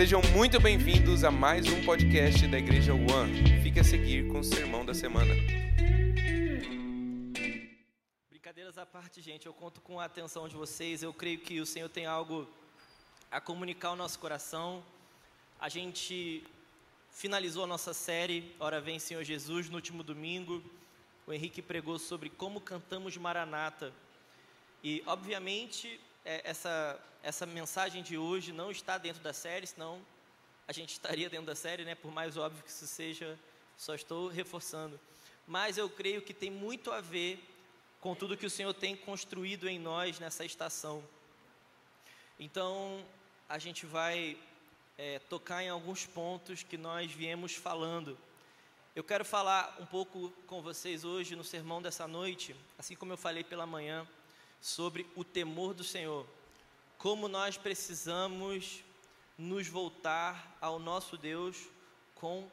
Sejam 0.00 0.22
muito 0.32 0.58
bem-vindos 0.58 1.24
a 1.24 1.30
mais 1.30 1.66
um 1.68 1.84
podcast 1.84 2.48
da 2.48 2.56
Igreja 2.56 2.94
One. 2.94 3.60
Fique 3.62 3.80
a 3.80 3.84
seguir 3.84 4.26
com 4.28 4.38
o 4.38 4.42
sermão 4.42 4.82
da 4.82 4.94
semana. 4.94 5.34
Brincadeiras 8.30 8.78
à 8.78 8.86
parte, 8.86 9.20
gente, 9.20 9.44
eu 9.44 9.52
conto 9.52 9.82
com 9.82 10.00
a 10.00 10.06
atenção 10.06 10.48
de 10.48 10.56
vocês. 10.56 11.02
Eu 11.02 11.12
creio 11.12 11.38
que 11.40 11.60
o 11.60 11.66
Senhor 11.66 11.90
tem 11.90 12.06
algo 12.06 12.48
a 13.30 13.42
comunicar 13.42 13.88
ao 13.88 13.96
nosso 13.96 14.18
coração. 14.18 14.82
A 15.60 15.68
gente 15.68 16.42
finalizou 17.10 17.64
a 17.64 17.66
nossa 17.66 17.92
série 17.92 18.56
Ora 18.58 18.80
Vem 18.80 18.98
Senhor 18.98 19.22
Jesus 19.22 19.68
no 19.68 19.76
último 19.76 20.02
domingo. 20.02 20.62
O 21.26 21.32
Henrique 21.34 21.60
pregou 21.60 21.98
sobre 21.98 22.30
como 22.30 22.58
cantamos 22.58 23.18
Maranata. 23.18 23.92
E, 24.82 25.02
obviamente, 25.04 26.00
é, 26.24 26.42
essa, 26.44 27.00
essa 27.22 27.46
mensagem 27.46 28.02
de 28.02 28.16
hoje 28.18 28.52
não 28.52 28.70
está 28.70 28.98
dentro 28.98 29.22
da 29.22 29.32
série, 29.32 29.66
senão 29.66 30.00
a 30.66 30.72
gente 30.72 30.92
estaria 30.92 31.28
dentro 31.28 31.46
da 31.46 31.54
série, 31.54 31.84
né? 31.84 31.94
Por 31.94 32.12
mais 32.12 32.36
óbvio 32.36 32.62
que 32.62 32.70
isso 32.70 32.86
seja, 32.86 33.38
só 33.76 33.94
estou 33.94 34.28
reforçando. 34.28 34.98
Mas 35.46 35.78
eu 35.78 35.88
creio 35.88 36.22
que 36.22 36.32
tem 36.32 36.50
muito 36.50 36.92
a 36.92 37.00
ver 37.00 37.44
com 38.00 38.14
tudo 38.14 38.36
que 38.36 38.46
o 38.46 38.50
Senhor 38.50 38.72
tem 38.72 38.96
construído 38.96 39.68
em 39.68 39.78
nós 39.78 40.18
nessa 40.18 40.44
estação. 40.44 41.02
Então, 42.38 43.04
a 43.48 43.58
gente 43.58 43.84
vai 43.84 44.38
é, 44.96 45.18
tocar 45.18 45.62
em 45.62 45.68
alguns 45.68 46.06
pontos 46.06 46.62
que 46.62 46.78
nós 46.78 47.10
viemos 47.10 47.54
falando. 47.54 48.16
Eu 48.94 49.04
quero 49.04 49.24
falar 49.24 49.76
um 49.80 49.86
pouco 49.86 50.30
com 50.46 50.62
vocês 50.62 51.04
hoje 51.04 51.36
no 51.36 51.44
sermão 51.44 51.82
dessa 51.82 52.06
noite, 52.06 52.54
assim 52.78 52.94
como 52.94 53.12
eu 53.12 53.16
falei 53.16 53.42
pela 53.44 53.66
manhã, 53.66 54.06
sobre 54.60 55.06
o 55.16 55.24
temor 55.24 55.74
do 55.74 55.84
Senhor. 55.84 56.26
Como 56.98 57.28
nós 57.28 57.56
precisamos 57.56 58.84
nos 59.38 59.66
voltar 59.68 60.56
ao 60.60 60.78
nosso 60.78 61.16
Deus 61.16 61.56
com 62.14 62.46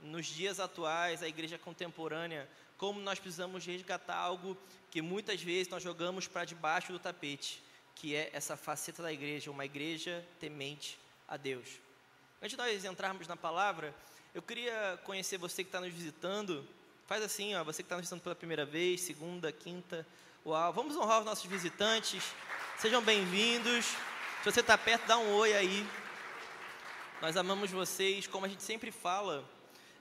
nos 0.00 0.26
dias 0.26 0.60
atuais, 0.60 1.22
a 1.22 1.28
igreja 1.28 1.58
contemporânea, 1.58 2.48
como 2.76 3.00
nós 3.00 3.18
precisamos 3.18 3.64
resgatar 3.64 4.16
algo 4.16 4.56
que 4.90 5.00
muitas 5.00 5.42
vezes 5.42 5.68
nós 5.68 5.82
jogamos 5.82 6.28
para 6.28 6.44
debaixo 6.44 6.92
do 6.92 6.98
tapete, 6.98 7.62
que 7.94 8.14
é 8.14 8.30
essa 8.32 8.56
faceta 8.56 9.02
da 9.02 9.12
igreja, 9.12 9.50
uma 9.50 9.64
igreja 9.64 10.24
temente 10.38 10.98
a 11.26 11.36
Deus. 11.36 11.80
Antes 12.40 12.50
de 12.50 12.56
nós 12.56 12.84
entrarmos 12.84 13.26
na 13.26 13.36
palavra, 13.36 13.94
eu 14.34 14.42
queria 14.42 15.00
conhecer 15.04 15.38
você 15.38 15.64
que 15.64 15.68
está 15.68 15.80
nos 15.80 15.92
visitando. 15.92 16.66
Faz 17.06 17.22
assim, 17.22 17.54
ó, 17.54 17.64
você 17.64 17.82
que 17.82 17.86
está 17.86 17.96
nos 17.96 18.02
visitando 18.02 18.22
pela 18.22 18.34
primeira 18.34 18.66
vez, 18.66 19.00
segunda, 19.00 19.50
quinta, 19.50 20.06
Uau, 20.46 20.74
vamos 20.74 20.94
honrar 20.94 21.20
os 21.20 21.24
nossos 21.24 21.46
visitantes. 21.46 22.22
Sejam 22.76 23.00
bem-vindos. 23.00 23.86
Se 23.86 24.52
você 24.52 24.60
está 24.60 24.76
perto, 24.76 25.06
dá 25.06 25.16
um 25.16 25.36
oi 25.36 25.54
aí. 25.54 25.86
Nós 27.22 27.34
amamos 27.34 27.70
vocês, 27.70 28.26
como 28.26 28.44
a 28.44 28.48
gente 28.50 28.62
sempre 28.62 28.90
fala. 28.90 29.42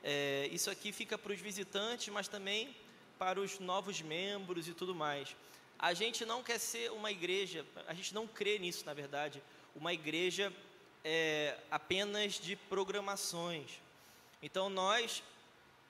É, 0.04 0.50
isso 0.52 0.70
aqui 0.70 0.92
fica 0.92 1.18
para 1.18 1.32
os 1.32 1.40
visitantes, 1.40 2.14
mas 2.14 2.28
também 2.28 2.76
para 3.18 3.40
os 3.40 3.58
novos 3.58 4.02
membros 4.02 4.68
e 4.68 4.74
tudo 4.74 4.94
mais. 4.94 5.34
A 5.80 5.94
gente 5.94 6.26
não 6.26 6.44
quer 6.44 6.60
ser 6.60 6.92
uma 6.92 7.10
igreja, 7.10 7.66
a 7.88 7.94
gente 7.94 8.14
não 8.14 8.28
crê 8.28 8.60
nisso, 8.60 8.86
na 8.86 8.94
verdade, 8.94 9.42
uma 9.74 9.94
igreja 9.94 10.52
é, 11.06 11.58
apenas 11.72 12.34
de 12.34 12.58
programações. 12.58 13.80
Então 14.42 14.70
nós 14.70 15.24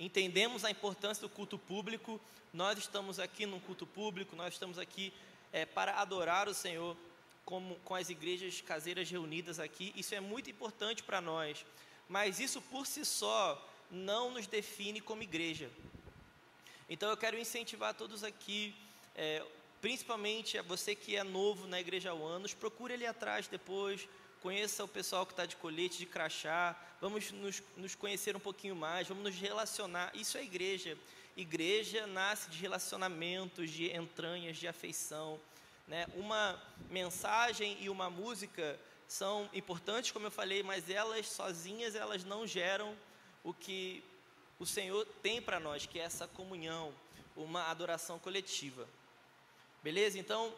entendemos 0.04 0.66
a 0.66 0.72
importância 0.72 1.22
do 1.22 1.30
culto 1.30 1.58
público, 1.58 2.20
nós 2.54 2.78
estamos 2.78 3.20
aqui 3.20 3.46
num 3.46 3.60
culto 3.60 3.86
público, 3.86 4.36
nós 4.36 4.54
estamos 4.54 4.78
aqui 4.78 5.14
é, 5.52 5.66
para 5.66 6.00
adorar 6.00 6.48
o 6.48 6.54
Senhor 6.54 6.96
como, 7.46 7.76
com 7.86 7.96
as 7.96 8.10
igrejas 8.10 8.62
caseiras 8.62 9.10
reunidas 9.10 9.60
aqui. 9.60 9.94
Isso 9.96 10.14
é 10.14 10.20
muito 10.20 10.50
importante 10.50 11.04
para 11.04 11.22
nós, 11.22 11.66
mas 12.10 12.40
isso 12.40 12.62
por 12.62 12.86
si 12.86 13.06
só 13.06 13.60
não 13.90 14.32
nos 14.32 14.48
define 14.48 15.00
como 15.00 15.24
igreja. 15.24 15.70
Então 16.90 17.10
eu 17.10 17.18
quero 17.18 17.38
incentivar 17.38 17.94
todos 17.94 18.24
aqui, 18.24 18.76
é, 19.16 19.44
principalmente 19.82 20.58
a 20.58 20.62
você 20.62 20.96
que 20.96 21.16
é 21.16 21.24
novo 21.24 21.68
na 21.68 21.80
Igreja 21.80 22.12
Anos, 22.12 22.54
procure 22.54 22.94
ali 22.94 23.06
atrás 23.06 23.48
depois, 23.48 24.08
conheça 24.44 24.84
o 24.84 24.88
pessoal 24.90 25.26
que 25.26 25.32
está 25.32 25.46
de 25.46 25.56
colete, 25.56 25.98
de 25.98 26.06
crachá, 26.06 26.76
vamos 27.00 27.32
nos, 27.32 27.64
nos 27.78 27.96
conhecer 27.96 28.36
um 28.36 28.42
pouquinho 28.42 28.76
mais, 28.76 29.08
vamos 29.08 29.24
nos 29.24 29.36
relacionar. 29.36 30.12
Isso 30.14 30.38
é 30.38 30.44
igreja. 30.44 30.98
Igreja 31.38 32.06
nasce 32.06 32.50
de 32.50 32.58
relacionamentos, 32.60 33.72
de 33.72 33.90
entranhas, 33.96 34.58
de 34.58 34.68
afeição. 34.68 35.40
Né? 35.88 36.06
Uma 36.16 36.62
mensagem 36.90 37.78
e 37.80 37.90
uma 37.90 38.10
música 38.10 38.78
são 39.08 39.50
importantes, 39.54 40.12
como 40.12 40.28
eu 40.28 40.32
falei, 40.32 40.62
mas 40.62 40.90
elas 40.90 41.30
sozinhas 41.30 41.96
elas 41.96 42.26
não 42.26 42.46
geram 42.46 42.98
o 43.46 43.54
que 43.54 44.04
o 44.60 44.66
Senhor 44.66 45.06
tem 45.22 45.42
para 45.42 45.58
nós, 45.58 45.86
que 45.86 46.00
é 46.00 46.04
essa 46.04 46.28
comunhão, 46.28 46.94
uma 47.34 47.70
adoração 47.72 48.20
coletiva. 48.20 48.86
Beleza? 49.82 50.20
Então, 50.20 50.54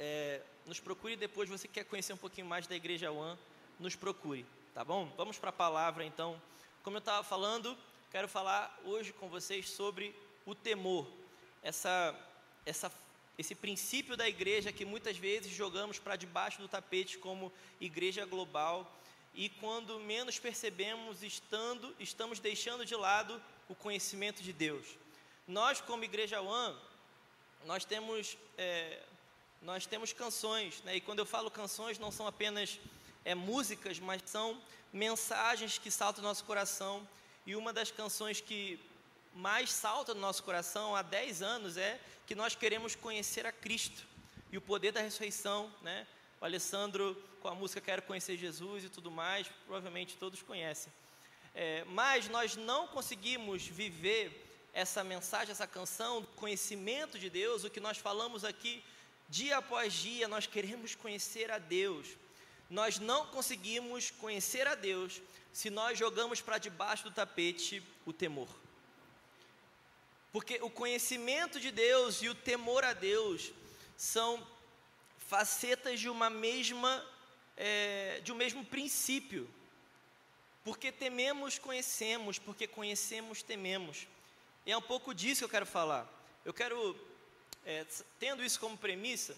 é, 0.00 0.40
nos 0.66 0.80
procure 0.80 1.14
depois. 1.14 1.48
Você 1.48 1.68
quer 1.68 1.84
conhecer 1.84 2.12
um 2.12 2.16
pouquinho 2.16 2.46
mais 2.46 2.66
da 2.66 2.74
Igreja 2.74 3.12
One, 3.12 3.38
nos 3.78 3.94
procure, 3.94 4.44
tá 4.74 4.82
bom? 4.82 5.12
Vamos 5.16 5.38
para 5.38 5.50
a 5.50 5.52
palavra 5.52 6.04
então. 6.04 6.40
Como 6.82 6.96
eu 6.96 7.00
estava 7.00 7.22
falando, 7.22 7.76
quero 8.10 8.26
falar 8.26 8.76
hoje 8.84 9.12
com 9.12 9.28
vocês 9.28 9.68
sobre 9.68 10.14
o 10.46 10.54
temor, 10.54 11.06
essa, 11.62 12.18
essa, 12.64 12.90
esse 13.38 13.54
princípio 13.54 14.16
da 14.16 14.26
igreja 14.26 14.72
que 14.72 14.86
muitas 14.86 15.18
vezes 15.18 15.52
jogamos 15.52 15.98
para 15.98 16.16
debaixo 16.16 16.60
do 16.60 16.66
tapete 16.66 17.18
como 17.18 17.52
igreja 17.78 18.24
global 18.24 18.90
e 19.34 19.48
quando 19.48 20.00
menos 20.00 20.38
percebemos, 20.38 21.22
estando, 21.22 21.94
estamos 22.00 22.40
deixando 22.40 22.84
de 22.84 22.96
lado 22.96 23.40
o 23.68 23.74
conhecimento 23.74 24.42
de 24.42 24.52
Deus. 24.52 24.86
Nós, 25.46 25.80
como 25.80 26.04
Igreja 26.04 26.40
One, 26.40 26.76
nós 27.66 27.84
temos, 27.84 28.36
é, 28.56 29.02
nós 29.62 29.86
temos 29.86 30.12
canções, 30.12 30.82
né? 30.82 30.96
e 30.96 31.00
quando 31.00 31.18
eu 31.18 31.26
falo 31.26 31.50
canções, 31.50 31.98
não 31.98 32.10
são 32.10 32.26
apenas 32.26 32.78
é, 33.24 33.34
músicas, 33.34 33.98
mas 33.98 34.22
são 34.24 34.60
mensagens 34.92 35.78
que 35.78 35.90
saltam 35.90 36.22
no 36.22 36.28
nosso 36.28 36.44
coração 36.44 37.06
e 37.46 37.54
uma 37.54 37.72
das 37.72 37.90
canções 37.90 38.40
que 38.40 38.80
mais 39.34 39.70
salta 39.70 40.14
no 40.14 40.20
nosso 40.20 40.42
coração 40.42 40.96
há 40.96 41.02
10 41.02 41.42
anos 41.42 41.76
é 41.76 42.00
que 42.26 42.34
nós 42.34 42.54
queremos 42.54 42.94
conhecer 42.94 43.46
a 43.46 43.52
Cristo 43.52 44.06
e 44.50 44.56
o 44.56 44.60
poder 44.60 44.92
da 44.92 45.00
ressurreição, 45.00 45.72
né? 45.82 46.06
O 46.40 46.44
Alessandro 46.44 47.16
com 47.40 47.48
a 47.48 47.54
música 47.54 47.80
Quero 47.80 48.02
Conhecer 48.02 48.36
Jesus 48.36 48.84
e 48.84 48.88
tudo 48.88 49.10
mais, 49.10 49.46
provavelmente 49.66 50.16
todos 50.16 50.42
conhecem. 50.42 50.92
É, 51.54 51.84
mas 51.84 52.28
nós 52.28 52.56
não 52.56 52.86
conseguimos 52.88 53.66
viver 53.66 54.68
essa 54.72 55.02
mensagem, 55.02 55.50
essa 55.50 55.66
canção, 55.66 56.20
do 56.20 56.26
conhecimento 56.28 57.18
de 57.18 57.28
Deus, 57.28 57.64
o 57.64 57.70
que 57.70 57.80
nós 57.80 57.98
falamos 57.98 58.44
aqui 58.44 58.82
dia 59.30 59.58
após 59.58 59.92
dia, 59.92 60.26
nós 60.28 60.46
queremos 60.46 60.94
conhecer 60.94 61.50
a 61.50 61.58
Deus. 61.58 62.08
Nós 62.68 62.98
não 62.98 63.26
conseguimos 63.26 64.10
conhecer 64.10 64.66
a 64.66 64.74
Deus 64.74 65.22
se 65.52 65.70
nós 65.70 65.98
jogamos 65.98 66.40
para 66.40 66.58
debaixo 66.58 67.04
do 67.04 67.10
tapete 67.10 67.82
o 68.04 68.12
temor. 68.12 68.48
Porque 70.32 70.58
o 70.62 70.70
conhecimento 70.70 71.58
de 71.58 71.70
Deus 71.70 72.22
e 72.22 72.28
o 72.28 72.34
temor 72.34 72.84
a 72.84 72.92
Deus 72.92 73.52
são 73.96 74.46
facetas 75.28 75.98
de 75.98 76.08
uma 76.08 76.30
mesma, 76.30 77.04
é, 77.56 78.20
de 78.22 78.32
um 78.32 78.36
mesmo 78.36 78.64
princípio. 78.64 79.48
Porque 80.64 80.92
tememos, 80.92 81.58
conhecemos, 81.58 82.38
porque 82.38 82.66
conhecemos, 82.66 83.42
tememos. 83.42 84.06
E 84.66 84.72
é 84.72 84.76
um 84.76 84.82
pouco 84.82 85.14
disso 85.14 85.40
que 85.40 85.44
eu 85.44 85.48
quero 85.48 85.66
falar. 85.66 86.06
Eu 86.44 86.52
quero, 86.52 86.96
é, 87.64 87.86
tendo 88.18 88.44
isso 88.44 88.58
como 88.58 88.76
premissa, 88.76 89.36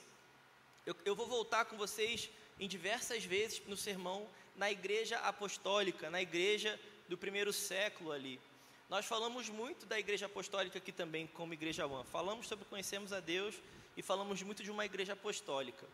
eu, 0.86 0.96
eu 1.04 1.14
vou 1.14 1.26
voltar 1.26 1.64
com 1.64 1.76
vocês 1.76 2.30
em 2.58 2.68
diversas 2.68 3.24
vezes 3.24 3.62
no 3.66 3.76
sermão 3.76 4.28
na 4.56 4.70
igreja 4.70 5.18
apostólica, 5.18 6.10
na 6.10 6.20
igreja 6.20 6.78
do 7.08 7.16
primeiro 7.16 7.52
século 7.52 8.12
ali. 8.12 8.40
Nós 8.88 9.06
falamos 9.06 9.48
muito 9.48 9.86
da 9.86 9.98
igreja 9.98 10.26
apostólica 10.26 10.78
aqui 10.78 10.92
também, 10.92 11.26
como 11.26 11.54
igreja 11.54 11.86
One. 11.86 12.06
Falamos 12.12 12.46
sobre 12.46 12.64
conhecermos 12.66 13.12
a 13.12 13.20
Deus 13.20 13.54
e 13.96 14.02
falamos 14.02 14.42
muito 14.42 14.62
de 14.62 14.70
uma 14.70 14.84
igreja 14.84 15.14
apostólica. 15.14 15.86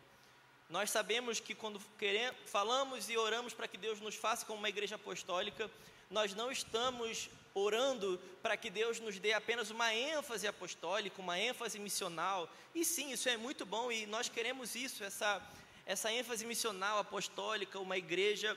Nós 0.69 0.91
sabemos 0.91 1.39
que 1.39 1.55
quando 1.55 1.79
queremos, 1.97 2.37
falamos 2.45 3.09
e 3.09 3.17
oramos 3.17 3.53
para 3.53 3.67
que 3.67 3.77
Deus 3.77 3.99
nos 4.01 4.15
faça 4.15 4.45
como 4.45 4.59
uma 4.59 4.69
igreja 4.69 4.95
apostólica, 4.95 5.71
nós 6.11 6.33
não 6.35 6.51
estamos 6.51 7.29
orando 7.59 8.19
para 8.41 8.57
que 8.57 8.69
Deus 8.69 8.99
nos 8.99 9.19
dê 9.19 9.33
apenas 9.33 9.69
uma 9.69 9.93
ênfase 9.93 10.47
apostólica, 10.47 11.21
uma 11.21 11.37
ênfase 11.37 11.79
missional. 11.79 12.49
E 12.73 12.83
sim, 12.85 13.11
isso 13.11 13.29
é 13.29 13.37
muito 13.37 13.65
bom 13.65 13.91
e 13.91 14.05
nós 14.05 14.29
queremos 14.29 14.75
isso, 14.75 15.03
essa 15.03 15.41
essa 15.89 16.11
ênfase 16.11 16.45
missional 16.45 16.99
apostólica, 16.99 17.79
uma 17.79 17.97
igreja 17.97 18.55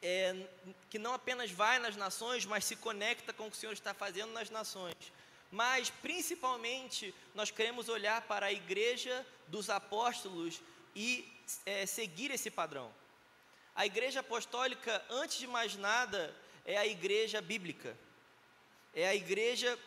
é, 0.00 0.46
que 0.88 0.96
não 0.96 1.12
apenas 1.12 1.50
vai 1.50 1.80
nas 1.80 1.96
nações, 1.96 2.46
mas 2.46 2.64
se 2.64 2.76
conecta 2.76 3.32
com 3.32 3.48
o 3.48 3.50
que 3.50 3.56
o 3.56 3.58
Senhor 3.58 3.72
está 3.72 3.92
fazendo 3.92 4.32
nas 4.32 4.48
nações. 4.48 4.94
Mas, 5.50 5.90
principalmente, 5.90 7.12
nós 7.34 7.50
queremos 7.50 7.88
olhar 7.88 8.22
para 8.22 8.46
a 8.46 8.52
igreja 8.52 9.26
dos 9.48 9.68
apóstolos 9.68 10.62
e 10.94 11.28
é, 11.66 11.84
seguir 11.84 12.30
esse 12.30 12.48
padrão. 12.48 12.94
A 13.74 13.84
igreja 13.84 14.20
apostólica, 14.20 15.04
antes 15.10 15.36
de 15.36 15.48
mais 15.48 15.74
nada, 15.74 16.32
é 16.70 16.76
a 16.76 16.86
igreja 16.86 17.40
bíblica. 17.40 17.96
É 18.94 19.08
a 19.08 19.14
igreja 19.14 19.78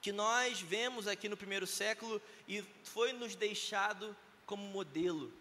que 0.00 0.12
nós 0.12 0.60
vemos 0.60 1.08
aqui 1.08 1.28
no 1.28 1.36
primeiro 1.36 1.66
século 1.66 2.20
e 2.48 2.64
foi 2.84 3.12
nos 3.12 3.34
deixado 3.34 4.16
como 4.46 4.64
modelo. 4.64 5.32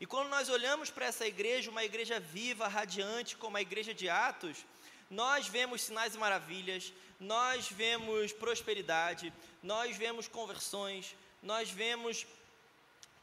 E 0.00 0.06
quando 0.06 0.28
nós 0.28 0.48
olhamos 0.48 0.90
para 0.90 1.06
essa 1.06 1.26
igreja, 1.26 1.70
uma 1.70 1.84
igreja 1.84 2.18
viva, 2.18 2.66
radiante, 2.66 3.36
como 3.36 3.56
a 3.56 3.62
igreja 3.62 3.92
de 3.92 4.08
Atos, 4.08 4.64
nós 5.10 5.48
vemos 5.48 5.82
sinais 5.82 6.14
e 6.14 6.18
maravilhas, 6.18 6.92
nós 7.20 7.68
vemos 7.68 8.32
prosperidade, 8.32 9.32
nós 9.62 9.96
vemos 9.96 10.28
conversões, 10.28 11.14
nós 11.42 11.70
vemos 11.70 12.26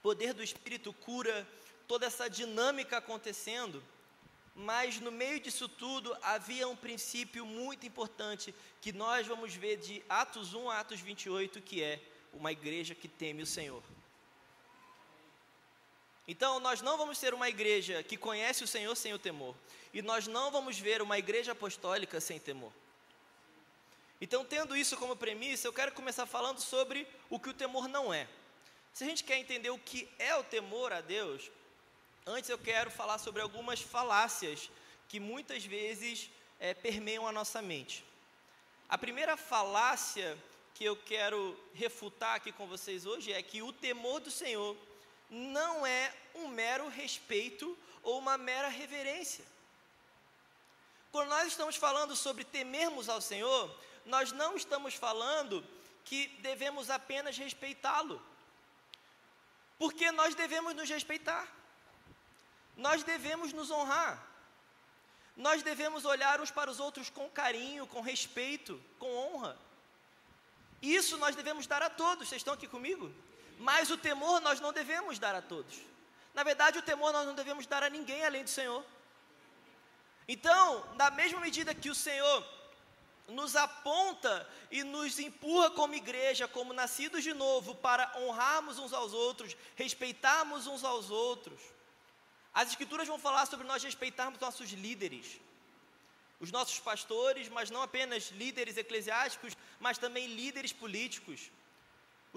poder 0.02 0.34
do 0.34 0.44
Espírito, 0.44 0.94
cura, 0.94 1.48
toda 1.88 2.06
essa 2.06 2.30
dinâmica 2.30 2.98
acontecendo. 2.98 3.82
Mas 4.56 5.02
no 5.02 5.12
meio 5.12 5.40
disso 5.40 5.68
tudo 5.68 6.16
havia 6.22 6.66
um 6.68 6.78
princípio 6.78 7.46
muito 7.46 7.86
importante 7.86 8.56
que 8.80 8.94
nós 8.94 9.28
vamos 9.28 9.54
ver 9.54 9.76
de 9.76 10.02
Atos 10.08 10.54
1 10.54 10.70
a 10.70 10.80
Atos 10.80 11.02
28, 11.02 11.62
que 11.62 11.84
é 11.84 12.02
uma 12.32 12.54
igreja 12.54 12.96
que 12.96 13.10
teme 13.10 13.44
o 13.44 13.46
Senhor. 13.46 13.84
Então, 16.28 16.60
nós 16.60 16.82
não 16.82 16.98
vamos 16.98 17.18
ser 17.18 17.34
uma 17.34 17.50
igreja 17.50 18.02
que 18.02 18.18
conhece 18.18 18.64
o 18.64 18.68
Senhor 18.68 18.96
sem 18.96 19.14
o 19.14 19.20
temor, 19.20 19.56
e 19.94 20.02
nós 20.02 20.26
não 20.26 20.50
vamos 20.50 20.80
ver 20.80 21.02
uma 21.02 21.20
igreja 21.20 21.52
apostólica 21.52 22.20
sem 22.20 22.40
temor. 22.40 22.72
Então, 24.20 24.44
tendo 24.44 24.76
isso 24.76 24.98
como 24.98 25.16
premissa, 25.16 25.68
eu 25.68 25.74
quero 25.74 25.92
começar 25.92 26.26
falando 26.26 26.60
sobre 26.60 27.08
o 27.30 27.40
que 27.40 27.50
o 27.50 27.54
temor 27.54 27.88
não 27.88 28.14
é. 28.14 28.28
Se 28.94 29.04
a 29.04 29.08
gente 29.08 29.24
quer 29.24 29.38
entender 29.38 29.70
o 29.70 29.78
que 29.78 30.10
é 30.18 30.34
o 30.36 30.44
temor 30.44 30.94
a 30.94 31.02
Deus, 31.02 31.52
antes 32.26 32.50
eu 32.50 32.58
quero 32.58 32.90
falar 32.90 33.20
sobre 33.20 33.42
algumas 33.42 33.80
falácias 33.80 34.72
que 35.08 35.20
muitas 35.20 35.64
vezes 35.64 36.30
é, 36.60 36.74
permeiam 36.74 37.28
a 37.28 37.32
nossa 37.32 37.62
mente. 37.62 38.04
A 38.90 38.98
primeira 38.98 39.38
falácia 39.38 40.38
que 40.74 40.84
eu 40.84 40.96
quero 40.96 41.58
refutar 41.74 42.36
aqui 42.36 42.52
com 42.52 42.68
vocês 42.68 43.06
hoje 43.06 43.32
é 43.32 43.42
que 43.42 43.62
o 43.62 43.72
temor 43.72 44.20
do 44.20 44.32
Senhor 44.32 44.76
não 45.30 45.86
é 45.86 46.14
um 46.34 46.48
mero 46.48 46.88
respeito 46.90 47.78
ou 48.02 48.18
uma 48.18 48.38
mera 48.38 48.70
reverência. 48.70 49.46
Quando 51.12 51.30
nós 51.30 51.48
estamos 51.48 51.76
falando 51.76 52.16
sobre 52.16 52.44
temermos 52.44 53.08
ao 53.08 53.22
Senhor, 53.22 53.74
nós 54.06 54.32
não 54.32 54.56
estamos 54.56 54.96
falando 54.96 55.66
que 56.04 56.28
devemos 56.40 56.90
apenas 56.90 57.38
respeitá-lo, 57.38 58.22
porque 59.80 60.12
nós 60.12 60.36
devemos 60.36 60.76
nos 60.76 60.90
respeitar, 60.90 61.48
nós 62.76 63.04
devemos 63.04 63.54
nos 63.54 63.72
honrar, 63.72 64.22
nós 65.36 65.62
devemos 65.62 66.06
olhar 66.06 66.40
uns 66.40 66.52
para 66.52 66.70
os 66.72 66.80
outros 66.80 67.10
com 67.10 67.30
carinho, 67.30 67.86
com 67.88 68.02
respeito, 68.02 68.82
com 68.98 69.14
honra. 69.16 69.58
Isso 70.82 71.18
nós 71.18 71.36
devemos 71.36 71.68
dar 71.68 71.82
a 71.82 71.90
todos, 71.90 72.30
vocês 72.30 72.40
estão 72.40 72.54
aqui 72.54 72.68
comigo? 72.68 73.12
Mas 73.60 73.90
o 73.90 73.98
temor 73.98 74.40
nós 74.42 74.60
não 74.60 74.72
devemos 74.72 75.20
dar 75.20 75.36
a 75.36 75.42
todos. 75.42 75.76
Na 76.34 76.44
verdade, 76.44 76.78
o 76.78 76.82
temor 76.82 77.14
nós 77.14 77.26
não 77.26 77.34
devemos 77.34 77.66
dar 77.66 77.84
a 77.84 77.90
ninguém 77.90 78.26
além 78.26 78.44
do 78.44 78.50
Senhor. 78.50 78.84
Então, 80.28 80.86
na 80.96 81.10
mesma 81.10 81.40
medida 81.40 81.74
que 81.74 81.90
o 81.90 81.96
Senhor 81.96 82.46
nos 83.28 83.56
aponta 83.56 84.48
e 84.70 84.84
nos 84.84 85.18
empurra 85.20 85.72
como 85.72 85.96
igreja, 85.96 86.48
como 86.48 86.74
nascidos 86.74 87.24
de 87.24 87.34
novo, 87.34 87.76
para 87.76 88.12
honrarmos 88.18 88.78
uns 88.78 88.94
aos 88.94 89.14
outros, 89.14 89.56
respeitarmos 89.76 90.68
uns 90.68 90.84
aos 90.84 91.10
outros. 91.10 91.60
As 92.62 92.70
Escrituras 92.70 93.08
vão 93.12 93.20
falar 93.28 93.46
sobre 93.46 93.68
nós 93.72 93.84
respeitarmos 93.90 94.40
nossos 94.40 94.72
líderes, 94.86 95.28
os 96.40 96.52
nossos 96.58 96.80
pastores, 96.90 97.50
mas 97.58 97.70
não 97.76 97.82
apenas 97.88 98.32
líderes 98.44 98.78
eclesiásticos, 98.78 99.54
mas 99.86 99.98
também 100.06 100.36
líderes 100.42 100.74
políticos 100.84 101.52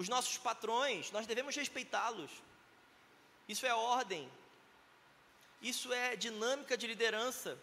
os 0.01 0.07
nossos 0.07 0.37
patrões, 0.37 1.11
nós 1.11 1.27
devemos 1.27 1.53
respeitá-los. 1.61 2.31
Isso 3.53 3.65
é 3.65 3.73
ordem, 3.73 4.31
isso 5.61 5.91
é 5.91 6.15
dinâmica 6.15 6.77
de 6.77 6.87
liderança, 6.87 7.59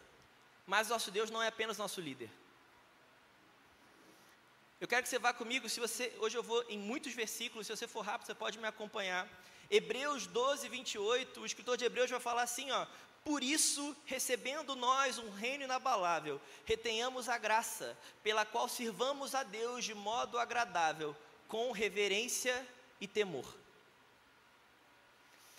mas 0.66 0.90
nosso 0.90 1.10
Deus 1.10 1.30
não 1.30 1.42
é 1.42 1.48
apenas 1.48 1.78
nosso 1.78 1.98
líder. 1.98 2.30
Eu 4.78 4.86
quero 4.86 5.02
que 5.02 5.08
você 5.08 5.18
vá 5.18 5.32
comigo, 5.32 5.66
se 5.66 5.80
você, 5.80 6.14
hoje 6.18 6.36
eu 6.36 6.42
vou 6.42 6.62
em 6.68 6.78
muitos 6.78 7.14
versículos, 7.14 7.66
se 7.66 7.74
você 7.74 7.88
for 7.88 8.02
rápido, 8.02 8.26
você 8.26 8.34
pode 8.34 8.58
me 8.58 8.68
acompanhar. 8.68 9.26
Hebreus 9.70 10.26
12, 10.26 10.68
28, 10.68 11.40
o 11.40 11.46
escritor 11.46 11.76
de 11.76 11.84
Hebreus 11.84 12.10
vai 12.10 12.20
falar 12.20 12.42
assim, 12.42 12.70
ó, 12.70 12.86
por 13.24 13.42
isso, 13.42 13.96
recebendo 14.04 14.76
nós 14.76 15.18
um 15.18 15.30
reino 15.30 15.64
inabalável, 15.64 16.40
retenhamos 16.64 17.28
a 17.28 17.36
graça, 17.36 17.98
pela 18.22 18.44
qual 18.44 18.68
sirvamos 18.68 19.34
a 19.34 19.42
Deus 19.42 19.84
de 19.84 19.94
modo 19.94 20.38
agradável, 20.38 21.16
com 21.48 21.72
reverência 21.72 22.64
e 23.00 23.08
temor. 23.08 23.52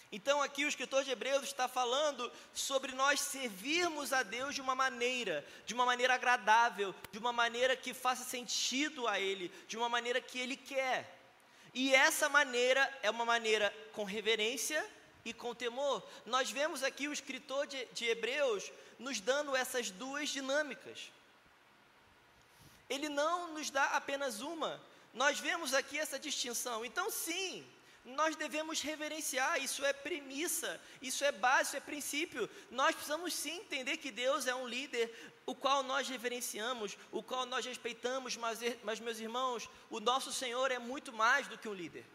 Então, 0.10 0.42
aqui 0.42 0.64
o 0.64 0.70
escritor 0.70 1.04
de 1.04 1.12
Hebreus 1.12 1.44
está 1.44 1.68
falando 1.68 2.32
sobre 2.54 2.94
nós 2.94 3.20
servirmos 3.20 4.14
a 4.14 4.24
Deus 4.24 4.56
de 4.56 4.62
uma 4.62 4.74
maneira, 4.74 5.46
de 5.66 5.74
uma 5.74 5.86
maneira 5.86 6.14
agradável, 6.14 6.96
de 7.12 7.20
uma 7.20 7.34
maneira 7.34 7.76
que 7.76 7.94
faça 7.94 8.24
sentido 8.24 9.06
a 9.06 9.20
Ele, 9.20 9.52
de 9.68 9.76
uma 9.76 9.90
maneira 9.90 10.22
que 10.22 10.40
Ele 10.40 10.56
quer. 10.56 11.17
E 11.78 11.94
essa 11.94 12.28
maneira 12.28 12.82
é 13.04 13.10
uma 13.12 13.24
maneira 13.24 13.72
com 13.94 14.04
reverência 14.04 14.84
e 15.24 15.32
com 15.32 15.54
temor. 15.54 16.04
Nós 16.26 16.50
vemos 16.50 16.82
aqui 16.82 17.08
o 17.08 17.14
escritor 17.14 17.68
de, 17.68 17.86
de 17.94 18.06
Hebreus 18.06 18.72
nos 18.98 19.20
dando 19.20 19.56
essas 19.56 19.92
duas 19.92 20.30
dinâmicas. 20.30 21.12
Ele 22.90 23.08
não 23.08 23.54
nos 23.54 23.70
dá 23.70 23.84
apenas 23.92 24.42
uma, 24.42 24.82
nós 25.14 25.40
vemos 25.40 25.72
aqui 25.76 26.00
essa 26.00 26.18
distinção. 26.18 26.84
Então, 26.84 27.12
sim, 27.12 27.64
nós 28.08 28.36
devemos 28.36 28.82
reverenciar, 28.82 29.62
isso 29.62 29.84
é 29.86 29.92
premissa, 29.92 30.80
isso 31.02 31.26
é 31.26 31.32
base, 31.32 31.70
isso 31.70 31.78
é 31.78 31.80
princípio. 31.80 32.50
Nós 32.72 32.96
precisamos 32.96 33.34
sim 33.34 33.58
entender 33.58 33.98
que 33.98 34.12
Deus 34.12 34.48
é 34.48 34.56
um 34.56 34.68
líder, 34.68 35.14
o 35.46 35.54
qual 35.54 35.84
nós 35.84 36.08
reverenciamos, 36.08 36.98
o 37.12 37.22
qual 37.22 37.46
nós 37.46 37.66
respeitamos, 37.66 38.38
mas, 38.38 38.60
mas 38.84 39.02
meus 39.02 39.20
irmãos, 39.20 39.70
o 39.90 40.00
nosso 40.00 40.32
Senhor 40.32 40.72
é 40.72 40.80
muito 40.80 41.12
mais 41.12 41.48
do 41.48 41.58
que 41.58 41.68
um 41.68 41.74
líder. 41.74 42.06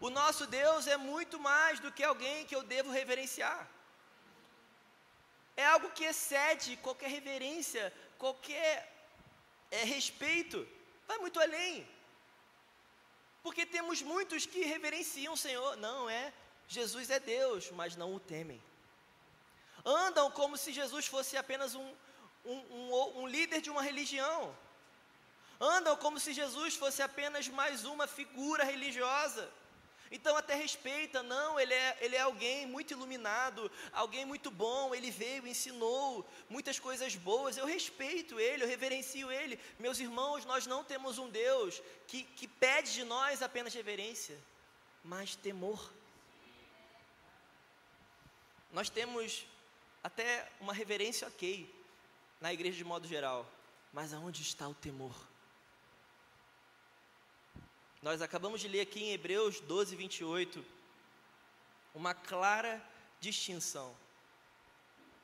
O 0.00 0.10
nosso 0.10 0.46
Deus 0.46 0.86
é 0.88 0.96
muito 0.96 1.38
mais 1.38 1.78
do 1.78 1.92
que 1.92 2.02
alguém 2.02 2.44
que 2.44 2.56
eu 2.56 2.62
devo 2.62 2.90
reverenciar. 2.90 3.68
É 5.56 5.64
algo 5.66 5.90
que 5.90 6.04
excede 6.04 6.76
qualquer 6.78 7.10
reverência, 7.10 7.92
qualquer 8.18 8.92
é, 9.70 9.84
respeito, 9.84 10.66
vai 11.06 11.18
muito 11.18 11.40
além. 11.40 11.86
Porque 13.46 13.64
temos 13.64 13.98
muitos 14.02 14.44
que 14.44 14.62
reverenciam 14.74 15.32
o 15.34 15.42
Senhor. 15.42 15.76
Não 15.76 16.10
é, 16.10 16.32
Jesus 16.66 17.10
é 17.16 17.20
Deus, 17.20 17.70
mas 17.70 17.94
não 18.00 18.08
o 18.12 18.18
temem. 18.18 18.60
Andam 19.84 20.28
como 20.38 20.56
se 20.62 20.72
Jesus 20.72 21.06
fosse 21.06 21.36
apenas 21.36 21.76
um, 21.80 21.88
um, 22.44 22.58
um, 22.76 23.20
um 23.20 23.26
líder 23.34 23.60
de 23.60 23.70
uma 23.70 23.82
religião. 23.82 24.40
Andam 25.60 25.94
como 25.96 26.18
se 26.18 26.32
Jesus 26.32 26.74
fosse 26.74 27.00
apenas 27.02 27.46
mais 27.46 27.84
uma 27.84 28.08
figura 28.08 28.64
religiosa. 28.64 29.48
Então 30.10 30.36
até 30.36 30.54
respeita, 30.54 31.22
não, 31.22 31.58
ele 31.58 31.74
é, 31.74 31.98
ele 32.00 32.16
é 32.16 32.20
alguém 32.20 32.66
muito 32.66 32.92
iluminado, 32.92 33.70
alguém 33.92 34.24
muito 34.24 34.50
bom, 34.50 34.94
ele 34.94 35.10
veio, 35.10 35.46
ensinou 35.46 36.28
muitas 36.48 36.78
coisas 36.78 37.16
boas, 37.16 37.56
eu 37.56 37.66
respeito 37.66 38.38
ele, 38.38 38.62
eu 38.62 38.68
reverencio 38.68 39.30
ele. 39.32 39.58
Meus 39.78 39.98
irmãos, 39.98 40.44
nós 40.44 40.66
não 40.66 40.84
temos 40.84 41.18
um 41.18 41.28
Deus 41.28 41.82
que, 42.06 42.22
que 42.22 42.46
pede 42.46 42.92
de 42.92 43.04
nós 43.04 43.42
apenas 43.42 43.74
reverência, 43.74 44.38
mas 45.04 45.34
temor. 45.34 45.92
Nós 48.72 48.88
temos 48.88 49.44
até 50.04 50.48
uma 50.60 50.72
reverência 50.72 51.26
ok 51.26 51.74
na 52.40 52.52
igreja 52.52 52.76
de 52.76 52.84
modo 52.84 53.08
geral, 53.08 53.50
mas 53.92 54.12
aonde 54.14 54.42
está 54.42 54.68
o 54.68 54.74
temor? 54.74 55.16
Nós 58.02 58.22
acabamos 58.22 58.60
de 58.60 58.68
ler 58.68 58.82
aqui 58.82 59.02
em 59.02 59.12
Hebreus 59.12 59.60
12, 59.60 59.96
28, 59.96 60.64
uma 61.94 62.14
clara 62.14 62.82
distinção. 63.20 63.96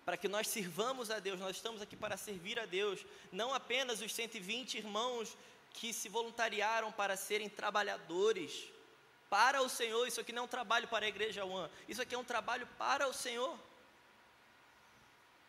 Para 0.05 0.17
que 0.17 0.27
nós 0.27 0.49
sirvamos 0.49 1.11
a 1.11 1.19
Deus, 1.19 1.39
nós 1.39 1.57
estamos 1.57 1.81
aqui 1.81 1.95
para 1.95 2.17
servir 2.17 2.59
a 2.59 2.67
Deus, 2.67 3.05
não 3.31 3.55
apenas 3.55 4.01
os 4.01 4.13
120 4.13 4.79
irmãos 4.79 5.37
que 5.75 5.93
se 5.93 6.09
voluntariaram 6.09 6.91
para 6.91 7.17
serem 7.17 7.49
trabalhadores 7.49 8.69
para 9.31 9.63
o 9.63 9.69
Senhor. 9.69 10.07
Isso 10.07 10.21
aqui 10.21 10.33
não 10.33 10.43
é 10.43 10.45
um 10.45 10.49
trabalho 10.49 10.89
para 10.89 11.07
a 11.07 11.09
igreja 11.09 11.45
One, 11.45 11.71
isso 11.89 12.03
aqui 12.03 12.15
é 12.15 12.19
um 12.19 12.25
trabalho 12.25 12.67
para 12.79 13.07
o 13.07 13.13
Senhor. 13.13 13.59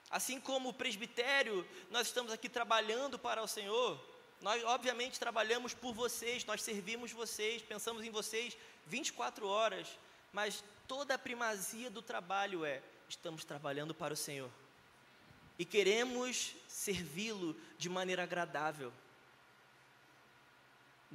Assim 0.09 0.39
como 0.39 0.69
o 0.69 0.73
presbitério, 0.73 1.67
nós 1.89 2.07
estamos 2.07 2.31
aqui 2.31 2.47
trabalhando 2.47 3.17
para 3.17 3.41
o 3.41 3.47
Senhor, 3.47 3.99
nós, 4.41 4.63
obviamente, 4.63 5.19
trabalhamos 5.19 5.73
por 5.73 5.93
vocês, 5.93 6.45
nós 6.45 6.61
servimos 6.61 7.11
vocês, 7.11 7.61
pensamos 7.61 8.03
em 8.03 8.09
vocês 8.09 8.57
24 8.87 9.47
horas, 9.47 9.87
mas 10.31 10.63
toda 10.87 11.15
a 11.15 11.17
primazia 11.17 11.89
do 11.89 12.01
trabalho 12.01 12.65
é 12.65 12.81
estamos 13.07 13.45
trabalhando 13.45 13.93
para 13.93 14.13
o 14.13 14.17
Senhor 14.17 14.49
e 15.57 15.65
queremos 15.65 16.55
servi-lo 16.67 17.55
de 17.77 17.89
maneira 17.89 18.23
agradável. 18.23 18.91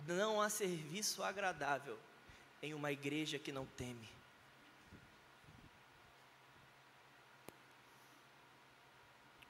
Não 0.07 0.41
há 0.41 0.49
serviço 0.49 1.23
agradável 1.23 1.99
em 2.63 2.73
uma 2.73 2.93
igreja 2.93 3.39
que 3.39 3.51
não 3.51 3.67
teme. 3.67 4.09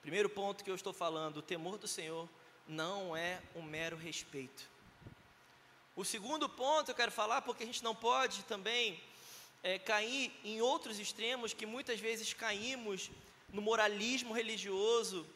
Primeiro 0.01 0.31
ponto 0.31 0.65
que 0.65 0.71
eu 0.71 0.75
estou 0.75 0.93
falando, 0.93 1.39
o 1.39 1.43
temor 1.43 1.77
do 1.77 1.87
Senhor 1.87 2.27
não 2.69 3.17
é 3.17 3.41
um 3.57 3.63
mero 3.63 3.97
respeito. 3.97 4.69
O 5.97 6.05
segundo 6.05 6.49
ponto 6.49 6.91
eu 6.91 6.95
quero 6.95 7.11
falar, 7.11 7.43
porque 7.43 7.65
a 7.65 7.67
gente 7.67 7.83
não 7.83 7.95
pode 7.95 8.45
também 8.45 9.03
é, 9.63 9.79
cair 9.79 10.33
em 10.45 10.61
outros 10.61 10.99
extremos 10.99 11.53
que 11.53 11.67
muitas 11.67 11.99
vezes 11.99 12.33
caímos 12.33 13.11
no 13.53 13.63
moralismo 13.63 14.35
religioso, 14.35 15.27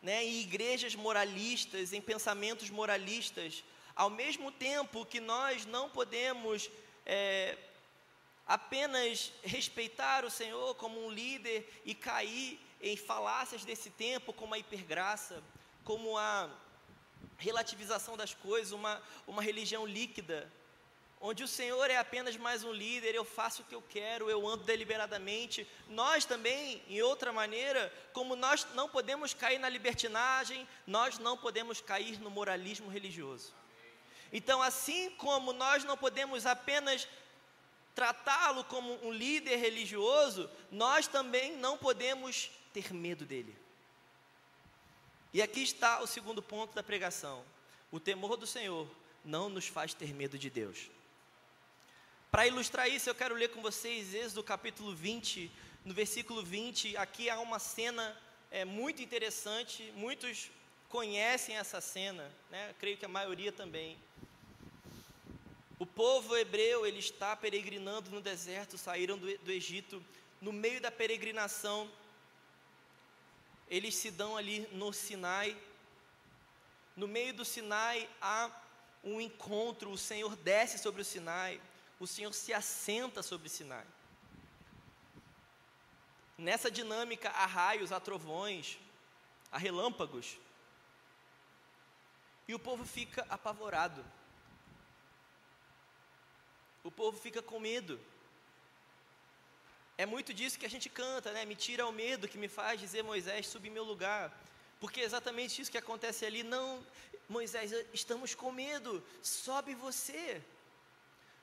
né, 0.00 0.24
em 0.24 0.40
igrejas 0.40 0.94
moralistas, 0.94 1.92
em 1.92 2.00
pensamentos 2.00 2.70
moralistas, 2.70 3.64
ao 3.94 4.08
mesmo 4.08 4.52
tempo 4.52 5.04
que 5.04 5.20
nós 5.20 5.66
não 5.66 5.90
podemos 5.90 6.70
é, 7.04 7.58
apenas 8.46 9.32
respeitar 9.42 10.24
o 10.24 10.30
Senhor 10.30 10.74
como 10.76 11.04
um 11.04 11.10
líder 11.10 11.68
e 11.84 11.94
cair 11.94 12.60
em 12.80 12.96
falácias 12.96 13.64
desse 13.64 13.90
tempo, 13.90 14.32
como 14.32 14.54
a 14.54 14.58
hipergraça, 14.58 15.42
como 15.86 16.18
a 16.18 16.50
relativização 17.38 18.16
das 18.16 18.34
coisas, 18.34 18.72
uma, 18.72 19.00
uma 19.24 19.40
religião 19.40 19.86
líquida, 19.86 20.52
onde 21.20 21.44
o 21.44 21.48
Senhor 21.48 21.88
é 21.88 21.96
apenas 21.96 22.36
mais 22.36 22.64
um 22.64 22.72
líder, 22.72 23.14
eu 23.14 23.24
faço 23.24 23.62
o 23.62 23.64
que 23.64 23.74
eu 23.74 23.82
quero, 23.88 24.28
eu 24.28 24.46
ando 24.48 24.64
deliberadamente. 24.64 25.66
Nós 25.88 26.24
também, 26.24 26.82
em 26.88 27.00
outra 27.02 27.32
maneira, 27.32 27.92
como 28.12 28.34
nós 28.34 28.66
não 28.74 28.88
podemos 28.88 29.32
cair 29.32 29.60
na 29.60 29.68
libertinagem, 29.68 30.66
nós 30.86 31.20
não 31.20 31.38
podemos 31.38 31.80
cair 31.80 32.20
no 32.20 32.30
moralismo 32.30 32.90
religioso. 32.90 33.54
Então, 34.32 34.60
assim 34.60 35.10
como 35.10 35.52
nós 35.52 35.84
não 35.84 35.96
podemos 35.96 36.46
apenas 36.46 37.06
tratá-lo 37.94 38.64
como 38.64 38.92
um 39.06 39.12
líder 39.12 39.56
religioso, 39.56 40.50
nós 40.70 41.06
também 41.06 41.56
não 41.56 41.78
podemos 41.78 42.50
ter 42.72 42.92
medo 42.92 43.24
dele. 43.24 43.65
E 45.32 45.42
aqui 45.42 45.62
está 45.62 46.00
o 46.00 46.06
segundo 46.06 46.42
ponto 46.42 46.74
da 46.74 46.82
pregação: 46.82 47.44
o 47.90 48.00
temor 48.00 48.36
do 48.36 48.46
Senhor 48.46 48.88
não 49.24 49.48
nos 49.48 49.66
faz 49.66 49.92
ter 49.92 50.14
medo 50.14 50.38
de 50.38 50.48
Deus. 50.48 50.90
Para 52.30 52.46
ilustrar 52.46 52.88
isso, 52.88 53.08
eu 53.08 53.14
quero 53.14 53.34
ler 53.34 53.48
com 53.48 53.62
vocês 53.62 54.14
Êxodo 54.14 54.42
capítulo 54.42 54.94
20, 54.94 55.50
no 55.84 55.94
versículo 55.94 56.42
20. 56.42 56.96
Aqui 56.96 57.30
há 57.30 57.38
uma 57.40 57.58
cena 57.58 58.16
é, 58.50 58.64
muito 58.64 59.02
interessante, 59.02 59.92
muitos 59.96 60.50
conhecem 60.88 61.56
essa 61.56 61.80
cena, 61.80 62.30
né? 62.50 62.74
creio 62.78 62.96
que 62.96 63.04
a 63.04 63.08
maioria 63.08 63.52
também. 63.52 63.98
O 65.78 65.84
povo 65.84 66.36
hebreu, 66.36 66.86
ele 66.86 66.98
está 66.98 67.36
peregrinando 67.36 68.10
no 68.10 68.20
deserto, 68.20 68.78
saíram 68.78 69.18
do, 69.18 69.36
do 69.38 69.50
Egito. 69.50 70.02
No 70.40 70.52
meio 70.52 70.80
da 70.80 70.90
peregrinação, 70.90 71.90
eles 73.68 73.94
se 73.94 74.10
dão 74.10 74.36
ali 74.36 74.68
no 74.72 74.92
Sinai. 74.92 75.56
No 76.96 77.06
meio 77.06 77.34
do 77.34 77.44
Sinai 77.44 78.08
há 78.20 78.50
um 79.02 79.20
encontro, 79.20 79.90
o 79.90 79.98
Senhor 79.98 80.34
desce 80.36 80.78
sobre 80.78 81.02
o 81.02 81.04
Sinai, 81.04 81.60
o 82.00 82.06
Senhor 82.06 82.32
se 82.32 82.52
assenta 82.52 83.22
sobre 83.22 83.46
o 83.46 83.50
Sinai. 83.50 83.86
Nessa 86.38 86.70
dinâmica 86.70 87.30
há 87.30 87.46
raios, 87.46 87.92
há 87.92 88.00
trovões, 88.00 88.78
há 89.50 89.58
relâmpagos. 89.58 90.38
E 92.46 92.54
o 92.54 92.58
povo 92.58 92.84
fica 92.84 93.26
apavorado. 93.28 94.04
O 96.84 96.90
povo 96.90 97.18
fica 97.18 97.42
com 97.42 97.58
medo. 97.58 97.98
É 99.98 100.04
muito 100.04 100.34
disso 100.34 100.58
que 100.58 100.66
a 100.66 100.70
gente 100.70 100.88
canta, 100.88 101.32
né? 101.32 101.44
Me 101.44 101.54
tira 101.54 101.86
o 101.86 101.92
medo 101.92 102.28
que 102.28 102.36
me 102.36 102.48
faz 102.48 102.78
dizer, 102.78 103.02
Moisés, 103.02 103.46
subi 103.46 103.70
meu 103.70 103.84
lugar. 103.84 104.30
Porque 104.78 105.00
é 105.00 105.04
exatamente 105.04 105.60
isso 105.60 105.70
que 105.70 105.78
acontece 105.78 106.26
ali. 106.26 106.42
Não, 106.42 106.84
Moisés, 107.28 107.72
estamos 107.94 108.34
com 108.34 108.52
medo, 108.52 109.02
sobe 109.22 109.74
você. 109.74 110.42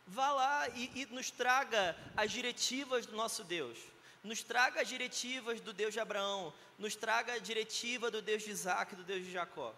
Vá 0.06 0.32
lá 0.32 0.70
e, 0.70 0.92
e 1.02 1.06
nos 1.08 1.32
traga 1.32 1.98
as 2.16 2.32
diretivas 2.32 3.06
do 3.06 3.16
nosso 3.16 3.44
Deus. 3.44 3.78
Nos 4.24 4.44
traga 4.44 4.82
as 4.82 4.88
diretivas 4.88 5.60
do 5.60 5.74
Deus 5.74 5.94
de 5.94 6.00
Abraão. 6.00 6.54
Nos 6.78 6.96
traga 6.96 7.34
a 7.34 7.40
diretiva 7.40 8.12
do 8.12 8.22
Deus 8.22 8.44
de 8.44 8.52
Isaac, 8.52 8.96
do 8.96 9.04
Deus 9.04 9.26
de 9.26 9.32
Jacó. 9.32 9.74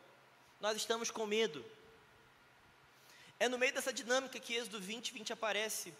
Nós 0.59 0.75
estamos 0.75 1.09
com 1.09 1.25
medo. 1.25 1.63
É 3.39 3.47
no 3.47 3.57
meio 3.57 3.73
dessa 3.73 3.93
dinâmica 3.93 4.39
que 4.39 4.53
Êxodo 4.53 4.79
20, 4.79 5.13
20 5.13 5.33
aparece. 5.33 5.93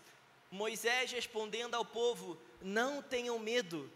Moisés 0.51 1.11
respondendo 1.11 1.75
ao 1.75 1.85
povo: 1.85 2.39
Não 2.61 3.01
tenham 3.01 3.37
medo, 3.39 3.91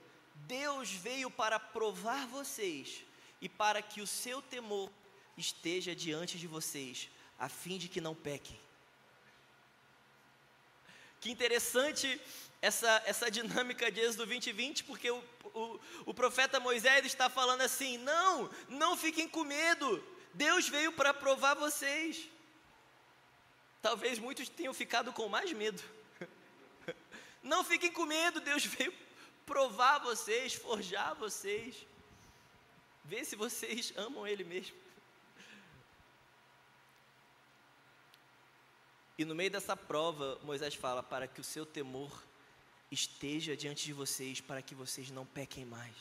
Deus 0.48 0.92
veio 0.92 1.30
para 1.30 1.60
provar 1.60 2.28
vocês 2.28 3.04
e 3.42 3.48
para 3.48 3.82
que 3.82 4.02
o 4.02 4.08
seu 4.08 4.42
temor 4.42 4.90
esteja 5.38 5.96
diante 5.96 6.38
de 6.38 6.48
vocês, 6.48 7.10
a 7.38 7.48
fim 7.48 7.78
de 7.78 7.88
que 7.88 8.02
não 8.02 8.14
pequem. 8.14 8.60
Que 11.22 11.30
interessante 11.30 12.20
essa, 12.62 13.02
essa 13.06 13.30
dinâmica 13.32 13.92
de 13.92 14.00
Êxodo 14.00 14.26
20 14.26 14.52
20, 14.52 14.84
porque 14.84 15.10
o, 15.10 15.24
o, 15.54 15.80
o 16.08 16.14
profeta 16.14 16.60
Moisés 16.60 17.06
está 17.06 17.30
falando 17.30 17.62
assim: 17.62 17.98
não, 17.98 18.50
não 18.68 18.98
fiquem 18.98 19.28
com 19.28 19.44
medo, 19.44 20.04
Deus 20.34 20.68
veio 20.68 20.92
para 20.92 21.14
provar 21.14 21.56
vocês. 21.56 22.28
Talvez 23.82 24.20
muitos 24.20 24.50
tenham 24.50 24.74
ficado 24.74 25.14
com 25.14 25.30
mais 25.30 25.52
medo. 25.54 25.82
Não 27.50 27.64
fiquem 27.64 27.92
com 27.92 28.06
medo, 28.06 28.40
Deus 28.40 28.64
veio 28.78 28.94
provar 29.44 29.98
vocês, 29.98 30.54
forjar 30.54 31.16
vocês, 31.16 31.76
ver 33.04 33.26
se 33.26 33.36
vocês 33.36 33.92
amam 33.98 34.28
Ele 34.28 34.44
mesmo. 34.44 34.78
E 39.18 39.26
no 39.26 39.34
meio 39.34 39.50
dessa 39.50 39.76
prova, 39.76 40.40
Moisés 40.44 40.76
fala: 40.76 41.02
para 41.02 41.28
que 41.28 41.42
o 41.42 41.44
seu 41.44 41.66
temor 41.66 42.24
esteja 42.92 43.58
diante 43.58 43.84
de 43.84 43.94
vocês, 43.94 44.40
para 44.40 44.62
que 44.62 44.76
vocês 44.76 45.10
não 45.10 45.26
pequem 45.26 45.66
mais. 45.66 45.96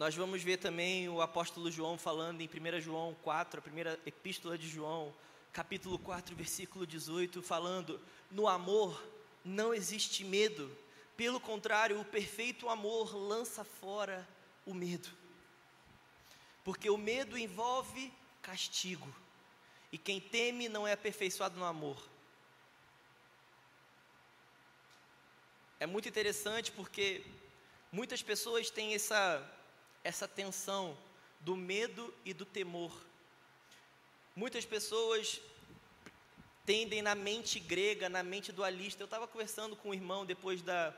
Nós 0.00 0.14
vamos 0.14 0.42
ver 0.42 0.56
também 0.56 1.10
o 1.10 1.20
apóstolo 1.20 1.70
João 1.70 1.98
falando 1.98 2.40
em 2.40 2.48
1 2.48 2.80
João 2.80 3.14
4, 3.22 3.58
a 3.58 3.62
primeira 3.62 4.00
epístola 4.06 4.56
de 4.56 4.66
João, 4.66 5.14
capítulo 5.52 5.98
4, 5.98 6.34
versículo 6.34 6.86
18, 6.86 7.42
falando: 7.42 8.00
No 8.30 8.48
amor 8.48 8.98
não 9.44 9.74
existe 9.74 10.24
medo, 10.24 10.74
pelo 11.18 11.38
contrário, 11.38 12.00
o 12.00 12.04
perfeito 12.06 12.70
amor 12.70 13.14
lança 13.14 13.62
fora 13.62 14.26
o 14.64 14.72
medo. 14.72 15.10
Porque 16.64 16.88
o 16.88 16.96
medo 16.96 17.36
envolve 17.36 18.10
castigo, 18.40 19.14
e 19.92 19.98
quem 19.98 20.18
teme 20.18 20.66
não 20.66 20.88
é 20.88 20.92
aperfeiçoado 20.92 21.58
no 21.58 21.66
amor. 21.66 22.02
É 25.78 25.84
muito 25.84 26.08
interessante 26.08 26.72
porque 26.72 27.22
muitas 27.92 28.22
pessoas 28.22 28.70
têm 28.70 28.94
essa 28.94 29.46
essa 30.02 30.26
tensão 30.26 30.96
do 31.40 31.56
medo 31.56 32.12
e 32.24 32.32
do 32.32 32.44
temor. 32.44 32.92
Muitas 34.34 34.64
pessoas 34.64 35.40
tendem 36.64 37.02
na 37.02 37.14
mente 37.14 37.58
grega, 37.58 38.08
na 38.08 38.22
mente 38.22 38.52
dualista. 38.52 39.02
Eu 39.02 39.06
estava 39.06 39.26
conversando 39.26 39.76
com 39.76 39.90
um 39.90 39.94
irmão 39.94 40.24
depois 40.24 40.62
da, 40.62 40.94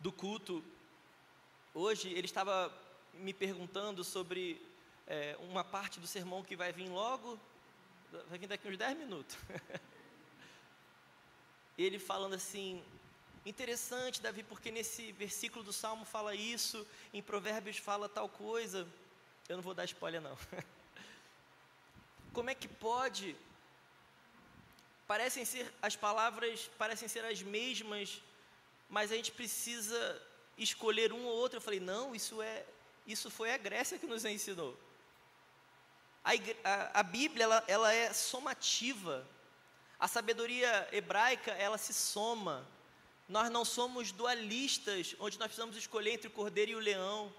do 0.00 0.10
culto. 0.10 0.62
Hoje 1.74 2.10
ele 2.10 2.26
estava 2.26 2.72
me 3.14 3.32
perguntando 3.32 4.02
sobre 4.02 4.60
é, 5.06 5.36
uma 5.40 5.64
parte 5.64 6.00
do 6.00 6.06
sermão 6.06 6.42
que 6.42 6.56
vai 6.56 6.72
vir 6.72 6.88
logo, 6.88 7.38
vai 8.28 8.38
vir 8.38 8.46
daqui 8.46 8.68
uns 8.68 8.76
10 8.76 8.98
minutos. 8.98 9.36
ele 11.78 11.98
falando 11.98 12.34
assim: 12.34 12.82
Interessante, 13.48 14.20
Davi, 14.20 14.42
porque 14.42 14.70
nesse 14.70 15.10
versículo 15.12 15.64
do 15.64 15.72
Salmo 15.72 16.04
fala 16.04 16.34
isso, 16.34 16.86
em 17.14 17.22
Provérbios 17.22 17.78
fala 17.78 18.06
tal 18.06 18.28
coisa. 18.28 18.86
Eu 19.48 19.56
não 19.56 19.62
vou 19.62 19.72
dar 19.72 19.86
spoiler, 19.86 20.20
não. 20.20 20.36
Como 22.34 22.50
é 22.50 22.54
que 22.54 22.68
pode? 22.68 23.34
Parecem 25.06 25.46
ser 25.46 25.72
as 25.80 25.96
palavras, 25.96 26.70
parecem 26.76 27.08
ser 27.08 27.24
as 27.24 27.40
mesmas, 27.40 28.20
mas 28.86 29.10
a 29.10 29.16
gente 29.16 29.32
precisa 29.32 30.22
escolher 30.58 31.10
um 31.10 31.24
ou 31.24 31.34
outro. 31.34 31.56
Eu 31.56 31.62
falei, 31.62 31.80
não, 31.80 32.14
isso 32.14 32.42
é, 32.42 32.66
isso 33.06 33.30
foi 33.30 33.50
a 33.50 33.56
Grécia 33.56 33.98
que 33.98 34.06
nos 34.06 34.26
ensinou. 34.26 34.78
A, 36.22 36.32
a, 36.64 37.00
a 37.00 37.02
Bíblia 37.02 37.44
ela, 37.44 37.64
ela 37.66 37.94
é 37.94 38.12
somativa. 38.12 39.26
A 39.98 40.06
sabedoria 40.06 40.86
hebraica, 40.92 41.52
ela 41.52 41.78
se 41.78 41.94
soma. 41.94 42.76
Nós 43.28 43.50
não 43.50 43.64
somos 43.64 44.10
dualistas, 44.10 45.14
onde 45.20 45.38
nós 45.38 45.48
precisamos 45.48 45.76
escolher 45.76 46.12
entre 46.12 46.28
o 46.28 46.30
cordeiro 46.30 46.70
e 46.72 46.74
o 46.76 46.80
leão, 46.80 47.32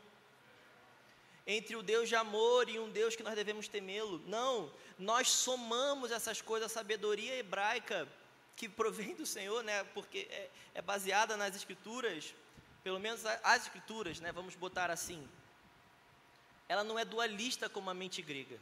entre 1.47 1.75
o 1.75 1.81
Deus 1.81 2.07
de 2.07 2.15
amor 2.15 2.69
e 2.69 2.77
um 2.77 2.89
Deus 2.91 3.15
que 3.15 3.23
nós 3.23 3.33
devemos 3.33 3.67
temê-lo. 3.67 4.21
Não, 4.27 4.71
nós 4.99 5.29
somamos 5.29 6.11
essas 6.11 6.41
coisas, 6.41 6.71
a 6.71 6.73
sabedoria 6.73 7.35
hebraica 7.35 8.07
que 8.55 8.69
provém 8.69 9.15
do 9.15 9.25
Senhor, 9.25 9.63
né, 9.63 9.83
porque 9.95 10.27
é, 10.29 10.49
é 10.75 10.81
baseada 10.81 11.35
nas 11.35 11.55
escrituras, 11.55 12.35
pelo 12.83 12.99
menos 12.99 13.25
as 13.25 13.63
escrituras, 13.63 14.19
né, 14.19 14.31
vamos 14.31 14.53
botar 14.53 14.91
assim. 14.91 15.27
Ela 16.67 16.83
não 16.83 16.99
é 16.99 17.05
dualista 17.05 17.67
como 17.67 17.89
a 17.89 17.93
mente 17.95 18.21
grega. 18.21 18.59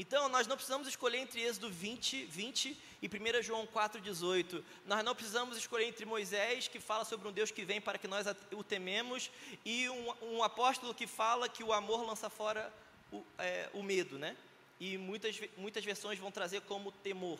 Então, 0.00 0.30
nós 0.30 0.46
não 0.46 0.56
precisamos 0.56 0.88
escolher 0.88 1.18
entre 1.18 1.42
Êxodo 1.42 1.68
20, 1.68 2.24
20 2.24 2.74
e 3.02 3.06
1 3.06 3.42
João 3.42 3.66
4, 3.66 4.00
18. 4.00 4.64
Nós 4.86 5.04
não 5.04 5.14
precisamos 5.14 5.58
escolher 5.58 5.88
entre 5.88 6.06
Moisés, 6.06 6.66
que 6.66 6.80
fala 6.80 7.04
sobre 7.04 7.28
um 7.28 7.30
Deus 7.30 7.50
que 7.50 7.66
vem 7.66 7.82
para 7.82 7.98
que 7.98 8.08
nós 8.08 8.26
o 8.50 8.64
tememos, 8.64 9.30
e 9.62 9.90
um, 9.90 10.14
um 10.22 10.42
apóstolo 10.42 10.94
que 10.94 11.06
fala 11.06 11.50
que 11.50 11.62
o 11.62 11.70
amor 11.70 12.02
lança 12.02 12.30
fora 12.30 12.72
o, 13.12 13.22
é, 13.36 13.68
o 13.74 13.82
medo, 13.82 14.18
né? 14.18 14.38
E 14.80 14.96
muitas, 14.96 15.38
muitas 15.58 15.84
versões 15.84 16.18
vão 16.18 16.32
trazer 16.32 16.62
como 16.62 16.90
temor. 16.90 17.38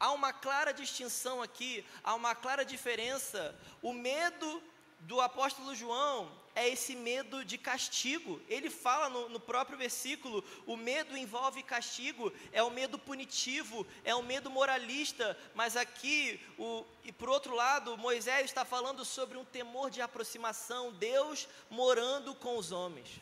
Há 0.00 0.12
uma 0.12 0.32
clara 0.32 0.72
distinção 0.72 1.42
aqui, 1.42 1.84
há 2.02 2.14
uma 2.14 2.34
clara 2.34 2.64
diferença. 2.64 3.54
O 3.82 3.92
medo 3.92 4.62
do 5.00 5.20
apóstolo 5.20 5.74
João 5.74 6.32
é 6.54 6.68
esse 6.68 6.94
medo 6.94 7.44
de 7.44 7.58
castigo. 7.58 8.40
Ele 8.48 8.70
fala 8.70 9.08
no, 9.08 9.28
no, 9.28 9.40
próprio 9.40 9.76
versículo: 9.76 10.44
o 10.66 10.76
medo 10.76 11.16
envolve 11.16 11.62
castigo, 11.62 12.32
é 12.52 12.62
o 12.62 12.70
medo 12.70 12.98
punitivo, 12.98 13.86
é 14.04 14.14
o 14.14 14.22
medo 14.22 14.50
moralista. 14.50 15.36
Mas 15.54 15.76
aqui, 15.76 16.40
o, 16.58 16.84
e 17.04 17.12
por 17.12 17.28
outro 17.28 17.54
lado, 17.54 17.98
Moisés 17.98 18.44
está 18.44 18.64
falando 18.64 19.04
sobre 19.04 19.36
um 19.36 19.44
temor 19.44 19.90
de 19.90 20.00
aproximação, 20.00 20.92
Deus 20.92 21.48
morando 21.68 22.34
com 22.34 22.56
os 22.56 22.70
homens. 22.70 23.20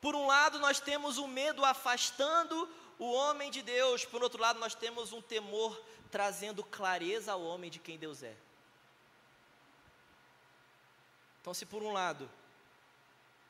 Por 0.00 0.16
um 0.16 0.26
lado, 0.26 0.58
nós 0.58 0.80
temos 0.80 1.16
o 1.16 1.28
medo 1.28 1.64
afastando 1.64 2.68
o 2.98 3.12
homem 3.12 3.50
de 3.50 3.62
Deus, 3.62 4.04
por 4.04 4.22
outro 4.22 4.40
lado, 4.40 4.58
nós 4.58 4.74
temos 4.74 5.12
um 5.12 5.22
temor 5.22 5.80
trazendo 6.10 6.62
clareza 6.62 7.32
ao 7.32 7.42
homem 7.42 7.70
de 7.70 7.78
quem 7.78 7.98
Deus 7.98 8.22
é. 8.22 8.34
Então, 11.42 11.52
se 11.52 11.66
por 11.66 11.82
um 11.82 11.92
lado 11.92 12.30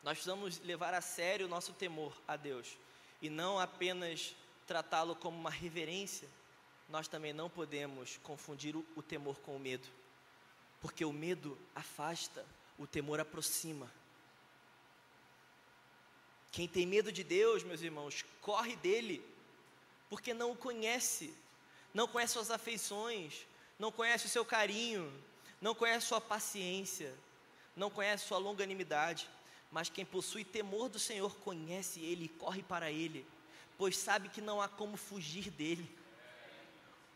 nós 0.03 0.15
precisamos 0.15 0.59
levar 0.61 0.95
a 0.95 1.03
sério 1.03 1.47
o 1.47 1.49
nosso 1.49 1.75
temor 1.75 2.13
a 2.27 2.37
Deus 2.37 2.77
e 3.21 3.29
não 3.29 3.61
apenas 3.61 4.35
tratá-lo 4.67 5.15
como 5.15 5.39
uma 5.39 5.51
reverência, 5.51 6.27
nós 6.89 7.07
também 7.07 7.35
não 7.35 7.51
podemos 7.51 8.19
confundir 8.23 8.75
o, 8.75 8.85
o 8.97 9.03
temor 9.03 9.37
com 9.41 9.55
o 9.55 9.61
medo, 9.61 9.87
porque 10.81 11.05
o 11.05 11.13
medo 11.13 11.57
afasta, 11.75 12.45
o 12.79 12.87
temor 12.87 13.21
aproxima. 13.21 13.89
Quem 16.51 16.67
tem 16.67 16.87
medo 16.87 17.13
de 17.13 17.23
Deus, 17.23 17.63
meus 17.63 17.83
irmãos, 17.83 18.25
corre 18.41 18.75
dele, 18.77 19.25
porque 20.09 20.33
não 20.33 20.53
o 20.53 20.57
conhece, 20.57 21.33
não 21.93 22.09
conhece 22.09 22.33
suas 22.33 22.51
afeições, 22.51 23.47
não 23.79 23.93
conhece 23.93 24.27
o 24.27 24.31
seu 24.31 24.45
carinho, 24.47 25.13
não 25.61 25.75
conhece 25.75 26.07
sua 26.07 26.21
paciência, 26.21 27.15
não 27.77 27.91
conhece 27.91 28.27
sua 28.27 28.39
longanimidade, 28.39 29.29
mas 29.71 29.89
quem 29.89 30.05
possui 30.05 30.45
temor 30.45 30.89
do 30.89 30.99
Senhor 30.99 31.35
conhece 31.37 32.01
Ele 32.01 32.27
e 32.27 32.29
corre 32.29 32.63
para 32.63 32.91
Ele, 32.91 33.27
pois 33.79 33.97
sabe 33.97 34.29
que 34.29 34.41
não 34.41 34.61
há 34.61 34.69
como 34.69 34.97
fugir 34.97 35.51
dele. 35.51 35.89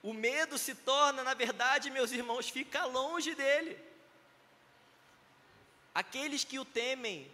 O 0.02 0.14
medo 0.14 0.56
se 0.56 0.74
torna, 0.74 1.22
na 1.22 1.34
verdade, 1.34 1.90
meus 1.90 2.12
irmãos, 2.12 2.48
fica 2.48 2.84
longe 2.84 3.34
dele. 3.34 3.76
Aqueles 5.94 6.44
que 6.44 6.58
o 6.58 6.64
temem 6.64 7.30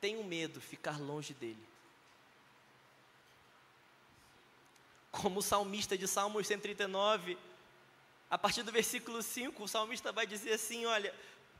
têm 0.00 0.16
um 0.16 0.24
medo, 0.24 0.60
ficar 0.60 1.00
longe 1.00 1.32
dele. 1.32 1.66
Como 5.10 5.38
o 5.38 5.42
salmista 5.42 5.96
de 5.96 6.06
Salmos 6.06 6.46
139, 6.46 7.38
a 8.28 8.36
partir 8.36 8.62
do 8.64 8.72
versículo 8.72 9.22
5, 9.22 9.62
o 9.62 9.68
salmista 9.68 10.12
vai 10.12 10.26
dizer 10.26 10.54
assim: 10.54 10.84
Olha, 10.86 11.14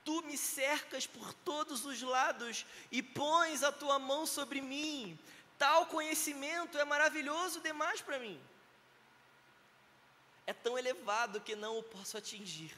Tu 0.05 0.23
me 0.23 0.37
cercas 0.37 1.07
por 1.07 1.33
todos 1.33 1.85
os 1.87 2.03
lados 2.03 2.67
e 2.93 3.03
pões 3.03 3.63
a 3.63 3.73
tua 3.73 3.99
mão 3.99 4.27
sobre 4.27 4.61
mim. 4.61 5.19
Tal 5.59 5.87
conhecimento 5.87 6.77
é 6.79 6.85
maravilhoso 6.85 7.61
demais 7.61 8.01
para 8.01 8.19
mim. 8.19 8.39
É 10.47 10.53
tão 10.53 10.79
elevado 10.79 11.41
que 11.41 11.57
não 11.57 11.79
o 11.79 11.83
posso 11.83 12.19
atingir. 12.19 12.77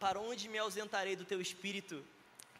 Para 0.00 0.18
onde 0.18 0.48
me 0.48 0.58
ausentarei 0.58 1.14
do 1.14 1.24
teu 1.24 1.40
espírito? 1.40 2.04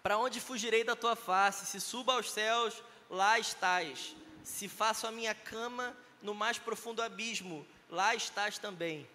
Para 0.03 0.19
onde 0.19 0.41
fugirei 0.41 0.85
da 0.85 0.95
tua 0.95 1.17
face? 1.17 1.67
Se 1.67 1.81
suba 1.81 2.15
aos 2.15 2.31
céus, 2.31 2.83
lá 3.11 3.39
estás. 3.39 4.15
Se 4.45 4.69
faço 4.69 5.07
a 5.07 5.11
minha 5.11 5.35
cama 5.35 5.97
no 6.23 6.35
mais 6.35 6.59
profundo 6.59 7.03
abismo, 7.03 7.67
lá 7.91 8.15
estás 8.15 8.59
também. 8.59 9.09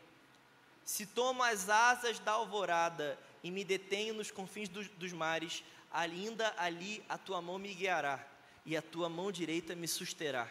Se 0.83 1.05
tomo 1.05 1.41
as 1.43 1.69
asas 1.69 2.19
da 2.19 2.33
alvorada 2.33 3.17
e 3.43 3.51
me 3.51 3.63
detenho 3.63 4.13
nos 4.13 4.31
confins 4.31 4.69
dos, 4.69 4.87
dos 4.87 5.11
mares, 5.11 5.63
ainda 5.91 6.53
ali 6.57 7.03
a 7.09 7.17
tua 7.17 7.41
mão 7.41 7.59
me 7.59 7.73
guiará 7.73 8.25
e 8.65 8.77
a 8.77 8.81
tua 8.81 9.09
mão 9.09 9.31
direita 9.31 9.75
me 9.75 9.87
susterá. 9.87 10.49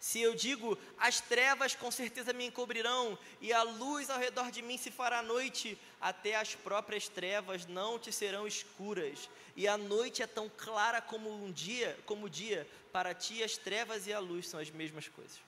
Se 0.00 0.20
eu 0.20 0.32
digo, 0.34 0.78
as 0.96 1.20
trevas 1.20 1.74
com 1.74 1.90
certeza 1.90 2.32
me 2.32 2.46
encobrirão, 2.46 3.18
e 3.40 3.52
a 3.52 3.62
luz 3.62 4.08
ao 4.08 4.18
redor 4.18 4.50
de 4.52 4.62
mim 4.62 4.78
se 4.78 4.92
fará 4.92 5.22
noite, 5.22 5.76
até 6.00 6.36
as 6.36 6.54
próprias 6.54 7.08
trevas 7.08 7.66
não 7.66 7.98
te 7.98 8.12
serão 8.12 8.46
escuras, 8.46 9.28
e 9.56 9.66
a 9.66 9.76
noite 9.76 10.22
é 10.22 10.26
tão 10.26 10.48
clara 10.48 11.02
como 11.02 11.28
um 11.44 11.50
dia, 11.50 11.98
como 12.06 12.26
o 12.26 12.30
dia, 12.30 12.68
para 12.92 13.12
ti 13.12 13.42
as 13.42 13.56
trevas 13.56 14.06
e 14.06 14.12
a 14.12 14.20
luz 14.20 14.48
são 14.48 14.60
as 14.60 14.70
mesmas 14.70 15.08
coisas. 15.08 15.40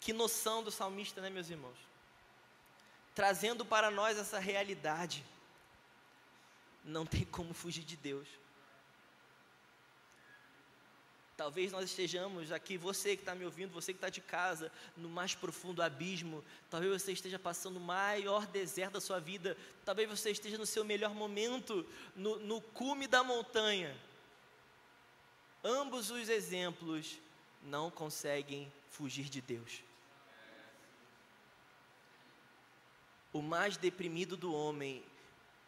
Que 0.00 0.14
noção 0.14 0.62
do 0.62 0.70
salmista, 0.70 1.20
né, 1.20 1.28
meus 1.28 1.50
irmãos? 1.50 1.87
Trazendo 3.18 3.64
para 3.64 3.90
nós 3.90 4.16
essa 4.16 4.38
realidade. 4.38 5.24
Não 6.84 7.04
tem 7.04 7.24
como 7.24 7.52
fugir 7.52 7.82
de 7.82 7.96
Deus. 7.96 8.28
Talvez 11.36 11.72
nós 11.72 11.90
estejamos 11.90 12.52
aqui, 12.52 12.76
você 12.76 13.16
que 13.16 13.22
está 13.22 13.34
me 13.34 13.44
ouvindo, 13.44 13.72
você 13.72 13.92
que 13.92 13.96
está 13.96 14.08
de 14.08 14.20
casa, 14.20 14.70
no 14.96 15.08
mais 15.08 15.34
profundo 15.34 15.82
abismo. 15.82 16.44
Talvez 16.70 17.02
você 17.02 17.10
esteja 17.10 17.40
passando 17.40 17.78
o 17.78 17.80
maior 17.80 18.46
deserto 18.46 18.92
da 18.92 19.00
sua 19.00 19.18
vida. 19.18 19.56
Talvez 19.84 20.08
você 20.08 20.30
esteja 20.30 20.56
no 20.56 20.64
seu 20.64 20.84
melhor 20.84 21.12
momento, 21.12 21.84
no, 22.14 22.38
no 22.38 22.60
cume 22.60 23.08
da 23.08 23.24
montanha. 23.24 23.96
Ambos 25.64 26.08
os 26.12 26.28
exemplos 26.28 27.18
não 27.64 27.90
conseguem 27.90 28.72
fugir 28.88 29.28
de 29.28 29.40
Deus. 29.40 29.87
O 33.32 33.42
mais 33.42 33.76
deprimido 33.76 34.36
do 34.36 34.52
homem 34.52 35.04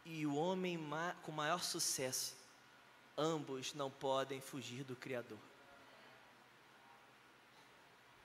e 0.05 0.25
o 0.25 0.35
homem 0.35 0.77
ma 0.77 1.15
com 1.23 1.31
maior 1.31 1.63
sucesso, 1.63 2.35
ambos 3.17 3.73
não 3.73 3.89
podem 3.89 4.41
fugir 4.41 4.83
do 4.83 4.95
Criador. 4.95 5.37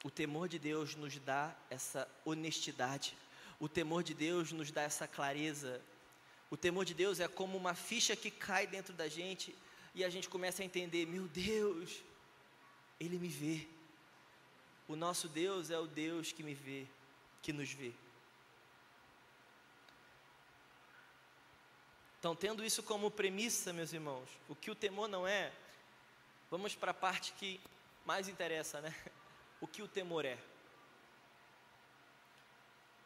O 0.05 0.11
temor 0.11 0.49
de 0.49 0.59
Deus 0.59 0.94
nos 0.94 1.18
dá 1.18 1.55
essa 1.68 2.09
honestidade, 2.25 3.16
o 3.59 3.68
temor 3.68 4.03
de 4.03 4.14
Deus 4.14 4.53
nos 4.53 4.70
dá 4.70 4.83
essa 4.83 5.09
clareza. 5.09 5.81
O 6.51 6.57
temor 6.57 6.85
de 6.85 6.94
Deus 6.94 7.18
é 7.20 7.27
como 7.27 7.57
uma 7.57 7.75
ficha 7.75 8.14
que 8.14 8.31
cai 8.31 8.66
dentro 8.66 8.92
da 8.94 9.09
gente 9.09 9.55
e 9.94 10.05
a 10.05 10.11
gente 10.11 10.29
começa 10.29 10.62
a 10.62 10.64
entender: 10.64 11.07
meu 11.07 11.27
Deus, 11.27 12.03
Ele 13.01 13.18
me 13.18 13.29
vê. 13.29 13.66
O 14.87 14.94
nosso 14.94 15.29
Deus 15.29 15.70
é 15.70 15.79
o 15.79 15.87
Deus 15.87 16.31
que 16.31 16.42
me 16.42 16.55
vê, 16.55 16.87
que 17.42 17.53
nos 17.53 17.70
vê. 17.72 17.92
Então, 22.27 22.35
tendo 22.35 22.65
isso 22.65 22.83
como 22.83 23.09
premissa, 23.09 23.73
meus 23.73 23.93
irmãos, 23.93 24.29
o 24.49 24.57
que 24.57 24.69
o 24.69 24.75
temor 24.75 25.07
não 25.07 25.29
é, 25.29 25.53
vamos 26.51 26.75
para 26.75 26.91
a 26.91 26.93
parte 26.93 27.33
que 27.35 27.61
mais 28.05 28.27
interessa, 28.27 28.81
né? 28.81 28.93
O 29.61 29.67
que 29.69 29.81
o 29.81 29.87
temor 29.87 30.25
é. 30.25 30.37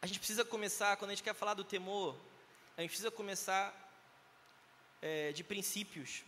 A 0.01 0.07
gente 0.07 0.19
precisa 0.19 0.43
começar, 0.43 0.97
quando 0.97 1.11
a 1.11 1.15
gente 1.15 1.23
quer 1.23 1.35
falar 1.35 1.53
do 1.53 1.63
temor, 1.63 2.17
a 2.79 2.81
gente 2.81 2.89
precisa 2.93 3.11
começar 3.11 3.75
é, 5.03 5.33
de 5.33 5.45
princípios. 5.45 6.25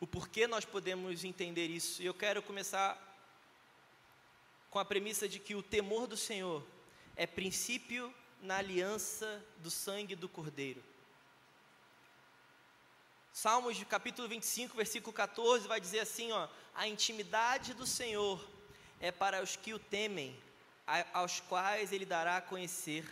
O 0.00 0.06
porquê 0.06 0.46
nós 0.46 0.64
podemos 0.64 1.22
entender 1.22 1.66
isso. 1.66 2.00
E 2.00 2.06
eu 2.06 2.14
quero 2.14 2.42
começar 2.42 2.98
com 4.70 4.78
a 4.78 4.86
premissa 4.86 5.28
de 5.28 5.38
que 5.38 5.54
o 5.54 5.62
temor 5.62 6.06
do 6.06 6.16
Senhor 6.16 6.66
é 7.14 7.26
princípio 7.26 8.12
na 8.40 8.56
aliança 8.56 9.44
do 9.58 9.70
sangue 9.70 10.16
do 10.16 10.30
Cordeiro. 10.30 10.82
Salmos 13.32 13.82
capítulo 13.84 14.28
25, 14.28 14.76
versículo 14.76 15.12
14 15.12 15.66
vai 15.66 15.80
dizer 15.80 16.00
assim, 16.00 16.30
ó: 16.32 16.48
A 16.74 16.86
intimidade 16.86 17.72
do 17.72 17.86
Senhor 17.86 18.38
é 19.00 19.10
para 19.10 19.42
os 19.42 19.56
que 19.56 19.72
o 19.72 19.78
temem, 19.78 20.38
aos 21.14 21.40
quais 21.40 21.92
ele 21.92 22.04
dará 22.04 22.36
a 22.36 22.42
conhecer 22.42 23.04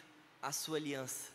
a 0.42 0.52
sua 0.52 0.76
aliança. 0.76 1.30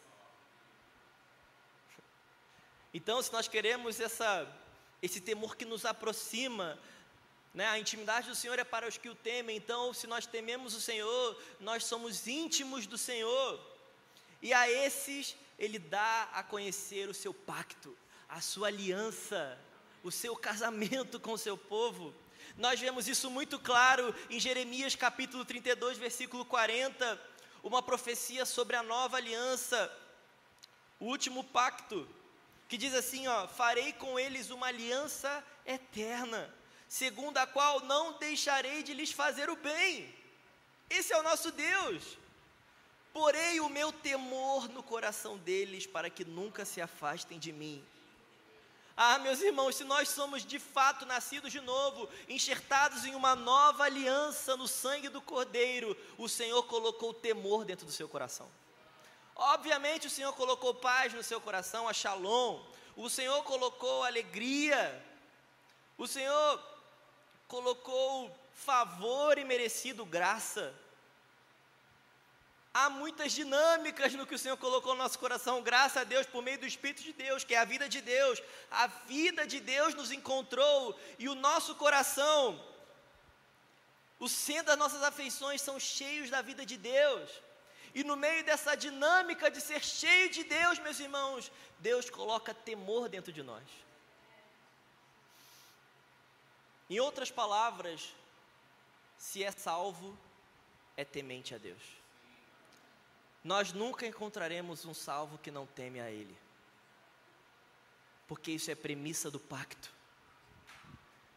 Então, 2.93 3.21
se 3.21 3.34
nós 3.34 3.48
queremos 3.48 4.00
essa, 4.00 4.48
esse 5.02 5.19
temor 5.19 5.56
que 5.58 5.65
nos 5.65 5.84
aproxima, 5.84 6.80
né, 7.54 7.67
a 7.67 7.80
intimidade 7.80 8.30
do 8.30 8.36
Senhor 8.36 8.60
é 8.60 8.63
para 8.63 8.88
os 8.88 8.98
que 8.98 9.10
o 9.10 9.15
temem. 9.15 9.58
Então, 9.58 9.93
se 9.93 10.06
nós 10.06 10.28
tememos 10.28 10.76
o 10.76 10.80
Senhor, 10.80 11.41
nós 11.60 11.84
somos 11.86 12.28
íntimos 12.28 12.86
do 12.86 12.98
Senhor. 12.98 13.60
E 14.41 14.54
a 14.54 14.69
esses 14.69 15.36
ele 15.58 15.80
dá 15.80 16.30
a 16.34 16.43
conhecer 16.43 17.10
o 17.10 17.13
seu 17.13 17.34
pacto, 17.34 17.98
a 18.36 18.41
sua 18.41 18.67
aliança, 18.67 19.58
o 20.04 20.12
seu 20.12 20.36
casamento 20.36 21.21
com 21.21 21.32
o 21.32 21.38
seu 21.38 21.58
povo. 21.58 22.13
Nós 22.58 22.78
vemos 22.78 23.08
isso 23.08 23.32
muito 23.32 23.58
claro 23.58 24.13
em 24.30 24.41
Jeremias 24.41 24.93
capítulo 24.93 25.45
32, 25.45 25.98
versículo 25.98 26.43
40, 26.43 27.17
uma 27.63 27.82
profecia 27.82 28.45
sobre 28.45 28.76
a 28.76 28.84
nova 28.84 29.15
aliança, 29.15 29.89
o 31.00 31.06
último 31.06 31.45
pacto, 31.45 32.06
que 32.67 32.76
diz 32.76 32.93
assim, 32.93 33.26
ó: 33.26 33.48
"Farei 33.48 33.93
com 33.93 34.19
eles 34.19 34.50
uma 34.50 34.67
aliança 34.67 35.41
eterna, 35.65 36.54
segundo 36.89 37.38
a 37.38 37.48
qual 37.48 37.80
não 37.86 38.17
deixarei 38.17 38.84
de 38.84 38.93
lhes 38.93 39.13
fazer 39.13 39.50
o 39.50 39.56
bem". 39.56 40.13
Esse 40.89 41.13
é 41.13 41.17
o 41.17 41.24
nosso 41.24 41.54
Deus. 41.54 42.17
Porei 43.13 43.62
o 43.62 43.69
meu 43.69 43.93
temor 43.93 44.67
no 44.67 44.84
coração 44.84 45.38
deles 45.38 45.88
para 45.88 46.10
que 46.10 46.26
nunca 46.26 46.65
se 46.65 46.82
afastem 46.82 47.39
de 47.39 47.54
mim. 47.54 47.82
Ah, 48.97 49.19
meus 49.19 49.41
irmãos, 49.41 49.75
se 49.75 49.84
nós 49.84 50.08
somos 50.08 50.45
de 50.45 50.58
fato 50.58 51.05
nascidos 51.05 51.51
de 51.51 51.60
novo, 51.60 52.08
enxertados 52.29 53.03
em 53.03 53.13
uma 53.13 53.36
nova 53.36 53.84
aliança 53.84 54.55
no 54.55 54.69
sangue 54.69 55.10
do 55.10 55.21
Cordeiro, 55.21 55.97
o 56.17 56.29
Senhor 56.29 56.63
colocou 56.63 57.13
temor 57.13 57.65
dentro 57.65 57.86
do 57.86 57.91
seu 57.91 58.08
coração. 58.08 58.49
Obviamente, 59.36 60.08
o 60.08 60.10
Senhor 60.10 60.31
colocou 60.31 60.73
paz 60.73 61.13
no 61.13 61.21
seu 61.21 61.41
coração, 61.41 61.89
a 61.89 61.93
shalom. 61.93 62.63
O 62.95 63.10
Senhor 63.10 63.43
colocou 63.43 64.03
alegria. 64.05 65.03
O 65.97 66.08
Senhor 66.08 66.63
colocou 67.49 68.34
favor 68.53 69.38
e 69.38 69.43
merecido 69.43 70.05
graça. 70.05 70.73
Há 72.79 72.89
muitas 72.89 73.31
dinâmicas 73.31 74.13
no 74.15 74.27
que 74.27 74.35
o 74.35 74.41
Senhor 74.43 74.57
colocou 74.57 74.93
no 74.93 75.03
nosso 75.03 75.17
coração, 75.17 75.61
graças 75.61 75.95
a 75.95 76.03
Deus, 76.03 76.27
por 76.27 76.41
meio 76.43 76.59
do 76.59 76.67
Espírito 76.71 77.03
de 77.03 77.13
Deus, 77.13 77.45
que 77.45 77.55
é 77.55 77.59
a 77.59 77.63
vida 77.63 77.88
de 77.88 78.01
Deus. 78.01 78.43
A 78.69 78.88
vida 78.88 79.47
de 79.47 79.61
Deus 79.61 79.93
nos 79.93 80.11
encontrou 80.11 80.99
e 81.17 81.29
o 81.29 81.35
nosso 81.35 81.73
coração, 81.75 82.61
o 84.19 84.27
centro 84.27 84.65
das 84.65 84.77
nossas 84.77 85.01
afeições 85.03 85.61
são 85.61 85.79
cheios 85.79 86.29
da 86.29 86.41
vida 86.41 86.65
de 86.65 86.75
Deus. 86.75 87.29
E 87.93 88.03
no 88.03 88.17
meio 88.17 88.43
dessa 88.43 88.75
dinâmica 88.75 89.49
de 89.49 89.61
ser 89.61 89.81
cheio 89.81 90.29
de 90.29 90.43
Deus, 90.43 90.77
meus 90.77 90.99
irmãos, 90.99 91.49
Deus 91.79 92.09
coloca 92.09 92.53
temor 92.53 93.07
dentro 93.07 93.31
de 93.31 93.41
nós. 93.41 93.63
Em 96.89 96.99
outras 96.99 97.31
palavras, 97.31 98.13
se 99.17 99.45
é 99.45 99.51
salvo, 99.53 100.17
é 100.97 101.05
temente 101.05 101.55
a 101.55 101.57
Deus. 101.57 102.05
Nós 103.45 103.71
nunca 103.71 104.08
encontraremos 104.08 104.86
um 104.86 104.93
salvo 104.95 105.38
que 105.38 105.51
não 105.51 105.67
teme 105.67 105.99
a 105.99 106.10
Ele, 106.10 106.36
porque 108.27 108.49
isso 108.49 108.71
é 108.71 108.75
premissa 108.75 109.29
do 109.29 109.39
pacto. 109.39 109.91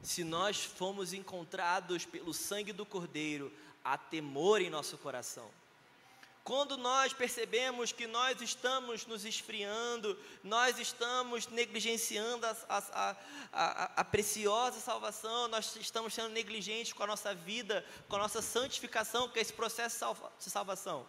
Se 0.03 0.25
nós 0.25 0.65
fomos 0.65 1.13
encontrados 1.13 2.07
pelo 2.07 2.33
sangue 2.33 2.73
do 2.73 2.87
Cordeiro, 2.87 3.53
há 3.85 3.99
temor 3.99 4.63
em 4.63 4.71
nosso 4.71 4.97
coração. 4.97 5.51
Quando 6.43 6.79
nós 6.79 7.13
percebemos 7.13 7.93
que 7.93 8.07
nós 8.07 8.41
estamos 8.41 9.05
nos 9.05 9.27
esfriando, 9.27 10.19
nós 10.43 10.79
estamos 10.79 11.47
negligenciando 11.49 12.47
a, 12.47 12.57
a, 12.71 13.17
a, 13.53 13.85
a, 14.01 14.05
preciosa 14.05 14.81
salvação, 14.81 15.47
nós 15.49 15.77
estamos 15.77 16.15
sendo 16.15 16.31
negligentes 16.31 16.95
com 16.95 17.03
a 17.03 17.07
nossa 17.07 17.35
vida, 17.35 17.85
com 18.09 18.17
a 18.17 18.21
nossa 18.21 18.41
santificação, 18.41 19.29
que 19.29 19.39
é 19.39 19.43
esse 19.43 19.53
processo 19.53 20.07
de 20.39 20.49
salvação 20.49 21.07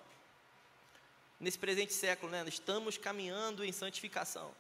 nesse 1.40 1.58
presente 1.58 1.94
século, 1.94 2.32
né, 2.32 2.44
estamos 2.48 2.98
caminhando 2.98 3.64
em 3.64 3.72
santificação. 3.72 4.54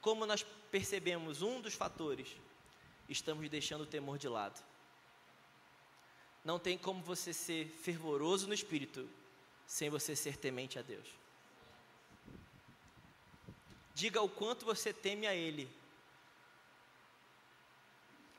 Como 0.00 0.26
nós 0.26 0.44
percebemos 0.70 1.42
um 1.42 1.60
dos 1.60 1.74
fatores, 1.74 2.28
estamos 3.08 3.48
deixando 3.48 3.82
o 3.82 3.86
temor 3.86 4.18
de 4.18 4.28
lado. 4.28 4.62
Não 6.44 6.58
tem 6.58 6.78
como 6.78 7.02
você 7.02 7.32
ser 7.32 7.68
fervoroso 7.82 8.46
no 8.46 8.54
espírito 8.54 9.08
sem 9.66 9.90
você 9.90 10.14
ser 10.14 10.36
temente 10.36 10.78
a 10.78 10.82
Deus. 10.82 11.06
Diga 13.94 14.22
o 14.22 14.28
quanto 14.28 14.64
você 14.64 14.92
teme 14.92 15.26
a 15.26 15.34
Ele. 15.34 15.68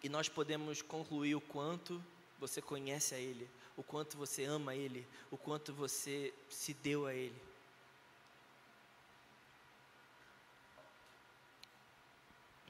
E 0.01 0.07
nós 0.07 0.29
podemos 0.29 0.81
concluir 0.81 1.35
o 1.35 1.41
quanto 1.41 2.01
você 2.39 2.61
conhece 2.61 3.13
a 3.13 3.19
Ele, 3.19 3.49
o 3.75 3.83
quanto 3.83 4.17
você 4.17 4.45
ama 4.45 4.73
Ele, 4.73 5.05
o 5.29 5.37
quanto 5.37 5.73
você 5.73 6.33
se 6.49 6.73
deu 6.73 7.05
a 7.05 7.13
Ele. 7.13 7.48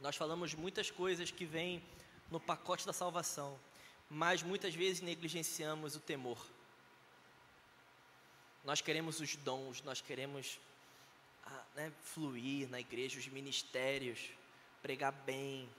Nós 0.01 0.15
falamos 0.15 0.53
muitas 0.53 0.89
coisas 0.89 1.29
que 1.29 1.45
vêm 1.45 1.83
no 2.31 2.39
pacote 2.39 2.85
da 2.85 2.93
salvação, 2.93 3.59
mas 4.09 4.41
muitas 4.41 4.73
vezes 4.73 5.01
negligenciamos 5.01 5.95
o 5.95 5.99
temor. 5.99 6.39
Nós 8.63 8.81
queremos 8.81 9.19
os 9.19 9.35
dons, 9.35 9.81
nós 9.81 10.01
queremos 10.01 10.59
ah, 11.45 11.63
né, 11.75 11.91
fluir 12.01 12.69
na 12.69 12.79
igreja, 12.79 13.19
os 13.19 13.27
ministérios, 13.27 14.29
pregar 14.81 15.11
bem, 15.11 15.69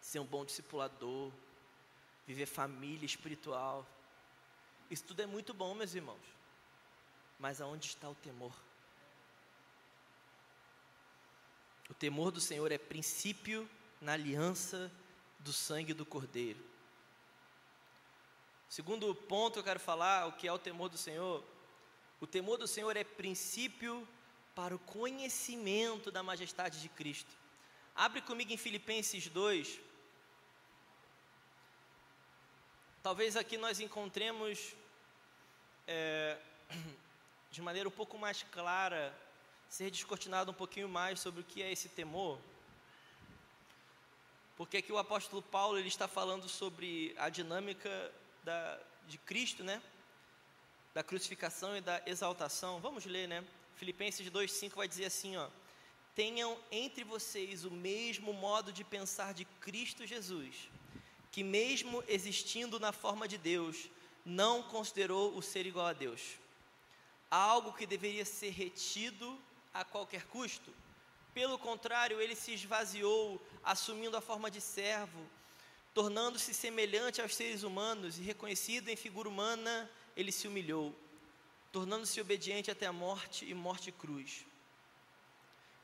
ser 0.00 0.18
um 0.18 0.24
bom 0.24 0.44
discipulador, 0.44 1.30
viver 2.26 2.46
família 2.46 3.06
espiritual. 3.06 3.86
Isso 4.90 5.04
tudo 5.04 5.22
é 5.22 5.26
muito 5.26 5.54
bom, 5.54 5.74
meus 5.74 5.94
irmãos. 5.94 6.20
Mas 7.38 7.60
aonde 7.60 7.86
está 7.86 8.08
o 8.08 8.14
temor? 8.16 8.54
O 11.90 11.94
temor 11.94 12.30
do 12.30 12.40
Senhor 12.40 12.70
é 12.70 12.78
princípio 12.78 13.68
na 14.00 14.12
aliança 14.12 14.90
do 15.40 15.52
sangue 15.52 15.92
do 15.92 16.06
Cordeiro. 16.06 16.64
Segundo 18.68 19.12
ponto 19.12 19.58
eu 19.58 19.64
quero 19.64 19.80
falar, 19.80 20.28
o 20.28 20.32
que 20.32 20.46
é 20.46 20.52
o 20.52 20.58
temor 20.58 20.88
do 20.88 20.96
Senhor? 20.96 21.44
O 22.20 22.28
temor 22.28 22.58
do 22.58 22.68
Senhor 22.68 22.96
é 22.96 23.02
princípio 23.02 24.06
para 24.54 24.72
o 24.72 24.78
conhecimento 24.78 26.12
da 26.12 26.22
majestade 26.22 26.80
de 26.80 26.88
Cristo. 26.88 27.34
Abre 27.92 28.22
comigo 28.22 28.52
em 28.52 28.56
Filipenses 28.56 29.26
2. 29.26 29.80
Talvez 33.02 33.36
aqui 33.36 33.56
nós 33.56 33.80
encontremos 33.80 34.76
é, 35.88 36.38
de 37.50 37.60
maneira 37.60 37.88
um 37.88 37.92
pouco 37.92 38.16
mais 38.16 38.44
clara 38.44 39.12
ser 39.70 39.88
descortinado 39.88 40.50
um 40.50 40.54
pouquinho 40.54 40.88
mais 40.88 41.20
sobre 41.20 41.42
o 41.42 41.44
que 41.44 41.62
é 41.62 41.70
esse 41.70 41.88
temor. 41.88 42.40
Porque 44.56 44.78
aqui 44.78 44.92
o 44.92 44.98
apóstolo 44.98 45.40
Paulo 45.40 45.78
ele 45.78 45.86
está 45.86 46.08
falando 46.08 46.48
sobre 46.48 47.14
a 47.16 47.28
dinâmica 47.28 48.12
da, 48.42 48.80
de 49.06 49.16
Cristo, 49.16 49.62
né? 49.62 49.80
Da 50.92 51.04
crucificação 51.04 51.76
e 51.76 51.80
da 51.80 52.02
exaltação. 52.04 52.80
Vamos 52.80 53.06
ler, 53.06 53.28
né? 53.28 53.44
Filipenses 53.76 54.28
2:5 54.28 54.74
vai 54.74 54.88
dizer 54.88 55.04
assim, 55.04 55.36
ó: 55.36 55.48
Tenham 56.16 56.58
entre 56.72 57.04
vocês 57.04 57.64
o 57.64 57.70
mesmo 57.70 58.32
modo 58.32 58.72
de 58.72 58.82
pensar 58.82 59.32
de 59.32 59.44
Cristo 59.60 60.04
Jesus, 60.04 60.68
que 61.30 61.44
mesmo 61.44 62.02
existindo 62.08 62.80
na 62.80 62.90
forma 62.90 63.28
de 63.28 63.38
Deus, 63.38 63.88
não 64.26 64.64
considerou 64.64 65.34
o 65.36 65.40
ser 65.40 65.64
igual 65.64 65.86
a 65.86 65.92
Deus, 65.92 66.20
algo 67.30 67.72
que 67.72 67.86
deveria 67.86 68.24
ser 68.24 68.50
retido 68.50 69.38
a 69.72 69.84
qualquer 69.84 70.26
custo. 70.26 70.72
Pelo 71.32 71.58
contrário, 71.58 72.20
ele 72.20 72.34
se 72.34 72.52
esvaziou, 72.52 73.40
assumindo 73.62 74.16
a 74.16 74.20
forma 74.20 74.50
de 74.50 74.60
servo, 74.60 75.24
tornando-se 75.94 76.52
semelhante 76.54 77.20
aos 77.20 77.34
seres 77.34 77.62
humanos 77.62 78.18
e 78.18 78.22
reconhecido 78.22 78.88
em 78.88 78.96
figura 78.96 79.28
humana, 79.28 79.90
ele 80.16 80.32
se 80.32 80.48
humilhou, 80.48 80.94
tornando-se 81.72 82.20
obediente 82.20 82.70
até 82.70 82.86
a 82.86 82.92
morte 82.92 83.44
e 83.44 83.54
morte 83.54 83.92
cruz. 83.92 84.44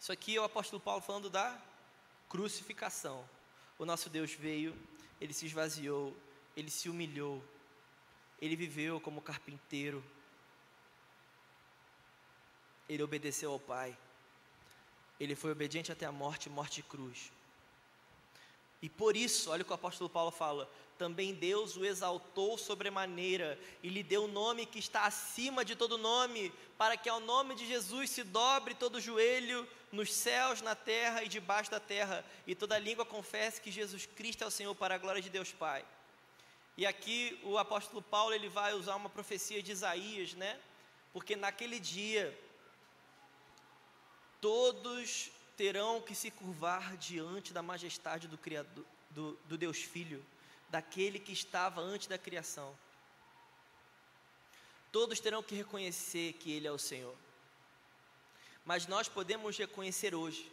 Isso 0.00 0.12
aqui 0.12 0.36
é 0.36 0.40
o 0.40 0.44
apóstolo 0.44 0.80
Paulo 0.80 1.00
falando 1.00 1.30
da 1.30 1.60
crucificação. 2.28 3.28
O 3.78 3.84
nosso 3.84 4.10
Deus 4.10 4.32
veio, 4.32 4.76
ele 5.20 5.32
se 5.32 5.46
esvaziou, 5.46 6.16
ele 6.56 6.70
se 6.70 6.88
humilhou, 6.88 7.42
ele 8.40 8.56
viveu 8.56 9.00
como 9.00 9.20
carpinteiro, 9.20 10.04
ele 12.88 13.02
obedeceu 13.02 13.52
ao 13.52 13.60
Pai. 13.60 13.96
Ele 15.18 15.34
foi 15.34 15.50
obediente 15.50 15.90
até 15.90 16.06
a 16.06 16.12
morte, 16.12 16.50
morte 16.50 16.80
e 16.80 16.82
cruz. 16.82 17.32
E 18.82 18.88
por 18.88 19.16
isso, 19.16 19.50
olha 19.50 19.62
o 19.62 19.64
que 19.64 19.70
o 19.70 19.74
apóstolo 19.74 20.10
Paulo 20.10 20.30
fala: 20.30 20.70
também 20.98 21.34
Deus 21.34 21.76
o 21.76 21.84
exaltou 21.84 22.56
sobremaneira 22.56 23.58
e 23.82 23.88
lhe 23.88 24.02
deu 24.02 24.22
o 24.22 24.24
um 24.26 24.32
nome 24.32 24.66
que 24.66 24.78
está 24.78 25.04
acima 25.04 25.64
de 25.64 25.76
todo 25.76 25.98
nome, 25.98 26.52
para 26.76 26.96
que 26.96 27.08
ao 27.08 27.20
nome 27.20 27.54
de 27.54 27.66
Jesus 27.66 28.10
se 28.10 28.22
dobre 28.22 28.74
todo 28.74 29.00
joelho 29.00 29.66
nos 29.92 30.12
céus, 30.12 30.60
na 30.60 30.74
terra 30.74 31.22
e 31.22 31.28
debaixo 31.28 31.70
da 31.70 31.80
terra, 31.80 32.24
e 32.46 32.54
toda 32.54 32.78
língua 32.78 33.04
confesse 33.04 33.60
que 33.60 33.70
Jesus 33.70 34.06
Cristo 34.06 34.44
é 34.44 34.46
o 34.46 34.50
Senhor 34.50 34.74
para 34.74 34.94
a 34.94 34.98
glória 34.98 35.22
de 35.22 35.30
Deus 35.30 35.52
Pai. 35.52 35.84
E 36.76 36.84
aqui 36.84 37.40
o 37.42 37.56
apóstolo 37.56 38.02
Paulo 38.02 38.34
ele 38.34 38.48
vai 38.48 38.74
usar 38.74 38.96
uma 38.96 39.08
profecia 39.08 39.62
de 39.62 39.72
Isaías, 39.72 40.34
né? 40.34 40.58
Porque 41.12 41.34
naquele 41.34 41.80
dia 41.80 42.36
todos 44.40 45.30
terão 45.56 46.00
que 46.00 46.14
se 46.14 46.30
curvar 46.30 46.96
diante 46.96 47.52
da 47.52 47.62
majestade 47.62 48.28
do 48.28 48.36
Criador, 48.36 48.84
do, 49.10 49.38
do 49.48 49.56
Deus 49.56 49.78
Filho, 49.78 50.24
daquele 50.68 51.18
que 51.18 51.32
estava 51.32 51.80
antes 51.80 52.06
da 52.06 52.18
criação. 52.18 52.76
Todos 54.92 55.20
terão 55.20 55.42
que 55.42 55.54
reconhecer 55.54 56.34
que 56.34 56.52
Ele 56.52 56.66
é 56.66 56.72
o 56.72 56.78
Senhor. 56.78 57.14
Mas 58.64 58.86
nós 58.86 59.08
podemos 59.08 59.56
reconhecer 59.56 60.14
hoje. 60.14 60.50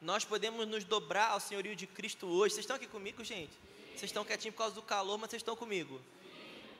Nós 0.00 0.24
podemos 0.24 0.66
nos 0.66 0.84
dobrar 0.84 1.30
ao 1.30 1.40
senhorio 1.40 1.74
de 1.74 1.86
Cristo 1.86 2.26
hoje. 2.26 2.54
Vocês 2.54 2.64
estão 2.64 2.76
aqui 2.76 2.86
comigo, 2.86 3.24
gente? 3.24 3.52
Vocês 3.90 4.10
estão 4.10 4.24
quietinhos 4.24 4.54
por 4.54 4.58
causa 4.58 4.74
do 4.74 4.82
calor, 4.82 5.16
mas 5.16 5.30
vocês 5.30 5.40
estão 5.40 5.56
comigo? 5.56 6.00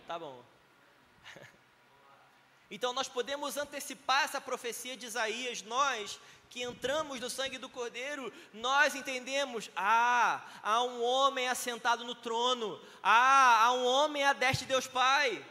Tá 0.06 0.18
bom. 0.18 0.44
Então 2.70 2.92
nós 2.92 3.08
podemos 3.08 3.56
antecipar 3.56 4.24
essa 4.24 4.40
profecia 4.40 4.96
de 4.96 5.06
Isaías, 5.06 5.62
nós 5.62 6.18
que 6.50 6.62
entramos 6.62 7.20
no 7.20 7.28
sangue 7.28 7.58
do 7.58 7.68
Cordeiro, 7.68 8.32
nós 8.52 8.94
entendemos: 8.94 9.70
ah, 9.76 10.44
há 10.62 10.82
um 10.82 11.02
homem 11.02 11.48
assentado 11.48 12.04
no 12.04 12.14
trono, 12.14 12.80
ah, 13.02 13.64
há 13.64 13.72
um 13.72 13.84
homem 13.84 14.24
à 14.24 14.32
destra 14.32 14.66
de 14.66 14.72
Deus 14.72 14.86
Pai. 14.86 15.44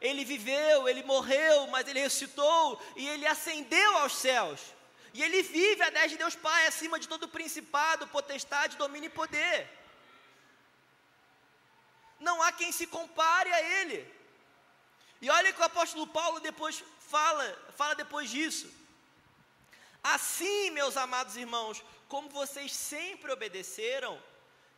Ele 0.00 0.24
viveu, 0.24 0.88
ele 0.88 1.02
morreu, 1.02 1.66
mas 1.68 1.88
ele 1.88 2.00
ressuscitou 2.00 2.80
e 2.94 3.08
ele 3.08 3.26
ascendeu 3.26 3.96
aos 3.98 4.14
céus. 4.16 4.60
E 5.14 5.22
ele 5.22 5.42
vive 5.42 5.82
destra 5.90 6.08
de 6.08 6.18
Deus 6.18 6.34
Pai, 6.34 6.66
acima 6.66 6.98
de 6.98 7.08
todo 7.08 7.28
principado, 7.28 8.06
potestade, 8.08 8.76
domínio 8.76 9.06
e 9.06 9.10
poder. 9.10 9.68
Não 12.20 12.42
há 12.42 12.52
quem 12.52 12.70
se 12.70 12.86
compare 12.86 13.52
a 13.52 13.62
ele. 13.80 14.23
E 15.20 15.30
olha 15.30 15.52
que 15.52 15.60
o 15.60 15.64
apóstolo 15.64 16.06
Paulo 16.06 16.40
depois 16.40 16.82
fala, 17.00 17.58
fala 17.76 17.94
depois 17.94 18.30
disso. 18.30 18.70
Assim, 20.02 20.70
meus 20.70 20.96
amados 20.96 21.36
irmãos, 21.36 21.82
como 22.08 22.28
vocês 22.28 22.72
sempre 22.72 23.32
obedeceram, 23.32 24.20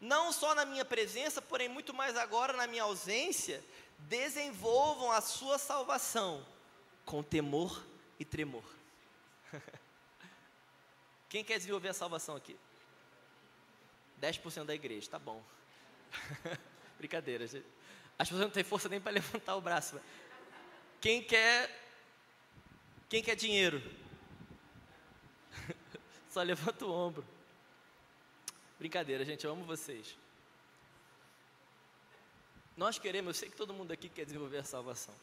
não 0.00 0.32
só 0.32 0.54
na 0.54 0.64
minha 0.64 0.84
presença, 0.84 1.42
porém 1.42 1.68
muito 1.68 1.92
mais 1.92 2.16
agora 2.16 2.52
na 2.52 2.66
minha 2.66 2.84
ausência, 2.84 3.64
desenvolvam 3.98 5.10
a 5.10 5.20
sua 5.20 5.58
salvação 5.58 6.46
com 7.04 7.22
temor 7.22 7.84
e 8.18 8.24
tremor. 8.24 8.64
Quem 11.28 11.42
quer 11.42 11.58
desenvolver 11.58 11.88
a 11.88 11.94
salvação 11.94 12.36
aqui? 12.36 12.56
10% 14.20 14.64
da 14.64 14.74
igreja, 14.74 15.10
tá 15.10 15.18
bom. 15.18 15.42
Brincadeira, 16.98 17.46
gente. 17.46 17.66
As 18.18 18.28
pessoas 18.28 18.46
não 18.46 18.50
têm 18.50 18.64
força 18.64 18.88
nem 18.88 19.00
para 19.00 19.12
levantar 19.12 19.56
o 19.56 19.60
braço. 19.60 20.00
Quem 21.00 21.22
quer 21.22 21.70
quem 23.08 23.22
quer 23.22 23.36
dinheiro? 23.36 23.80
Só 26.28 26.42
levanta 26.42 26.84
o 26.84 26.92
ombro. 26.92 27.24
Brincadeira, 28.78 29.24
gente, 29.24 29.44
eu 29.44 29.52
amo 29.52 29.64
vocês. 29.64 30.16
Nós 32.76 32.98
queremos, 32.98 33.28
eu 33.28 33.40
sei 33.40 33.48
que 33.48 33.56
todo 33.56 33.72
mundo 33.72 33.92
aqui 33.92 34.08
quer 34.08 34.24
desenvolver 34.24 34.58
a 34.58 34.64
salvação. 34.64 35.14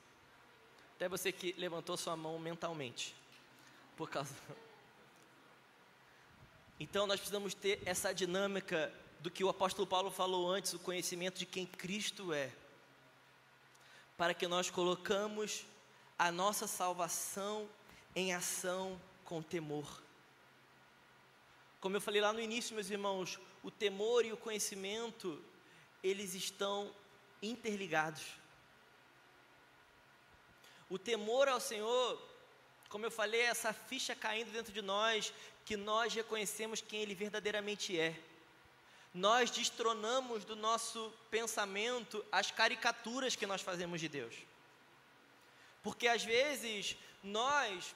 Até 0.95 1.09
você 1.09 1.31
que 1.31 1.53
levantou 1.57 1.97
sua 1.97 2.15
mão 2.15 2.39
mentalmente. 2.39 3.13
Por 3.97 4.09
causa. 4.09 4.33
Então 6.79 7.05
nós 7.05 7.19
precisamos 7.19 7.53
ter 7.53 7.81
essa 7.85 8.13
dinâmica 8.13 8.91
do 9.19 9.29
que 9.29 9.43
o 9.43 9.49
apóstolo 9.49 9.85
Paulo 9.85 10.09
falou 10.09 10.49
antes, 10.49 10.73
o 10.73 10.79
conhecimento 10.79 11.37
de 11.37 11.45
quem 11.45 11.65
Cristo 11.65 12.33
é. 12.33 12.49
Para 14.23 14.33
que 14.33 14.47
nós 14.47 14.69
colocamos 14.69 15.65
a 16.17 16.31
nossa 16.31 16.65
salvação 16.65 17.69
em 18.15 18.33
ação 18.33 18.97
com 19.25 19.41
temor. 19.41 20.01
Como 21.81 21.97
eu 21.97 21.99
falei 21.99 22.21
lá 22.21 22.31
no 22.31 22.39
início, 22.39 22.73
meus 22.73 22.89
irmãos, 22.89 23.37
o 23.61 23.69
temor 23.69 24.23
e 24.23 24.31
o 24.31 24.37
conhecimento, 24.37 25.43
eles 26.01 26.35
estão 26.35 26.89
interligados. 27.41 28.23
O 30.89 30.97
temor 30.97 31.49
ao 31.49 31.59
Senhor, 31.59 32.17
como 32.87 33.05
eu 33.05 33.11
falei, 33.11 33.41
é 33.41 33.47
essa 33.47 33.73
ficha 33.73 34.15
caindo 34.15 34.53
dentro 34.53 34.71
de 34.71 34.81
nós, 34.81 35.33
que 35.65 35.75
nós 35.75 36.13
reconhecemos 36.13 36.79
quem 36.79 37.01
Ele 37.01 37.13
verdadeiramente 37.13 37.99
é. 37.99 38.17
Nós 39.13 39.51
destronamos 39.51 40.43
do 40.43 40.55
nosso 40.55 41.13
pensamento 41.29 42.25
as 42.31 42.49
caricaturas 42.49 43.35
que 43.35 43.45
nós 43.45 43.61
fazemos 43.61 44.01
de 44.01 44.09
Deus. 44.09 44.35
Porque 45.83 46.07
às 46.07 46.23
vezes 46.23 46.95
nós 47.23 47.95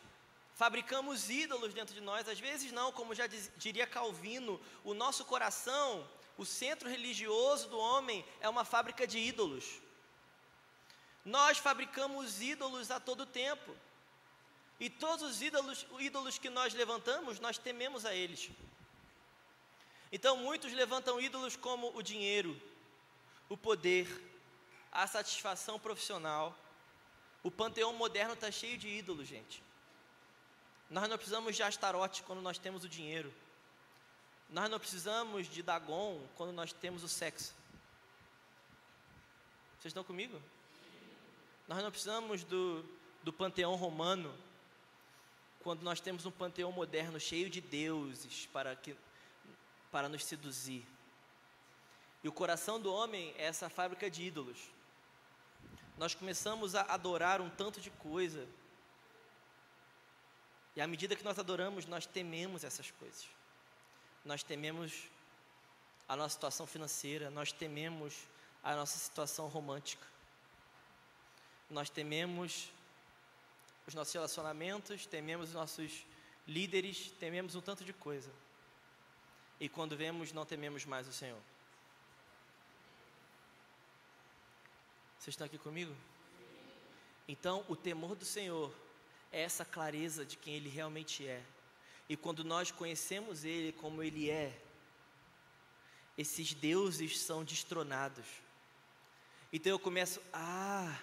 fabricamos 0.56 1.30
ídolos 1.30 1.74
dentro 1.74 1.96
de 1.96 2.02
nós, 2.02 2.28
às 2.28 2.40
vezes 2.40 2.72
não, 2.72 2.92
como 2.92 3.16
já 3.16 3.28
diria 3.58 3.88
Calvino, 3.88 4.60
o 4.84 4.94
nosso 4.94 5.26
coração, 5.26 6.08
o 6.38 6.46
centro 6.46 6.90
religioso 6.90 7.68
do 7.70 7.80
homem 7.80 8.24
é 8.40 8.48
uma 8.48 8.64
fábrica 8.64 9.08
de 9.08 9.18
ídolos. 9.18 9.66
Nós 11.26 11.58
fabricamos 11.58 12.42
ídolos 12.42 12.92
a 12.92 13.00
todo 13.00 13.26
tempo. 13.26 13.76
E 14.80 14.90
todos 14.90 15.32
os 15.32 15.42
ídolos, 15.42 15.86
ídolos 16.00 16.38
que 16.38 16.50
nós 16.50 16.74
levantamos, 16.74 17.40
nós 17.40 17.58
tememos 17.58 18.06
a 18.06 18.14
eles. 18.14 18.50
Então 20.12 20.38
muitos 20.38 20.72
levantam 20.74 21.20
ídolos 21.20 21.56
como 21.56 21.96
o 21.96 22.02
dinheiro, 22.02 22.60
o 23.50 23.58
poder, 23.58 24.08
a 24.92 25.06
satisfação 25.06 25.80
profissional. 25.80 26.56
O 27.44 27.52
panteão 27.52 27.94
moderno 27.94 28.34
está 28.34 28.50
cheio 28.52 28.78
de 28.78 28.88
ídolos, 28.88 29.28
gente. 29.28 29.64
Nós 30.90 31.10
não 31.10 31.18
precisamos 31.18 31.56
de 31.56 31.64
Astarote 31.64 32.24
quando 32.24 32.42
nós 32.42 32.58
temos 32.58 32.84
o 32.84 32.90
dinheiro. 32.90 33.34
Nós 34.50 34.70
não 34.70 34.80
precisamos 34.80 35.48
de 35.48 35.62
Dagon 35.62 36.22
quando 36.36 36.54
nós 36.54 36.72
temos 36.72 37.04
o 37.04 37.08
sexo. 37.08 37.54
Vocês 39.74 39.92
estão 39.92 40.04
comigo? 40.04 40.42
Nós 41.68 41.84
não 41.84 41.92
precisamos 41.92 42.44
do, 42.46 42.84
do 43.22 43.34
panteão 43.34 43.76
romano 43.76 44.34
quando 45.62 45.82
nós 45.84 46.00
temos 46.00 46.26
um 46.26 46.32
panteão 46.32 46.72
moderno 46.72 47.20
cheio 47.20 47.50
de 47.50 47.60
deuses 47.60 48.48
para, 48.54 48.74
que, 48.76 48.96
para 49.92 50.10
nos 50.10 50.26
seduzir. 50.26 50.86
E 52.24 52.28
o 52.28 52.32
coração 52.32 52.80
do 52.80 52.94
homem 52.94 53.34
é 53.38 53.46
essa 53.46 53.70
fábrica 53.70 54.10
de 54.10 54.24
ídolos. 54.24 54.58
Nós 55.98 56.14
começamos 56.14 56.76
a 56.76 56.82
adorar 56.82 57.42
um 57.42 57.50
tanto 57.50 57.80
de 57.82 57.90
coisa 57.90 58.48
e 60.78 60.82
à 60.82 60.86
medida 60.86 61.16
que 61.16 61.24
nós 61.24 61.40
adoramos, 61.40 61.88
nós 61.88 62.06
tememos 62.06 62.64
essas 62.64 62.92
coisas. 62.92 63.28
Nós 64.24 64.44
tememos 64.44 65.10
a 66.08 66.16
nossa 66.16 66.36
situação 66.36 66.68
financeira, 66.68 67.32
nós 67.32 67.52
tememos 67.52 68.14
a 68.64 68.76
nossa 68.76 68.96
situação 69.00 69.48
romântica. 69.48 70.06
Nós 71.68 71.90
tememos 71.90 72.70
os 73.88 73.96
nossos 73.96 74.14
relacionamentos, 74.14 75.08
tememos 75.08 75.50
os 75.50 75.56
nossos 75.56 76.06
líderes, 76.48 77.12
tememos 77.20 77.56
um 77.56 77.62
tanto 77.62 77.84
de 77.84 77.92
coisa. 77.92 78.30
E 79.60 79.68
quando 79.68 79.98
vemos, 79.98 80.32
não 80.32 80.46
tememos 80.46 80.86
mais 80.86 81.08
o 81.08 81.14
Senhor. 81.14 81.42
Vocês 85.18 85.34
estão 85.34 85.48
aqui 85.48 85.58
comigo? 85.58 85.96
Então, 87.28 87.66
o 87.68 87.76
temor 87.76 88.16
do 88.16 88.24
Senhor 88.24 88.74
é 89.32 89.42
essa 89.42 89.66
clareza 89.66 90.26
de 90.26 90.38
quem 90.38 90.56
Ele 90.56 90.70
realmente 90.70 91.28
é. 91.28 91.44
E 92.08 92.16
quando 92.16 92.44
nós 92.44 92.72
conhecemos 92.72 93.44
Ele 93.44 93.74
como 93.74 94.02
Ele 94.02 94.30
é, 94.30 94.58
esses 96.18 96.54
deuses 96.54 97.20
são 97.20 97.44
destronados. 97.44 98.26
Então 99.54 99.72
eu 99.72 99.80
começo, 99.80 100.22
ah, 100.34 101.00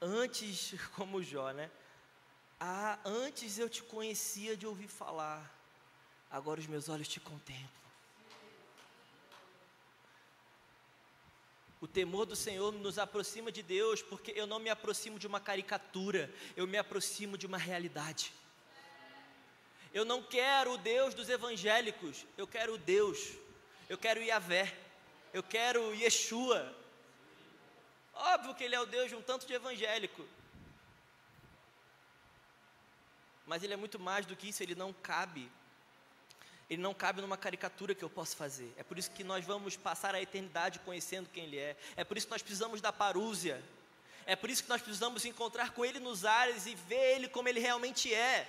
antes, 0.00 0.74
como 0.96 1.22
Jó, 1.22 1.50
né? 1.50 1.70
Ah, 2.58 2.98
antes 3.04 3.58
eu 3.58 3.68
te 3.68 3.82
conhecia 3.82 4.56
de 4.56 4.66
ouvir 4.66 4.88
falar, 4.88 5.53
agora 6.36 6.60
os 6.60 6.66
meus 6.66 6.88
olhos 6.88 7.08
te 7.08 7.20
contemplam. 7.20 7.84
O 11.80 11.86
temor 11.86 12.24
do 12.26 12.36
Senhor 12.36 12.72
nos 12.72 12.98
aproxima 12.98 13.52
de 13.52 13.62
Deus, 13.62 14.02
porque 14.02 14.32
eu 14.34 14.46
não 14.46 14.58
me 14.58 14.70
aproximo 14.70 15.18
de 15.18 15.26
uma 15.26 15.40
caricatura, 15.40 16.32
eu 16.56 16.66
me 16.66 16.78
aproximo 16.78 17.36
de 17.36 17.46
uma 17.46 17.58
realidade. 17.58 18.32
Eu 19.92 20.04
não 20.04 20.22
quero 20.22 20.72
o 20.72 20.78
Deus 20.78 21.14
dos 21.14 21.28
evangélicos, 21.28 22.24
eu 22.36 22.46
quero 22.46 22.74
o 22.74 22.78
Deus 22.78 23.18
eu 23.88 23.98
quero 23.98 24.22
Yahvé, 24.22 24.74
eu 25.32 25.42
quero 25.42 25.94
Yeshua. 25.94 26.74
Óbvio 28.14 28.54
que 28.54 28.64
ele 28.64 28.74
é 28.74 28.80
o 28.80 28.86
Deus 28.86 29.10
de 29.10 29.16
um 29.16 29.22
tanto 29.22 29.46
de 29.46 29.52
evangélico. 29.52 30.26
Mas 33.46 33.62
ele 33.62 33.74
é 33.74 33.76
muito 33.76 33.98
mais 33.98 34.24
do 34.24 34.34
que 34.34 34.48
isso, 34.48 34.62
ele 34.62 34.74
não 34.74 34.92
cabe. 34.92 35.50
Ele 36.74 36.82
não 36.82 36.92
cabe 36.92 37.20
numa 37.20 37.36
caricatura 37.36 37.94
que 37.94 38.02
eu 38.02 38.10
posso 38.10 38.36
fazer. 38.36 38.74
É 38.76 38.82
por 38.82 38.98
isso 38.98 39.08
que 39.12 39.22
nós 39.22 39.44
vamos 39.44 39.76
passar 39.76 40.12
a 40.12 40.20
eternidade 40.20 40.80
conhecendo 40.80 41.30
quem 41.32 41.44
ele 41.44 41.56
é. 41.56 41.76
É 41.96 42.02
por 42.02 42.16
isso 42.16 42.26
que 42.26 42.32
nós 42.32 42.42
precisamos 42.42 42.80
da 42.80 42.92
parúzia. 42.92 43.62
É 44.26 44.34
por 44.34 44.50
isso 44.50 44.64
que 44.64 44.68
nós 44.68 44.82
precisamos 44.82 45.24
encontrar 45.24 45.70
com 45.70 45.84
ele 45.84 46.00
nos 46.00 46.24
ares 46.24 46.66
e 46.66 46.74
ver 46.74 47.14
ele 47.14 47.28
como 47.28 47.48
ele 47.48 47.60
realmente 47.60 48.12
é. 48.12 48.48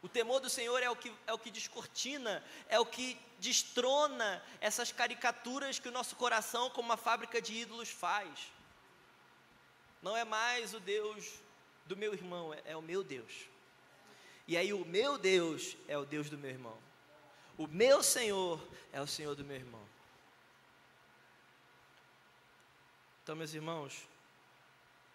O 0.00 0.08
temor 0.08 0.40
do 0.40 0.48
Senhor 0.48 0.82
é 0.82 0.88
o 0.88 0.96
que, 0.96 1.12
é 1.26 1.34
o 1.34 1.38
que 1.38 1.50
descortina, 1.50 2.42
é 2.66 2.80
o 2.80 2.86
que 2.86 3.20
destrona 3.38 4.42
essas 4.58 4.90
caricaturas 4.90 5.78
que 5.78 5.88
o 5.88 5.92
nosso 5.92 6.16
coração, 6.16 6.70
como 6.70 6.88
uma 6.88 6.96
fábrica 6.96 7.42
de 7.42 7.52
ídolos, 7.52 7.90
faz. 7.90 8.50
Não 10.00 10.16
é 10.16 10.24
mais 10.24 10.72
o 10.72 10.80
Deus 10.80 11.30
do 11.84 11.94
meu 11.94 12.14
irmão, 12.14 12.54
é, 12.54 12.62
é 12.64 12.76
o 12.76 12.80
meu 12.80 13.04
Deus. 13.04 13.48
E 14.48 14.56
aí, 14.56 14.72
o 14.72 14.84
meu 14.84 15.18
Deus 15.18 15.76
é 15.86 15.96
o 15.96 16.06
Deus 16.06 16.28
do 16.28 16.38
meu 16.38 16.50
irmão. 16.50 16.76
O 17.58 17.66
meu 17.66 18.02
Senhor 18.02 18.60
é 18.92 19.00
o 19.00 19.06
Senhor 19.06 19.34
do 19.34 19.44
meu 19.44 19.56
irmão. 19.56 19.86
Então, 23.22 23.36
meus 23.36 23.52
irmãos, 23.52 24.08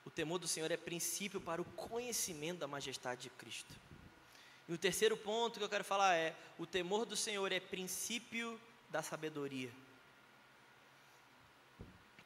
o 0.05 0.11
temor 0.11 0.37
do 0.37 0.47
Senhor 0.47 0.69
é 0.69 0.77
princípio 0.77 1.41
para 1.41 1.59
o 1.59 1.65
conhecimento 1.65 2.59
da 2.59 2.67
majestade 2.67 3.23
de 3.23 3.29
Cristo. 3.31 3.73
E 4.69 4.73
o 4.73 4.77
terceiro 4.77 5.17
ponto 5.17 5.57
que 5.57 5.65
eu 5.65 5.69
quero 5.69 5.83
falar 5.83 6.13
é: 6.13 6.35
o 6.59 6.67
temor 6.67 7.05
do 7.05 7.15
Senhor 7.15 7.51
é 7.51 7.59
princípio 7.59 8.61
da 8.89 9.01
sabedoria. 9.01 9.71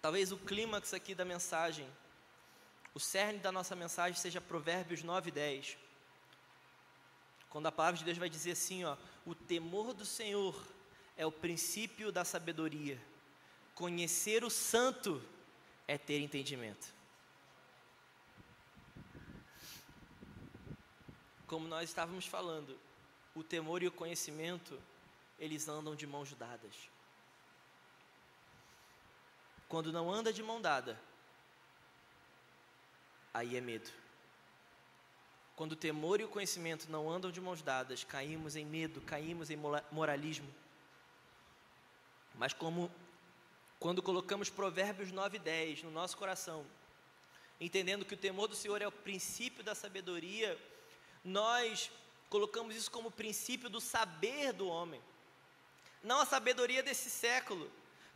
Talvez 0.02 0.34
o 0.34 0.38
clímax 0.38 0.94
aqui 0.94 1.16
da 1.16 1.24
mensagem, 1.24 1.88
o 2.94 3.00
cerne 3.00 3.40
da 3.40 3.52
nossa 3.52 3.76
mensagem 3.76 4.20
seja 4.20 4.42
Provérbios 4.42 5.04
9 5.04 5.30
e 5.30 5.32
10. 5.32 5.78
Quando 7.50 7.68
a 7.68 7.72
palavra 7.72 7.98
de 7.98 8.04
Deus 8.04 8.18
vai 8.18 8.30
dizer 8.30 8.52
assim, 8.52 8.84
ó, 8.84 8.98
o 9.26 9.34
temor 9.34 9.94
do 9.94 10.06
Senhor 10.06 10.56
é 11.16 11.26
o 11.26 11.32
princípio 11.32 12.12
da 12.12 12.24
sabedoria. 12.24 13.02
Conhecer 13.74 14.44
o 14.44 14.50
santo 14.50 15.22
é 15.88 15.98
ter 15.98 16.20
entendimento. 16.20 16.98
como 21.48 21.68
nós 21.68 21.90
estávamos 21.90 22.26
falando, 22.26 22.78
o 23.34 23.42
temor 23.42 23.82
e 23.82 23.88
o 23.88 23.92
conhecimento, 23.92 24.78
eles 25.40 25.68
andam 25.68 25.96
de 25.96 26.06
mãos 26.06 26.34
dadas. 26.34 26.76
Quando 29.70 29.92
não 29.92 30.12
anda 30.12 30.34
de 30.34 30.44
mão 30.44 30.62
dada, 30.62 31.00
aí 33.34 33.56
é 33.56 33.62
medo. 33.62 33.90
Quando 35.58 35.72
o 35.72 35.76
temor 35.76 36.22
e 36.22 36.24
o 36.24 36.30
conhecimento 36.30 36.86
não 36.88 37.10
andam 37.10 37.32
de 37.32 37.42
mãos 37.42 37.64
dadas, 37.64 38.04
caímos 38.04 38.56
em 38.56 38.64
medo, 38.64 39.02
caímos 39.02 39.50
em 39.50 39.58
moralismo. 39.92 40.48
Mas 42.36 42.54
como 42.54 42.92
quando 43.80 44.04
colocamos 44.04 44.52
Provérbios 44.52 45.12
9 45.12 45.38
e 45.38 45.40
10 45.40 45.82
no 45.82 45.90
nosso 45.90 46.16
coração, 46.16 46.64
entendendo 47.60 48.06
que 48.06 48.14
o 48.14 48.18
temor 48.18 48.48
do 48.48 48.56
Senhor 48.56 48.84
é 48.84 48.88
o 48.88 48.92
princípio 48.92 49.64
da 49.64 49.74
sabedoria, 49.74 50.56
nós 51.26 51.90
colocamos 52.30 52.76
isso 52.76 52.92
como 52.92 53.10
princípio 53.10 53.68
do 53.68 53.82
saber 53.82 54.54
do 54.54 54.68
homem. 54.68 55.02
Não 56.04 56.20
a 56.20 56.26
sabedoria 56.28 56.84
desse 56.84 57.10
século, 57.10 57.68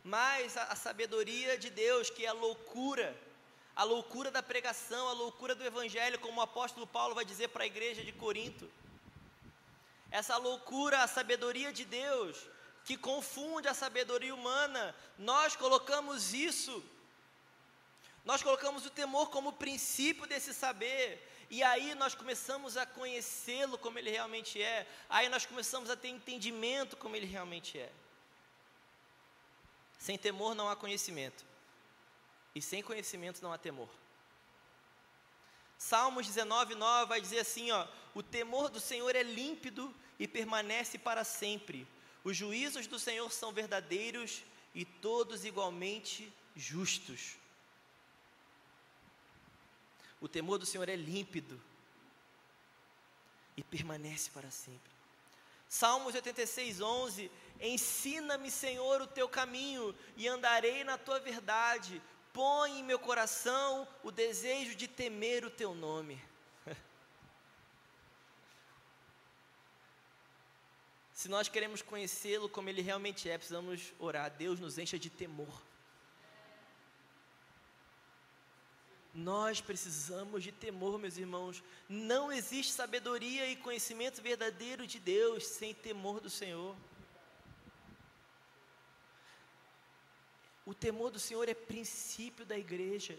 mas 0.04 0.56
a, 0.56 0.62
a 0.66 0.76
sabedoria 0.76 1.58
de 1.58 1.70
Deus, 1.70 2.08
que 2.08 2.24
é 2.24 2.28
a 2.28 2.32
loucura, 2.32 3.16
a 3.82 3.84
loucura 3.84 4.30
da 4.30 4.40
pregação, 4.40 5.08
a 5.08 5.12
loucura 5.12 5.56
do 5.56 5.64
evangelho, 5.64 6.16
como 6.20 6.38
o 6.38 6.44
apóstolo 6.44 6.86
Paulo 6.86 7.16
vai 7.16 7.24
dizer 7.24 7.48
para 7.48 7.64
a 7.64 7.66
igreja 7.66 8.04
de 8.04 8.12
Corinto. 8.12 8.70
Essa 10.08 10.36
loucura, 10.36 11.02
a 11.02 11.08
sabedoria 11.08 11.72
de 11.72 11.84
Deus, 11.84 12.36
que 12.84 12.96
confunde 12.96 13.66
a 13.66 13.74
sabedoria 13.74 14.32
humana, 14.32 14.94
nós 15.18 15.56
colocamos 15.56 16.32
isso, 16.32 16.80
nós 18.24 18.40
colocamos 18.40 18.86
o 18.86 18.90
temor 18.90 19.30
como 19.30 19.52
princípio 19.52 20.28
desse 20.28 20.54
saber, 20.54 21.28
e 21.50 21.60
aí 21.64 21.96
nós 21.96 22.14
começamos 22.14 22.76
a 22.76 22.86
conhecê-lo 22.86 23.76
como 23.76 23.98
ele 23.98 24.10
realmente 24.10 24.62
é. 24.62 24.86
Aí 25.10 25.28
nós 25.28 25.44
começamos 25.44 25.90
a 25.90 25.96
ter 25.96 26.08
entendimento 26.08 26.96
como 26.96 27.16
ele 27.16 27.26
realmente 27.26 27.80
é. 27.80 27.90
Sem 29.98 30.16
temor 30.16 30.54
não 30.54 30.68
há 30.68 30.76
conhecimento. 30.76 31.51
E 32.54 32.60
sem 32.60 32.82
conhecimento 32.82 33.42
não 33.42 33.52
há 33.52 33.58
temor. 33.58 33.88
Salmos 35.78 36.26
19, 36.26 36.74
9 36.74 37.08
vai 37.08 37.20
dizer 37.20 37.40
assim: 37.40 37.70
ó, 37.70 37.88
o 38.14 38.22
temor 38.22 38.68
do 38.68 38.78
Senhor 38.78 39.14
é 39.16 39.22
límpido 39.22 39.92
e 40.18 40.28
permanece 40.28 40.98
para 40.98 41.24
sempre. 41.24 41.86
Os 42.22 42.36
juízos 42.36 42.86
do 42.86 42.98
Senhor 42.98 43.30
são 43.32 43.52
verdadeiros 43.52 44.42
e 44.74 44.84
todos 44.84 45.44
igualmente 45.44 46.32
justos. 46.54 47.36
O 50.20 50.28
temor 50.28 50.58
do 50.58 50.66
Senhor 50.66 50.88
é 50.88 50.94
límpido 50.94 51.60
e 53.56 53.62
permanece 53.64 54.30
para 54.30 54.50
sempre. 54.50 54.92
Salmos 55.68 56.14
86, 56.14 56.80
11: 56.80 57.30
Ensina-me, 57.60 58.50
Senhor, 58.50 59.00
o 59.00 59.06
teu 59.06 59.28
caminho 59.28 59.94
e 60.16 60.28
andarei 60.28 60.84
na 60.84 60.96
tua 60.96 61.18
verdade. 61.18 62.00
Põe 62.32 62.80
em 62.80 62.82
meu 62.82 62.98
coração 62.98 63.86
o 64.02 64.10
desejo 64.10 64.74
de 64.74 64.88
temer 64.88 65.44
o 65.44 65.50
teu 65.50 65.74
nome. 65.74 66.18
Se 71.12 71.28
nós 71.28 71.46
queremos 71.48 71.82
conhecê-lo 71.82 72.48
como 72.48 72.70
ele 72.70 72.80
realmente 72.80 73.28
é, 73.28 73.36
precisamos 73.36 73.92
orar. 73.98 74.30
Deus 74.30 74.58
nos 74.58 74.78
encha 74.78 74.98
de 74.98 75.10
temor. 75.10 75.62
Nós 79.14 79.60
precisamos 79.60 80.42
de 80.42 80.50
temor, 80.50 80.98
meus 80.98 81.18
irmãos. 81.18 81.62
Não 81.86 82.32
existe 82.32 82.72
sabedoria 82.72 83.46
e 83.46 83.56
conhecimento 83.56 84.22
verdadeiro 84.22 84.86
de 84.86 84.98
Deus 84.98 85.46
sem 85.46 85.74
temor 85.74 86.18
do 86.18 86.30
Senhor. 86.30 86.74
O 90.72 90.74
temor 90.74 91.10
do 91.10 91.18
Senhor 91.18 91.46
é 91.48 91.54
princípio 91.54 92.44
da 92.46 92.58
igreja. 92.66 93.16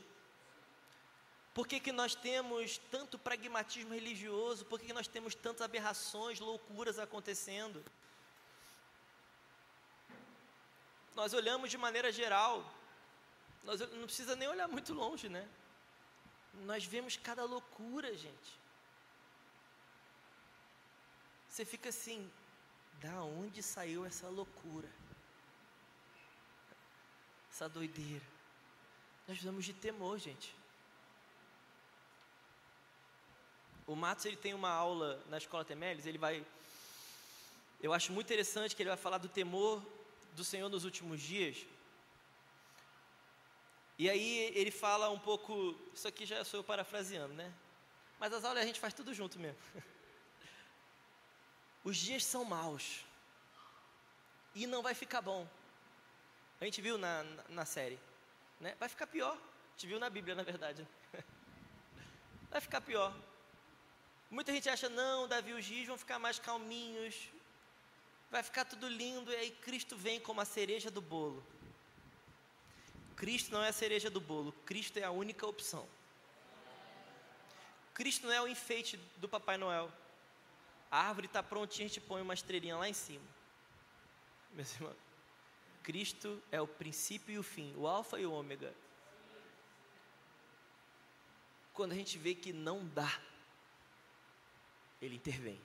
Por 1.54 1.68
que, 1.68 1.80
que 1.80 1.92
nós 1.92 2.16
temos 2.16 2.80
tanto 2.96 3.20
pragmatismo 3.28 3.94
religioso? 3.94 4.66
Por 4.66 4.80
que, 4.80 4.88
que 4.88 5.00
nós 5.00 5.08
temos 5.16 5.36
tantas 5.36 5.62
aberrações, 5.62 6.40
loucuras 6.40 6.98
acontecendo? 6.98 7.84
Nós 11.16 11.32
olhamos 11.34 11.70
de 11.70 11.78
maneira 11.78 12.12
geral, 12.12 12.54
nós 13.64 13.80
não 13.82 14.08
precisa 14.08 14.36
nem 14.36 14.48
olhar 14.48 14.68
muito 14.68 14.92
longe, 14.94 15.30
né? 15.30 15.48
nós 16.72 16.86
vemos 16.86 17.18
cada 17.18 17.44
loucura, 17.44 18.16
gente. 18.16 18.60
Você 21.50 21.66
fica 21.66 21.90
assim, 21.90 22.32
da 23.00 23.24
onde 23.24 23.62
saiu 23.62 24.06
essa 24.06 24.28
loucura? 24.28 24.90
Essa 27.54 27.70
doideira. 27.70 28.26
Nós 29.28 29.38
precisamos 29.38 29.64
de 29.64 29.74
temor, 29.74 30.18
gente. 30.18 30.54
O 33.86 33.96
Matos 33.96 34.26
ele 34.26 34.36
tem 34.36 34.54
uma 34.54 34.72
aula 34.72 35.24
na 35.30 35.38
escola 35.38 35.64
Temeles, 35.64 36.06
ele 36.06 36.18
vai 36.18 36.46
eu 37.84 37.92
acho 37.92 38.14
muito 38.14 38.28
interessante 38.28 38.74
que 38.74 38.82
ele 38.82 38.90
vai 38.90 38.98
falar 38.98 39.18
do 39.18 39.28
temor 39.28 39.84
do 40.32 40.44
Senhor 40.46 40.70
nos 40.70 40.86
últimos 40.86 41.22
dias. 41.22 41.66
E 44.00 44.10
aí 44.10 44.54
ele 44.56 44.72
fala 44.72 45.10
um 45.10 45.20
pouco, 45.20 45.76
isso 45.94 46.08
aqui 46.08 46.26
já 46.26 46.46
sou 46.46 46.62
eu 46.62 46.64
parafraseando, 46.64 47.34
né? 47.34 47.54
Mas 48.18 48.32
as 48.32 48.46
aulas 48.46 48.64
a 48.64 48.66
gente 48.66 48.80
faz 48.80 48.94
tudo 48.94 49.14
junto 49.14 49.38
mesmo. 49.38 49.60
Os 51.84 51.98
dias 51.98 52.24
são 52.24 52.46
maus. 52.46 53.04
E 54.56 54.66
não 54.66 54.82
vai 54.82 54.96
ficar 54.96 55.22
bom. 55.22 55.46
A 56.64 56.66
gente 56.66 56.80
viu 56.80 56.98
na, 56.98 57.24
na, 57.24 57.44
na 57.50 57.66
série. 57.66 58.00
Né? 58.58 58.74
Vai 58.80 58.88
ficar 58.88 59.06
pior. 59.06 59.34
A 59.34 59.72
gente 59.72 59.86
viu 59.86 60.00
na 60.00 60.10
Bíblia, 60.10 60.34
na 60.34 60.44
verdade. 60.44 60.88
Vai 62.50 62.62
ficar 62.62 62.80
pior. 62.80 63.14
Muita 64.32 64.54
gente 64.54 64.70
acha, 64.70 64.88
não, 64.88 65.28
Davi, 65.28 65.52
os 65.52 65.66
dias 65.66 65.88
vão 65.88 65.98
ficar 65.98 66.20
mais 66.20 66.40
calminhos. 66.40 67.28
Vai 68.32 68.42
ficar 68.42 68.64
tudo 68.64 68.88
lindo. 68.88 69.30
E 69.30 69.36
aí 69.36 69.52
Cristo 69.52 69.98
vem 69.98 70.22
como 70.22 70.40
a 70.40 70.46
cereja 70.46 70.90
do 70.90 71.02
bolo. 71.02 71.46
Cristo 73.18 73.52
não 73.52 73.62
é 73.62 73.68
a 73.68 73.74
cereja 73.74 74.10
do 74.10 74.22
bolo, 74.22 74.54
Cristo 74.66 74.98
é 74.98 75.04
a 75.04 75.12
única 75.12 75.46
opção. 75.46 75.86
Cristo 77.94 78.26
não 78.26 78.34
é 78.34 78.42
o 78.42 78.48
enfeite 78.48 78.96
do 79.18 79.28
Papai 79.28 79.58
Noel. 79.58 79.92
A 80.90 81.10
árvore 81.10 81.28
está 81.28 81.44
prontinha, 81.44 81.88
a 81.88 81.90
gente 81.90 82.00
põe 82.00 82.22
uma 82.22 82.34
estrelinha 82.34 82.78
lá 82.78 82.88
em 82.88 82.94
cima. 82.94 83.26
Meus 84.54 84.74
irmãos, 84.76 85.03
Cristo 85.84 86.42
é 86.52 86.62
o 86.62 86.68
princípio 86.68 87.36
e 87.36 87.38
o 87.38 87.44
fim, 87.44 87.76
o 87.76 87.86
alfa 87.86 88.20
e 88.20 88.26
o 88.26 88.32
ômega. 88.32 88.74
Quando 91.74 91.92
a 91.92 91.96
gente 91.96 92.18
vê 92.18 92.34
que 92.34 92.54
não 92.54 92.86
dá, 92.88 93.20
ele 95.02 95.16
intervém. 95.16 95.60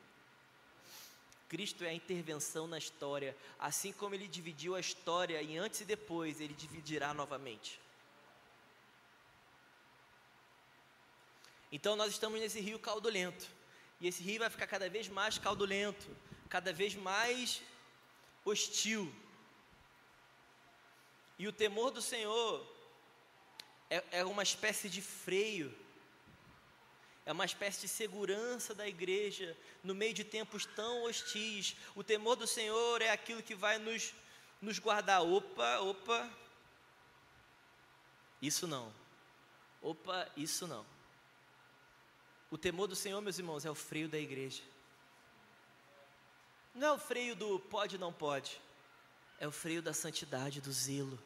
Cristo 1.48 1.84
é 1.84 1.88
a 1.88 1.94
intervenção 1.94 2.66
na 2.66 2.76
história, 2.76 3.36
assim 3.58 3.92
como 3.92 4.14
ele 4.14 4.26
dividiu 4.26 4.74
a 4.74 4.80
história 4.80 5.42
em 5.42 5.56
antes 5.56 5.80
e 5.80 5.84
depois, 5.84 6.40
ele 6.40 6.52
dividirá 6.52 7.14
novamente. 7.14 7.80
Então 11.70 11.96
nós 11.96 12.12
estamos 12.12 12.40
nesse 12.40 12.60
rio 12.60 12.78
caudolento, 12.78 13.46
e 14.00 14.08
esse 14.08 14.22
rio 14.22 14.40
vai 14.40 14.50
ficar 14.50 14.66
cada 14.66 14.90
vez 14.90 15.08
mais 15.08 15.38
caudolento, 15.38 16.06
cada 16.48 16.72
vez 16.72 16.94
mais 16.94 17.62
hostil. 18.44 19.12
E 21.38 21.46
o 21.46 21.52
temor 21.52 21.90
do 21.90 22.02
Senhor 22.02 22.66
é, 23.88 24.02
é 24.10 24.24
uma 24.24 24.42
espécie 24.42 24.88
de 24.88 25.00
freio, 25.00 25.74
é 27.24 27.32
uma 27.32 27.44
espécie 27.44 27.82
de 27.82 27.88
segurança 27.88 28.74
da 28.74 28.88
igreja 28.88 29.56
no 29.84 29.94
meio 29.94 30.14
de 30.14 30.24
tempos 30.24 30.64
tão 30.64 31.04
hostis. 31.04 31.76
O 31.94 32.02
temor 32.02 32.36
do 32.36 32.46
Senhor 32.46 33.02
é 33.02 33.10
aquilo 33.10 33.42
que 33.42 33.54
vai 33.54 33.78
nos, 33.78 34.14
nos 34.60 34.78
guardar. 34.78 35.22
Opa, 35.22 35.78
opa, 35.80 36.30
isso 38.40 38.66
não. 38.66 38.92
Opa, 39.82 40.28
isso 40.36 40.66
não. 40.66 40.84
O 42.50 42.56
temor 42.56 42.86
do 42.86 42.96
Senhor, 42.96 43.20
meus 43.20 43.38
irmãos, 43.38 43.64
é 43.64 43.70
o 43.70 43.74
freio 43.74 44.08
da 44.08 44.18
igreja. 44.18 44.62
Não 46.74 46.88
é 46.88 46.92
o 46.92 46.98
freio 46.98 47.36
do 47.36 47.60
pode 47.60 47.98
não 47.98 48.12
pode. 48.12 48.60
É 49.38 49.46
o 49.46 49.52
freio 49.52 49.82
da 49.82 49.92
santidade, 49.92 50.60
do 50.60 50.72
zelo. 50.72 51.18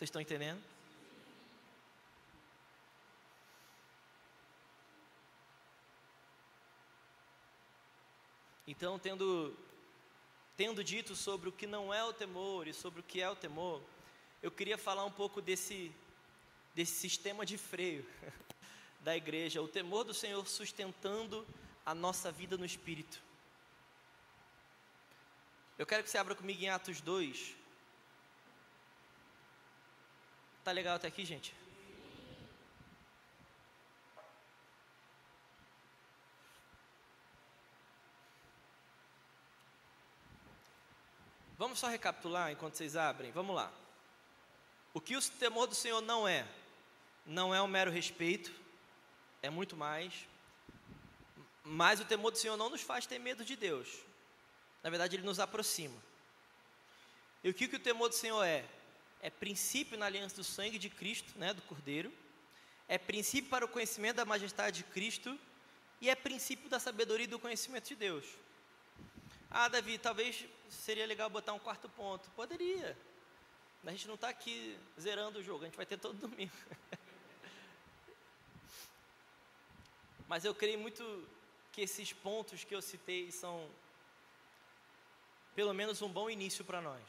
Vocês 0.00 0.08
estão 0.08 0.22
entendendo? 0.22 0.58
Então, 8.66 8.98
tendo, 8.98 9.54
tendo 10.56 10.82
dito 10.82 11.14
sobre 11.14 11.50
o 11.50 11.52
que 11.52 11.66
não 11.66 11.92
é 11.92 12.02
o 12.02 12.14
temor 12.14 12.66
e 12.66 12.72
sobre 12.72 13.00
o 13.00 13.02
que 13.02 13.20
é 13.20 13.28
o 13.28 13.36
temor, 13.36 13.82
eu 14.42 14.50
queria 14.50 14.78
falar 14.78 15.04
um 15.04 15.12
pouco 15.12 15.42
desse, 15.42 15.92
desse 16.74 16.94
sistema 16.94 17.44
de 17.44 17.58
freio 17.58 18.02
da 19.04 19.14
igreja, 19.14 19.60
o 19.60 19.68
temor 19.68 20.04
do 20.04 20.14
Senhor 20.14 20.48
sustentando 20.48 21.46
a 21.84 21.94
nossa 21.94 22.32
vida 22.32 22.56
no 22.56 22.64
Espírito. 22.64 23.20
Eu 25.78 25.84
quero 25.84 26.02
que 26.02 26.08
você 26.08 26.16
abra 26.16 26.34
comigo 26.34 26.62
em 26.62 26.70
Atos 26.70 27.02
2, 27.02 27.59
Tá 30.70 30.74
legal 30.74 30.94
até 30.94 31.08
aqui, 31.08 31.24
gente? 31.24 31.52
Vamos 41.58 41.80
só 41.80 41.88
recapitular 41.88 42.52
enquanto 42.52 42.76
vocês 42.76 42.94
abrem? 42.94 43.32
Vamos 43.32 43.56
lá. 43.56 43.72
O 44.94 45.00
que 45.00 45.16
o 45.16 45.30
temor 45.40 45.66
do 45.66 45.74
Senhor 45.74 46.00
não 46.00 46.28
é? 46.28 46.46
Não 47.26 47.52
é 47.52 47.60
um 47.60 47.66
mero 47.66 47.90
respeito, 47.90 48.52
é 49.42 49.50
muito 49.50 49.76
mais. 49.76 50.24
Mas 51.64 51.98
o 51.98 52.04
temor 52.04 52.30
do 52.30 52.38
Senhor 52.38 52.56
não 52.56 52.70
nos 52.70 52.82
faz 52.82 53.06
ter 53.06 53.18
medo 53.18 53.44
de 53.44 53.56
Deus. 53.56 53.88
Na 54.84 54.90
verdade, 54.90 55.16
ele 55.16 55.26
nos 55.26 55.40
aproxima. 55.40 56.00
E 57.42 57.50
o 57.50 57.54
que, 57.54 57.66
que 57.66 57.74
o 57.74 57.80
temor 57.80 58.08
do 58.08 58.14
Senhor 58.14 58.44
é? 58.44 58.64
É 59.22 59.30
princípio 59.30 59.98
na 59.98 60.06
aliança 60.06 60.36
do 60.36 60.44
sangue 60.44 60.78
de 60.78 60.88
Cristo, 60.88 61.38
né, 61.38 61.52
do 61.52 61.62
Cordeiro, 61.62 62.12
é 62.88 62.98
princípio 62.98 63.50
para 63.50 63.64
o 63.64 63.68
conhecimento 63.68 64.16
da 64.16 64.24
majestade 64.24 64.78
de 64.78 64.84
Cristo 64.84 65.38
e 66.00 66.10
é 66.10 66.14
princípio 66.14 66.68
da 66.68 66.80
sabedoria 66.80 67.24
e 67.24 67.28
do 67.28 67.38
conhecimento 67.38 67.88
de 67.88 67.94
Deus. 67.94 68.24
Ah, 69.50 69.68
Davi, 69.68 69.98
talvez 69.98 70.44
seria 70.68 71.06
legal 71.06 71.28
botar 71.28 71.52
um 71.52 71.58
quarto 71.58 71.88
ponto. 71.88 72.30
Poderia. 72.30 72.96
A 73.84 73.90
gente 73.90 74.08
não 74.08 74.14
está 74.14 74.28
aqui 74.28 74.78
zerando 75.00 75.38
o 75.38 75.42
jogo, 75.42 75.62
a 75.62 75.66
gente 75.66 75.76
vai 75.76 75.86
ter 75.86 75.98
todo 75.98 76.16
domingo. 76.26 76.52
Mas 80.28 80.44
eu 80.44 80.54
creio 80.54 80.78
muito 80.78 81.28
que 81.72 81.82
esses 81.82 82.12
pontos 82.12 82.64
que 82.64 82.74
eu 82.74 82.82
citei 82.82 83.30
são, 83.30 83.68
pelo 85.54 85.72
menos, 85.72 86.02
um 86.02 86.08
bom 86.08 86.28
início 86.28 86.64
para 86.64 86.80
nós. 86.80 87.02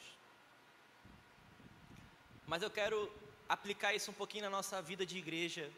Mas 2.52 2.62
eu 2.62 2.70
quero 2.70 3.10
aplicar 3.47 3.93
isso 3.93 4.12
um 4.12 4.14
pouquinho 4.14 4.43
na 4.43 4.49
nossa 4.49 4.82
vida 4.82 5.06
de 5.06 5.18
igreja. 5.18 5.72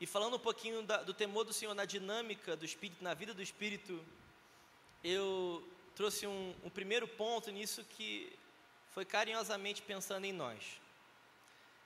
E 0.00 0.06
falando 0.06 0.36
um 0.36 0.44
pouquinho 0.48 0.82
da, 0.82 1.02
do 1.02 1.12
temor 1.12 1.44
do 1.44 1.52
Senhor 1.52 1.74
na 1.74 1.84
dinâmica 1.84 2.56
do 2.56 2.64
Espírito, 2.64 3.04
na 3.04 3.12
vida 3.12 3.34
do 3.34 3.42
Espírito, 3.42 4.02
eu 5.04 5.62
trouxe 5.94 6.26
um, 6.26 6.54
um 6.64 6.70
primeiro 6.70 7.06
ponto 7.06 7.50
nisso 7.50 7.84
que 7.90 8.32
foi 8.94 9.04
carinhosamente 9.04 9.82
pensando 9.82 10.24
em 10.24 10.32
nós, 10.32 10.80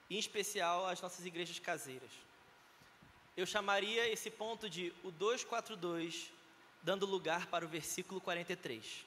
em 0.09 0.21
especial 0.21 0.87
as 0.87 1.01
nossas 1.01 1.27
igrejas 1.27 1.59
caseiras. 1.59 2.13
Eu 3.37 3.45
chamaria 3.45 4.09
esse 4.09 4.31
ponto 4.31 4.71
de 4.71 4.93
o 5.03 5.11
242, 5.11 6.31
dando 6.81 7.07
lugar 7.07 7.49
para 7.49 7.65
o 7.65 7.69
versículo 7.69 8.21
43. 8.21 9.05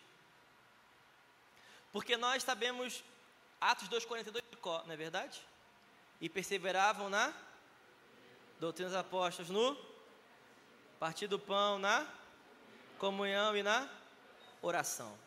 Porque 1.94 2.18
nós 2.18 2.44
sabemos 2.44 3.02
Atos 3.60 3.90
2,42 3.90 4.44
não 4.86 4.94
é 4.94 4.98
verdade? 4.98 5.42
E 6.22 6.30
perseveravam 6.30 7.10
na 7.10 7.34
doutrina 8.60 8.90
dos 8.90 8.98
apóstolos, 8.98 9.50
no 9.50 9.78
partir 11.00 11.28
do 11.28 11.40
pão, 11.40 11.78
na 11.78 12.08
comunhão 12.98 13.56
e 13.56 13.64
na 13.64 13.90
oração. 14.62 15.18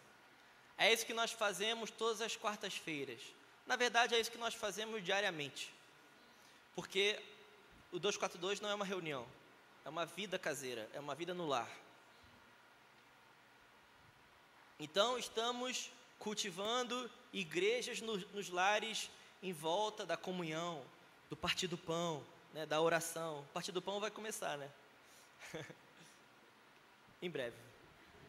É 0.76 0.93
isso 0.93 1.07
que 1.07 1.14
nós 1.14 1.31
fazemos 1.31 1.91
todas 1.91 2.20
as 2.20 2.37
quartas-feiras. 2.37 3.20
Na 3.66 3.76
verdade, 3.76 4.14
é 4.14 4.20
isso 4.20 4.31
que 4.31 4.39
nós 4.39 4.55
fazemos 4.55 5.05
diariamente. 5.05 5.72
Porque 6.74 7.20
o 7.93 7.99
242 7.99 8.61
não 8.61 8.70
é 8.70 8.74
uma 8.74 8.85
reunião, 8.85 9.26
é 9.85 9.89
uma 9.89 10.07
vida 10.07 10.39
caseira, 10.39 10.89
é 10.93 11.01
uma 11.01 11.14
vida 11.14 11.35
no 11.35 11.47
lar. 11.47 11.70
Então, 14.78 15.18
estamos 15.18 15.91
cultivando 16.18 17.11
igrejas 17.33 18.01
nos, 18.01 18.28
nos 18.33 18.49
lares 18.49 19.11
em 19.43 19.53
volta 19.53 20.05
da 20.05 20.16
comunhão, 20.16 20.83
do 21.28 21.37
partir 21.37 21.66
do 21.66 21.78
pão, 21.78 22.24
né, 22.53 22.66
da 22.66 22.81
oração. 22.81 23.41
O 23.41 23.53
partir 23.53 23.72
do 23.72 23.81
pão 23.81 24.01
vai 24.01 24.11
começar, 24.11 24.59
né? 24.59 24.70
em 27.22 27.31
breve. 27.31 27.57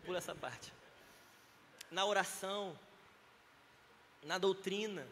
Pula 0.06 0.18
essa 0.18 0.36
parte. 0.36 0.72
Na 1.89 2.06
oração, 2.06 2.78
na 4.24 4.38
doutrina. 4.38 5.08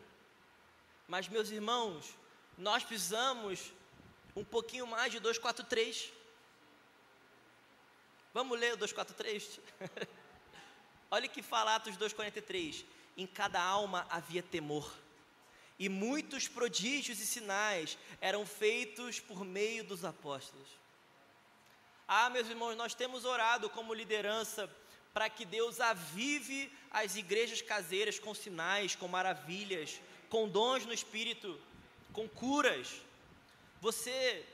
Mas, 1.08 1.28
meus 1.28 1.50
irmãos, 1.50 2.14
nós 2.58 2.84
precisamos 2.84 3.72
um 4.36 4.44
pouquinho 4.44 4.86
mais 4.86 5.12
de 5.12 5.20
243. 5.20 6.14
Vamos 8.34 8.60
ler 8.60 8.74
o 8.74 8.78
243? 8.78 9.60
Olha 11.12 11.28
que 11.28 11.42
fala 11.42 11.76
Atos 11.76 11.98
2,43. 11.98 12.86
Em 13.20 13.28
cada 13.28 13.62
alma 13.62 14.08
havia 14.10 14.42
temor 14.42 14.90
e 15.78 15.90
muitos 15.90 16.48
prodígios 16.48 17.20
e 17.20 17.26
sinais 17.26 17.98
eram 18.22 18.46
feitos 18.46 19.20
por 19.20 19.44
meio 19.44 19.84
dos 19.84 20.06
apóstolos. 20.06 20.70
Ah, 22.08 22.30
meus 22.30 22.48
irmãos, 22.48 22.78
nós 22.78 22.94
temos 22.94 23.26
orado 23.26 23.70
como 23.70 23.94
liderança 23.94 24.70
para 25.14 25.30
que 25.30 25.44
Deus 25.44 25.82
avive 25.82 26.72
as 26.92 27.18
igrejas 27.18 27.62
caseiras 27.62 28.18
com 28.18 28.34
sinais, 28.34 28.96
com 28.96 29.10
maravilhas, 29.10 30.00
com 30.30 30.48
dons 30.48 30.86
no 30.86 30.94
espírito, 30.94 31.60
com 32.14 32.26
curas. 32.28 33.02
Você, 33.82 34.46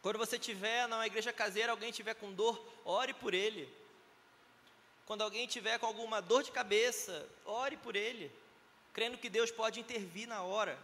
quando 0.00 0.16
você 0.16 0.36
estiver 0.36 0.88
numa 0.88 1.06
igreja 1.06 1.30
caseira, 1.30 1.72
alguém 1.72 1.90
estiver 1.90 2.14
com 2.14 2.32
dor, 2.32 2.58
ore 2.86 3.12
por 3.12 3.34
ele. 3.34 3.68
Quando 5.06 5.22
alguém 5.22 5.46
tiver 5.46 5.78
com 5.78 5.86
alguma 5.86 6.20
dor 6.20 6.42
de 6.42 6.50
cabeça, 6.50 7.28
ore 7.44 7.76
por 7.76 7.96
ele 7.96 8.32
crendo 8.92 9.18
que 9.18 9.30
Deus 9.30 9.50
pode 9.50 9.80
intervir 9.80 10.28
na 10.28 10.42
hora. 10.42 10.78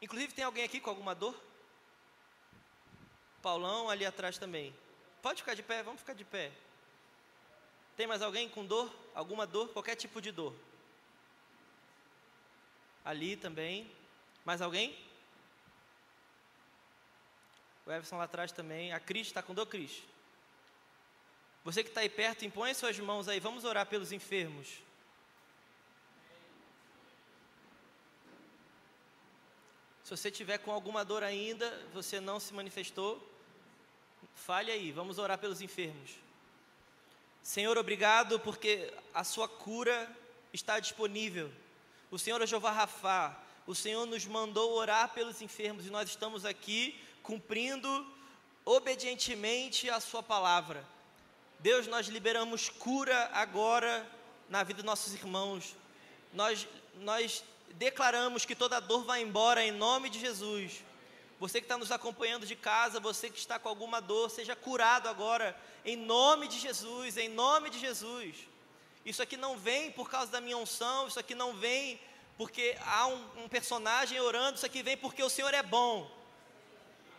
Inclusive, 0.00 0.34
tem 0.34 0.44
alguém 0.44 0.64
aqui 0.64 0.80
com 0.80 0.90
alguma 0.90 1.14
dor? 1.14 1.34
Paulão 3.40 3.88
ali 3.88 4.04
atrás 4.04 4.38
também. 4.38 4.74
Pode 5.20 5.42
ficar 5.42 5.54
de 5.54 5.62
pé, 5.62 5.82
vamos 5.82 6.00
ficar 6.00 6.14
de 6.14 6.24
pé. 6.24 6.52
Tem 7.96 8.06
mais 8.06 8.22
alguém 8.22 8.48
com 8.48 8.64
dor? 8.64 8.92
Alguma 9.14 9.46
dor? 9.46 9.68
Qualquer 9.68 9.96
tipo 9.96 10.20
de 10.20 10.30
dor? 10.30 10.54
Ali 13.04 13.36
também. 13.36 13.90
Mais 14.44 14.60
alguém? 14.60 14.96
O 17.86 17.90
Everson 17.90 18.16
lá 18.16 18.24
atrás 18.24 18.52
também. 18.52 18.92
A 18.92 19.00
Cris, 19.00 19.28
está 19.28 19.42
com 19.42 19.54
dor, 19.54 19.66
Cris? 19.66 20.02
Você 21.64 21.82
que 21.82 21.90
está 21.90 22.00
aí 22.00 22.08
perto, 22.08 22.44
impõe 22.44 22.74
suas 22.74 22.98
mãos 22.98 23.28
aí. 23.28 23.38
Vamos 23.38 23.64
orar 23.64 23.86
pelos 23.86 24.10
enfermos. 24.10 24.68
Se 30.02 30.10
você 30.10 30.30
tiver 30.30 30.58
com 30.58 30.72
alguma 30.72 31.04
dor 31.04 31.22
ainda, 31.22 31.70
você 31.94 32.20
não 32.20 32.40
se 32.40 32.52
manifestou, 32.52 33.24
fale 34.34 34.72
aí. 34.72 34.90
Vamos 34.90 35.18
orar 35.18 35.38
pelos 35.38 35.60
enfermos. 35.60 36.10
Senhor, 37.42 37.78
obrigado 37.78 38.40
porque 38.40 38.92
a 39.14 39.22
sua 39.22 39.48
cura 39.48 40.10
está 40.52 40.80
disponível. 40.80 41.50
O 42.10 42.18
Senhor 42.18 42.42
é 42.42 42.46
Jeová 42.46 42.72
Rafá. 42.72 43.40
O 43.66 43.74
Senhor 43.74 44.04
nos 44.06 44.26
mandou 44.26 44.72
orar 44.72 45.14
pelos 45.14 45.40
enfermos 45.40 45.86
e 45.86 45.90
nós 45.90 46.08
estamos 46.08 46.44
aqui 46.44 47.00
cumprindo 47.22 48.06
obedientemente 48.64 49.88
a 49.88 50.00
Sua 50.00 50.22
palavra. 50.22 50.84
Deus, 51.62 51.86
nós 51.86 52.08
liberamos 52.08 52.68
cura 52.68 53.30
agora 53.32 54.04
na 54.48 54.64
vida 54.64 54.78
dos 54.78 54.84
nossos 54.84 55.14
irmãos. 55.14 55.76
Nós, 56.34 56.66
nós 56.96 57.44
declaramos 57.74 58.44
que 58.44 58.56
toda 58.56 58.80
dor 58.80 59.04
vai 59.04 59.22
embora 59.22 59.62
em 59.62 59.70
nome 59.70 60.10
de 60.10 60.18
Jesus. 60.18 60.82
Você 61.38 61.60
que 61.60 61.64
está 61.64 61.78
nos 61.78 61.92
acompanhando 61.92 62.44
de 62.44 62.56
casa, 62.56 62.98
você 62.98 63.30
que 63.30 63.38
está 63.38 63.60
com 63.60 63.68
alguma 63.68 64.00
dor, 64.00 64.28
seja 64.28 64.56
curado 64.56 65.08
agora, 65.08 65.56
em 65.84 65.94
nome 65.96 66.48
de 66.48 66.58
Jesus, 66.58 67.16
em 67.16 67.28
nome 67.28 67.70
de 67.70 67.78
Jesus. 67.78 68.34
Isso 69.06 69.22
aqui 69.22 69.36
não 69.36 69.56
vem 69.56 69.92
por 69.92 70.10
causa 70.10 70.32
da 70.32 70.40
minha 70.40 70.58
unção, 70.58 71.06
isso 71.06 71.20
aqui 71.20 71.34
não 71.34 71.54
vem 71.54 72.00
porque 72.36 72.76
há 72.84 73.06
um, 73.06 73.44
um 73.44 73.48
personagem 73.48 74.18
orando, 74.18 74.56
isso 74.56 74.66
aqui 74.66 74.82
vem 74.82 74.96
porque 74.96 75.22
o 75.22 75.30
Senhor 75.30 75.54
é 75.54 75.62
bom. 75.62 76.10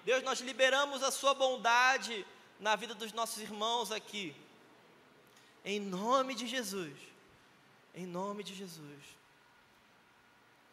Deus, 0.04 0.22
nós 0.22 0.42
liberamos 0.42 1.02
a 1.02 1.12
Sua 1.12 1.34
bondade 1.34 2.26
na 2.60 2.76
vida 2.76 2.94
dos 2.94 3.12
nossos 3.14 3.42
irmãos 3.42 3.92
aqui. 3.92 4.36
Em 5.66 5.80
nome 5.80 6.36
de 6.36 6.48
Jesus. 6.48 6.98
Em 7.94 8.06
nome 8.06 8.44
de 8.44 8.54
Jesus. 8.54 9.04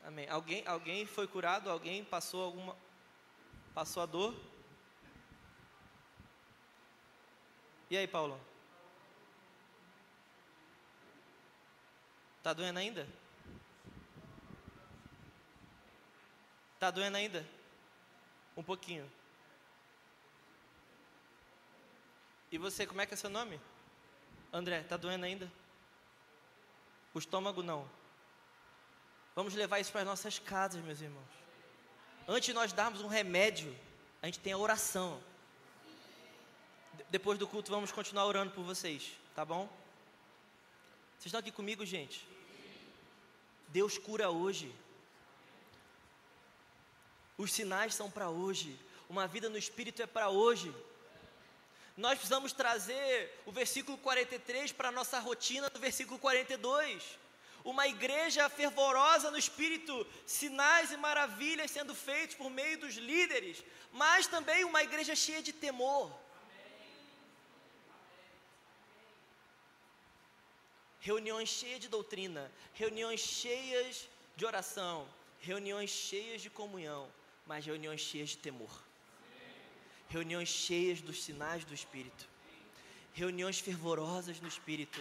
Amém. 0.05 0.29
Alguém, 0.29 0.67
alguém 0.67 1.07
foi 1.07 1.27
curado? 1.27 1.71
Alguém 1.71 2.05
passou 2.05 2.45
alguma 2.45 2.77
passou 3.75 4.03
a 4.03 4.07
dor? 4.07 4.35
E 7.89 7.97
aí, 7.97 8.07
Paulo? 8.07 8.41
Tá 12.43 12.53
doendo 12.53 12.79
ainda? 12.79 13.07
Tá 16.79 16.91
doendo 16.91 17.17
ainda? 17.17 17.47
Um 18.57 18.63
pouquinho. 18.63 19.11
E 22.51 22.59
você, 22.59 22.87
como 22.87 23.01
é 23.01 23.07
que 23.07 23.15
é 23.15 23.17
seu 23.17 23.31
nome? 23.31 23.61
André, 24.53 24.83
tá 24.83 24.97
doendo 24.97 25.25
ainda? 25.25 25.51
O 27.15 27.19
estômago 27.19 27.63
não. 27.63 27.89
Vamos 29.35 29.55
levar 29.55 29.79
isso 29.79 29.93
para 29.93 30.01
as 30.01 30.07
nossas 30.07 30.39
casas, 30.39 30.83
meus 30.83 31.01
irmãos. 31.01 31.29
Antes 32.27 32.47
de 32.47 32.53
nós 32.53 32.73
darmos 32.73 33.01
um 33.01 33.09
remédio, 33.09 33.77
a 34.21 34.27
gente 34.27 34.41
tem 34.41 34.53
a 34.53 34.59
oração. 34.59 35.21
Depois 37.09 37.39
do 37.39 37.47
culto, 37.47 37.71
vamos 37.71 37.93
continuar 37.93 38.27
orando 38.27 38.53
por 38.53 38.65
vocês, 38.65 39.13
tá 39.35 39.45
bom? 39.45 39.67
Vocês 41.19 41.27
estão 41.27 41.41
aqui 41.41 41.53
comigo, 41.53 41.85
gente? 41.87 42.27
Deus 43.69 43.97
cura 43.99 44.31
hoje. 44.31 44.75
Os 47.39 47.53
sinais 47.53 47.95
são 47.95 48.11
para 48.11 48.29
hoje. 48.29 48.79
Uma 49.09 49.27
vida 49.27 49.49
no 49.49 49.57
Espírito 49.57 50.03
é 50.03 50.07
para 50.07 50.29
hoje. 50.29 50.75
Nós 52.05 52.19
precisamos 52.19 52.53
trazer 52.53 53.43
o 53.45 53.53
versículo 53.53 53.97
43 53.99 54.73
para 54.73 54.89
a 54.89 54.93
nossa 54.99 55.19
rotina 55.19 55.69
do 55.69 55.79
versículo 55.79 56.19
42 56.19 57.19
uma 57.63 57.87
igreja 57.87 58.49
fervorosa 58.49 59.31
no 59.31 59.37
espírito, 59.37 60.07
sinais 60.25 60.91
e 60.93 60.97
maravilhas 60.97 61.71
sendo 61.71 61.95
feitos 61.95 62.35
por 62.35 62.49
meio 62.49 62.79
dos 62.79 62.95
líderes, 62.95 63.63
mas 63.93 64.27
também 64.27 64.65
uma 64.65 64.83
igreja 64.83 65.15
cheia 65.15 65.43
de 65.43 65.53
temor. 65.53 66.11
Reuniões 71.01 71.51
cheias 71.51 71.81
de 71.81 71.89
doutrina, 71.89 72.51
reuniões 72.73 73.21
cheias 73.21 74.09
de 74.37 74.47
oração, 74.47 75.07
reuniões 75.39 75.91
cheias 75.91 76.41
de 76.41 76.49
comunhão, 76.49 77.13
mas 77.47 77.67
reuniões 77.67 78.01
cheias 78.01 78.31
de 78.31 78.39
temor. 78.39 78.90
Reuniões 80.11 80.51
cheias 80.51 81.01
dos 81.01 81.23
sinais 81.23 81.65
do 81.65 81.73
Espírito, 81.73 82.29
reuniões 83.15 83.59
fervorosas 83.59 84.41
no 84.41 84.49
Espírito 84.49 85.01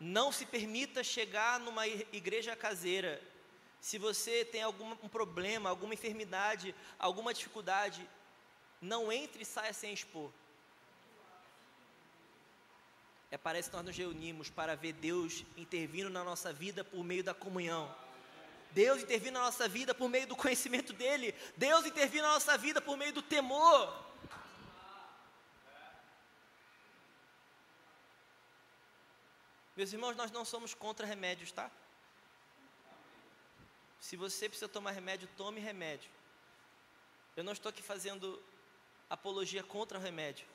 não 0.00 0.30
se 0.30 0.46
permita 0.46 1.02
chegar 1.02 1.58
numa 1.58 1.86
igreja 1.86 2.54
caseira. 2.54 3.20
Se 3.80 3.98
você 3.98 4.44
tem 4.44 4.62
algum 4.62 4.92
um 5.02 5.08
problema, 5.08 5.68
alguma 5.68 5.94
enfermidade, 5.94 6.74
alguma 6.98 7.34
dificuldade, 7.34 8.08
não 8.80 9.10
entre 9.12 9.42
e 9.42 9.46
saia 9.46 9.72
sem 9.72 9.92
expor. 9.92 10.30
É 13.30 13.36
parece 13.36 13.68
que 13.68 13.76
nós 13.76 13.84
nos 13.84 13.96
reunimos 13.96 14.48
para 14.48 14.74
ver 14.74 14.94
Deus 14.94 15.44
intervindo 15.56 16.08
na 16.08 16.24
nossa 16.24 16.52
vida 16.52 16.82
por 16.82 17.04
meio 17.04 17.22
da 17.22 17.34
comunhão. 17.34 17.94
Deus 18.72 19.02
intervindo 19.02 19.34
na 19.34 19.44
nossa 19.44 19.68
vida 19.68 19.94
por 19.94 20.08
meio 20.08 20.26
do 20.26 20.36
conhecimento 20.36 20.92
dEle. 20.92 21.34
Deus 21.56 21.86
intervindo 21.86 22.22
na 22.22 22.34
nossa 22.34 22.56
vida 22.58 22.80
por 22.80 22.96
meio 22.96 23.12
do 23.12 23.22
temor. 23.22 24.06
Meus 29.76 29.92
irmãos, 29.92 30.16
nós 30.16 30.30
não 30.30 30.44
somos 30.44 30.74
contra 30.74 31.06
remédios, 31.06 31.52
tá? 31.52 31.70
Se 34.00 34.16
você 34.16 34.48
precisa 34.48 34.68
tomar 34.68 34.90
remédio, 34.90 35.28
tome 35.36 35.60
remédio. 35.60 36.10
Eu 37.36 37.44
não 37.44 37.52
estou 37.52 37.70
aqui 37.70 37.82
fazendo 37.82 38.42
apologia 39.08 39.62
contra 39.62 39.98
o 39.98 40.00
remédio. 40.00 40.46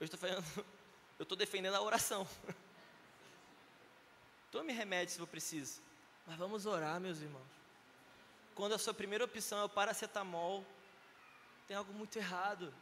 Eu 0.00 0.04
estou 0.04 0.18
fazendo, 0.18 0.42
eu 1.18 1.22
estou 1.22 1.36
defendendo 1.36 1.74
a 1.74 1.82
oração. 1.82 2.26
Tome 4.50 4.72
remédio 4.72 5.12
se 5.12 5.18
for 5.18 5.26
preciso. 5.26 5.80
Mas 6.26 6.36
vamos 6.38 6.66
orar, 6.66 7.00
meus 7.00 7.20
irmãos. 7.20 7.52
Quando 8.54 8.74
a 8.74 8.78
sua 8.78 8.94
primeira 8.94 9.24
opção 9.24 9.58
é 9.60 9.64
o 9.64 9.68
paracetamol, 9.68 10.64
tem 11.66 11.76
algo 11.76 11.92
muito 11.92 12.16
errado. 12.16 12.72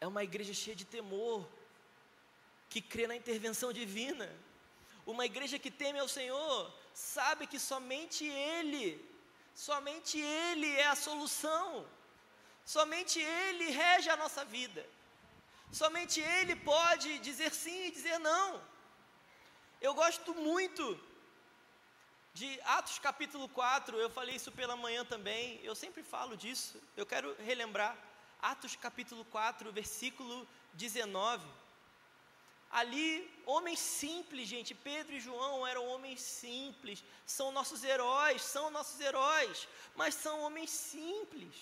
É 0.00 0.06
uma 0.06 0.22
igreja 0.22 0.54
cheia 0.54 0.76
de 0.76 0.84
temor 0.84 1.48
que 2.68 2.80
crê 2.80 3.06
na 3.06 3.16
intervenção 3.16 3.72
divina. 3.72 4.28
Uma 5.06 5.24
igreja 5.24 5.58
que 5.58 5.70
teme 5.70 5.98
ao 5.98 6.06
Senhor, 6.06 6.72
sabe 6.92 7.46
que 7.46 7.58
somente 7.58 8.24
Ele, 8.26 9.04
somente 9.54 10.20
Ele 10.20 10.70
é 10.76 10.86
a 10.86 10.94
solução, 10.94 11.86
somente 12.64 13.18
Ele 13.18 13.70
rege 13.70 14.10
a 14.10 14.16
nossa 14.16 14.44
vida, 14.44 14.86
somente 15.72 16.20
Ele 16.20 16.54
pode 16.54 17.18
dizer 17.20 17.50
sim 17.54 17.86
e 17.86 17.90
dizer 17.90 18.18
não. 18.18 18.60
Eu 19.80 19.94
gosto 19.94 20.34
muito 20.34 21.00
de 22.34 22.60
Atos 22.62 22.98
capítulo 22.98 23.48
4, 23.48 23.96
eu 23.96 24.10
falei 24.10 24.34
isso 24.34 24.50
pela 24.50 24.74
manhã 24.74 25.04
também, 25.04 25.60
eu 25.62 25.74
sempre 25.74 26.02
falo 26.02 26.36
disso, 26.36 26.82
eu 26.96 27.06
quero 27.06 27.32
relembrar. 27.50 27.96
Atos 28.42 28.74
capítulo 28.74 29.24
4, 29.26 29.72
versículo 29.72 30.46
19. 30.74 31.46
Ali, 32.70 33.08
homens 33.46 33.78
simples, 33.78 34.48
gente, 34.48 34.74
Pedro 34.74 35.14
e 35.14 35.20
João 35.20 35.64
eram 35.64 35.86
homens 35.86 36.20
simples, 36.20 37.04
são 37.24 37.52
nossos 37.52 37.84
heróis, 37.84 38.42
são 38.42 38.70
nossos 38.70 39.00
heróis, 39.00 39.68
mas 39.94 40.16
são 40.16 40.40
homens 40.40 40.70
simples. 40.70 41.54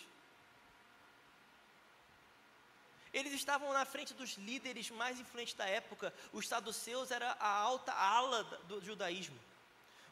Eles 3.16 3.32
estavam 3.32 3.72
na 3.72 3.86
frente 3.86 4.12
dos 4.12 4.34
líderes 4.34 4.90
mais 4.90 5.18
influentes 5.18 5.54
da 5.54 5.64
época. 5.64 6.12
Os 6.34 6.46
saduceus 6.46 7.10
era 7.10 7.30
a 7.40 7.48
alta 7.48 7.90
ala 7.90 8.44
do 8.68 8.84
judaísmo. 8.84 9.38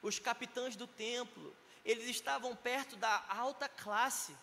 Os 0.00 0.18
capitães 0.18 0.74
do 0.74 0.86
templo, 0.86 1.54
eles 1.84 2.08
estavam 2.08 2.56
perto 2.56 2.96
da 2.96 3.22
alta 3.28 3.68
classe. 3.68 4.34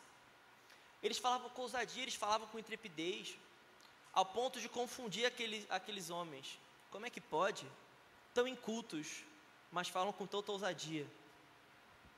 Eles 1.02 1.18
falavam 1.18 1.50
com 1.50 1.64
ousadia, 1.64 2.04
eles 2.04 2.14
falavam 2.14 2.48
com 2.50 2.60
intrepidez 2.60 3.36
ao 4.14 4.28
ponto 4.28 4.62
de 4.62 4.70
confundir 4.70 5.26
aqueles, 5.26 5.66
aqueles 5.68 6.12
homens. 6.12 6.60
Como 6.92 7.08
é 7.08 7.10
que 7.10 7.20
pode? 7.20 7.66
Tão 8.32 8.48
incultos, 8.48 9.24
mas 9.72 9.88
falam 9.88 10.14
com 10.14 10.28
tanta 10.28 10.52
ousadia. 10.52 11.08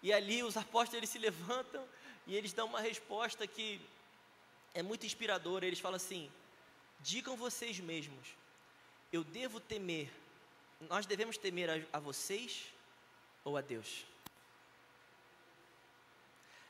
E 0.02 0.12
ali 0.12 0.44
os 0.44 0.58
apóstolos 0.58 0.96
eles 0.96 1.10
se 1.10 1.20
levantam 1.20 1.88
e 2.28 2.36
eles 2.36 2.52
dão 2.52 2.68
uma 2.68 2.82
resposta 2.82 3.48
que 3.48 3.80
é 4.74 4.82
muito 4.82 5.06
inspiradora. 5.06 5.66
Eles 5.66 5.80
falam 5.80 5.96
assim: 5.96 6.32
digam 7.00 7.36
vocês 7.36 7.80
mesmos, 7.80 8.28
eu 9.12 9.24
devo 9.24 9.60
temer, 9.60 10.12
nós 10.90 11.06
devemos 11.06 11.38
temer 11.38 11.70
a, 11.70 11.98
a 11.98 12.00
vocês 12.00 12.66
ou 13.44 13.58
a 13.58 13.62
Deus? 13.62 14.06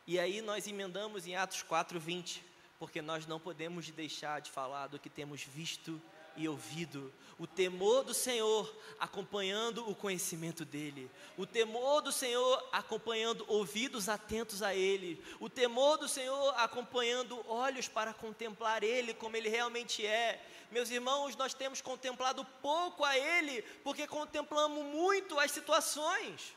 E 0.05 0.19
aí 0.19 0.41
nós 0.41 0.67
emendamos 0.67 1.25
em 1.25 1.35
Atos 1.35 1.63
4, 1.63 1.97
20, 1.97 2.43
porque 2.77 3.01
nós 3.01 3.25
não 3.25 3.39
podemos 3.39 3.89
deixar 3.89 4.41
de 4.41 4.51
falar 4.51 4.87
do 4.87 4.99
que 4.99 5.09
temos 5.09 5.43
visto 5.43 6.01
e 6.35 6.47
ouvido, 6.47 7.13
o 7.37 7.47
temor 7.47 8.03
do 8.03 8.13
Senhor 8.13 8.73
acompanhando 8.99 9.89
o 9.89 9.95
conhecimento 9.95 10.63
dEle, 10.63 11.09
o 11.37 11.45
temor 11.45 12.01
do 12.01 12.11
Senhor 12.11 12.69
acompanhando 12.71 13.43
ouvidos 13.47 14.07
atentos 14.07 14.61
a 14.61 14.73
Ele, 14.73 15.21
o 15.39 15.49
temor 15.49 15.97
do 15.97 16.07
Senhor 16.07 16.53
acompanhando 16.57 17.43
olhos 17.49 17.87
para 17.87 18.13
contemplar 18.13 18.83
Ele 18.83 19.13
como 19.13 19.35
Ele 19.35 19.49
realmente 19.49 20.05
é. 20.05 20.41
Meus 20.71 20.89
irmãos, 20.89 21.35
nós 21.35 21.53
temos 21.53 21.81
contemplado 21.81 22.45
pouco 22.61 23.03
a 23.03 23.17
Ele, 23.17 23.61
porque 23.83 24.07
contemplamos 24.07 24.85
muito 24.85 25.39
as 25.39 25.51
situações. 25.51 26.55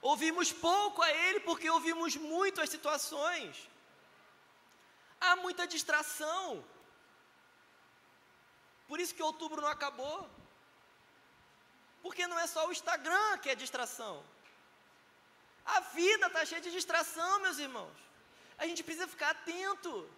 Ouvimos 0.00 0.52
pouco 0.52 1.02
a 1.02 1.10
Ele, 1.10 1.40
porque 1.40 1.68
ouvimos 1.68 2.16
muito 2.16 2.60
as 2.60 2.70
situações. 2.70 3.68
Há 5.20 5.36
muita 5.36 5.66
distração. 5.66 6.64
Por 8.88 9.00
isso 9.00 9.14
que 9.14 9.22
outubro 9.22 9.60
não 9.60 9.68
acabou. 9.68 10.18
Porque 12.02 12.26
não 12.26 12.38
é 12.38 12.46
só 12.46 12.66
o 12.66 12.72
Instagram 12.72 13.38
que 13.38 13.50
é 13.50 13.54
distração. 13.54 14.14
A 15.64 15.80
vida 15.80 16.26
está 16.28 16.44
cheia 16.44 16.60
de 16.60 16.70
distração, 16.70 17.40
meus 17.40 17.58
irmãos. 17.58 17.96
A 18.58 18.66
gente 18.66 18.84
precisa 18.84 19.08
ficar 19.08 19.30
atento. 19.30 20.08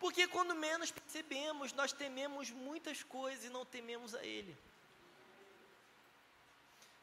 Porque 0.00 0.26
quando 0.26 0.54
menos 0.54 0.90
percebemos, 0.90 1.72
nós 1.72 1.92
tememos 1.92 2.50
muitas 2.50 3.02
coisas 3.02 3.44
e 3.44 3.48
não 3.48 3.64
tememos 3.64 4.14
a 4.14 4.24
Ele. 4.24 4.56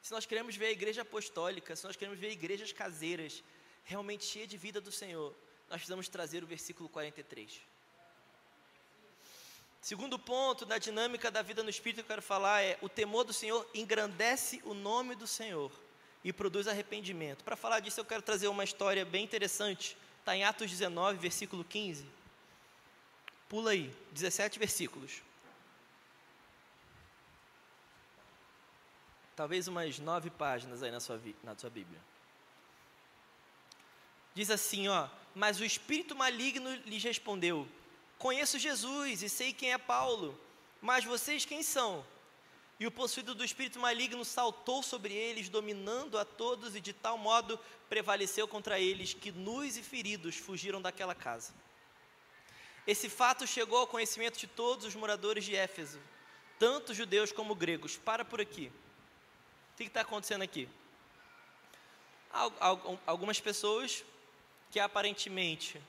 Se 0.02 0.12
nós 0.12 0.26
queremos 0.26 0.56
ver 0.56 0.68
a 0.68 0.72
igreja 0.72 1.04
apostólica, 1.04 1.76
se 1.76 1.86
nós 1.86 1.96
queremos 1.96 2.20
ver 2.20 2.32
igrejas 2.32 2.72
caseiras, 2.74 3.44
realmente 3.86 4.26
cheias 4.26 4.50
de 4.50 4.58
vida 4.58 4.82
do 4.82 4.92
Senhor, 4.92 5.34
nós 5.70 5.78
precisamos 5.78 6.10
trazer 6.10 6.44
o 6.44 6.48
versículo 6.48 6.90
43. 6.90 7.62
Segundo 9.82 10.20
ponto 10.20 10.64
da 10.64 10.78
dinâmica 10.78 11.32
da 11.32 11.42
vida 11.42 11.64
no 11.64 11.70
Espírito 11.70 11.96
que 11.96 12.02
eu 12.02 12.08
quero 12.08 12.22
falar 12.22 12.62
é: 12.62 12.78
o 12.82 12.88
temor 12.88 13.24
do 13.24 13.34
Senhor 13.34 13.68
engrandece 13.74 14.62
o 14.64 14.76
nome 14.76 15.16
do 15.16 15.26
Senhor 15.26 15.72
e 16.24 16.32
produz 16.32 16.68
arrependimento. 16.68 17.44
Para 17.44 17.56
falar 17.56 17.80
disso, 17.80 18.00
eu 18.00 18.06
quero 18.06 18.22
trazer 18.22 18.48
uma 18.48 18.64
história 18.64 19.04
bem 19.04 19.24
interessante. 19.24 19.98
Está 20.20 20.36
em 20.36 20.44
Atos 20.44 20.70
19, 20.70 21.18
versículo 21.18 21.64
15. 21.64 22.06
Pula 23.50 23.72
aí, 23.72 23.92
17 24.12 24.60
versículos. 24.60 25.24
Talvez 29.36 29.68
umas 29.68 29.98
nove 29.98 30.30
páginas 30.30 30.84
aí 30.84 30.92
na 30.92 31.00
sua, 31.00 31.20
na 31.44 31.58
sua 31.58 31.72
Bíblia. 31.72 32.00
Diz 34.36 34.52
assim, 34.52 34.88
ó. 34.88 35.10
Mas 35.34 35.60
o 35.60 35.66
espírito 35.66 36.16
maligno 36.16 36.72
lhes 36.86 37.04
respondeu: 37.04 37.68
Conheço 38.22 38.60
Jesus 38.60 39.24
e 39.24 39.28
sei 39.28 39.52
quem 39.52 39.74
é 39.74 39.80
Paulo, 39.80 40.40
mas 40.80 41.04
vocês 41.04 41.44
quem 41.44 41.64
são? 41.64 42.06
E 42.80 42.86
o 42.86 42.92
possuído 42.92 43.34
do 43.34 43.44
espírito 43.44 43.80
maligno 43.80 44.24
saltou 44.24 44.84
sobre 44.84 45.12
eles, 45.12 45.50
dominando 45.50 46.20
a 46.20 46.24
todos, 46.24 46.76
e 46.76 46.80
de 46.80 46.94
tal 46.94 47.18
modo 47.18 47.60
prevaleceu 47.90 48.48
contra 48.48 48.80
eles 48.80 49.16
que 49.16 49.32
nus 49.32 49.76
e 49.76 49.82
feridos 49.82 50.36
fugiram 50.36 50.80
daquela 50.80 51.16
casa. 51.16 51.52
Esse 52.86 53.10
fato 53.10 53.48
chegou 53.48 53.80
ao 53.80 53.88
conhecimento 53.88 54.38
de 54.38 54.46
todos 54.46 54.86
os 54.86 54.94
moradores 54.94 55.44
de 55.44 55.56
Éfeso, 55.56 56.00
tanto 56.60 56.94
judeus 56.94 57.32
como 57.32 57.56
gregos. 57.56 57.98
Para 57.98 58.24
por 58.24 58.40
aqui. 58.40 58.72
O 59.74 59.78
que 59.78 59.84
está 59.86 60.02
acontecendo 60.02 60.44
aqui? 60.44 60.70
Algumas 63.08 63.40
pessoas 63.40 64.06
que 64.70 64.80
aparentemente 64.80 65.82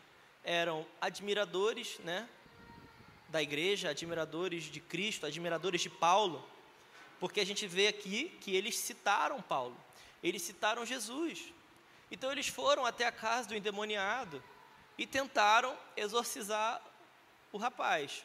eram 0.44 0.86
admiradores 1.00 1.98
né, 2.00 2.28
da 3.28 3.42
igreja, 3.42 3.90
admiradores 3.90 4.64
de 4.64 4.80
Cristo, 4.80 5.26
admiradores 5.26 5.80
de 5.80 5.90
Paulo, 5.90 6.46
porque 7.18 7.40
a 7.40 7.46
gente 7.46 7.66
vê 7.66 7.88
aqui 7.88 8.36
que 8.40 8.54
eles 8.54 8.76
citaram 8.76 9.40
Paulo, 9.40 9.76
eles 10.22 10.42
citaram 10.42 10.84
Jesus. 10.84 11.52
Então 12.10 12.30
eles 12.30 12.48
foram 12.48 12.84
até 12.84 13.06
a 13.06 13.12
casa 13.12 13.48
do 13.48 13.54
endemoniado 13.54 14.42
e 14.98 15.06
tentaram 15.06 15.76
exorcizar 15.96 16.82
o 17.50 17.58
rapaz. 17.58 18.24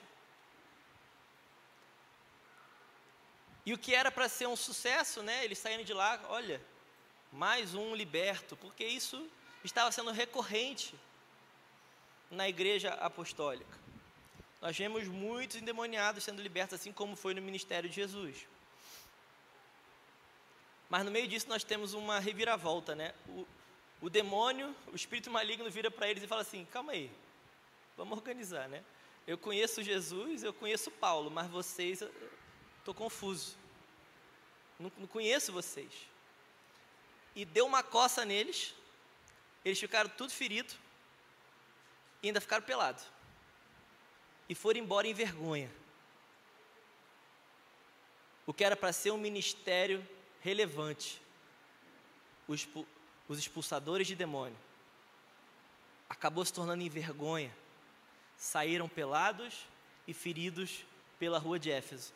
E 3.66 3.74
o 3.74 3.78
que 3.78 3.94
era 3.94 4.10
para 4.10 4.30
ser 4.30 4.48
um 4.48 4.56
sucesso, 4.56 5.22
né? 5.22 5.44
Eles 5.44 5.58
saíram 5.58 5.84
de 5.84 5.94
lá, 5.94 6.20
olha, 6.30 6.62
mais 7.32 7.76
um 7.76 7.94
liberto, 7.94 8.56
porque 8.56 8.86
isso 8.86 9.30
estava 9.64 9.92
sendo 9.92 10.12
recorrente 10.12 10.96
na 12.30 12.48
igreja 12.48 12.92
apostólica. 12.94 13.78
Nós 14.62 14.78
vemos 14.78 15.08
muitos 15.08 15.58
endemoniados 15.58 16.24
sendo 16.24 16.42
libertos, 16.42 16.80
assim 16.80 16.92
como 16.92 17.16
foi 17.16 17.34
no 17.34 17.42
ministério 17.42 17.90
de 17.90 17.96
Jesus. 17.96 18.48
Mas 20.90 21.06
no 21.06 21.12
meio 21.12 21.28
disso 21.28 21.48
nós 21.48 21.64
temos 21.64 21.94
uma 21.94 22.20
reviravolta, 22.20 22.96
né? 22.96 23.14
O, 23.28 23.48
o 24.02 24.10
demônio, 24.10 24.76
o 24.92 24.96
espírito 24.96 25.30
maligno 25.30 25.70
vira 25.70 25.92
para 25.92 26.10
eles 26.10 26.24
e 26.24 26.28
fala 26.28 26.42
assim: 26.42 26.66
calma 26.66 26.94
aí, 26.94 27.12
vamos 27.96 28.18
organizar, 28.18 28.68
né? 28.68 28.84
Eu 29.26 29.38
conheço 29.38 29.84
Jesus, 29.84 30.44
eu 30.44 30.54
conheço 30.54 30.90
Paulo, 30.90 31.30
mas 31.30 31.50
vocês, 31.50 32.02
estou 32.80 32.94
confuso. 32.94 33.58
Não, 34.80 34.92
não 34.98 35.08
conheço 35.08 35.52
vocês. 35.52 35.92
E 37.36 37.44
deu 37.44 37.66
uma 37.66 37.84
coça 37.84 38.24
neles, 38.24 38.74
eles 39.66 39.80
ficaram 39.80 40.10
tudo 40.10 40.32
feridos, 40.32 40.78
e 42.22 42.28
ainda 42.28 42.42
ficaram 42.42 42.64
pelados. 42.64 43.04
E 44.50 44.56
foram 44.56 44.80
embora 44.80 45.08
em 45.08 45.14
vergonha. 45.14 45.70
O 48.46 48.54
que 48.54 48.64
era 48.64 48.76
para 48.76 48.94
ser 48.94 49.12
um 49.12 49.18
ministério 49.18 50.08
relevante, 50.42 51.22
os, 52.48 52.68
os 53.28 53.38
expulsadores 53.38 54.08
de 54.08 54.16
demônio, 54.16 54.58
acabou 56.10 56.46
se 56.46 56.54
tornando 56.54 56.82
em 56.82 56.90
vergonha. 56.90 57.54
Saíram 58.38 58.88
pelados 58.88 59.66
e 60.08 60.14
feridos 60.14 60.86
pela 61.20 61.40
rua 61.40 61.60
de 61.60 61.70
Éfeso. 61.70 62.14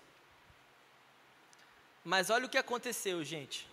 Mas 2.03 2.29
olha 2.29 2.45
o 2.45 2.49
que 2.49 2.57
aconteceu, 2.57 3.23
gente. 3.23 3.67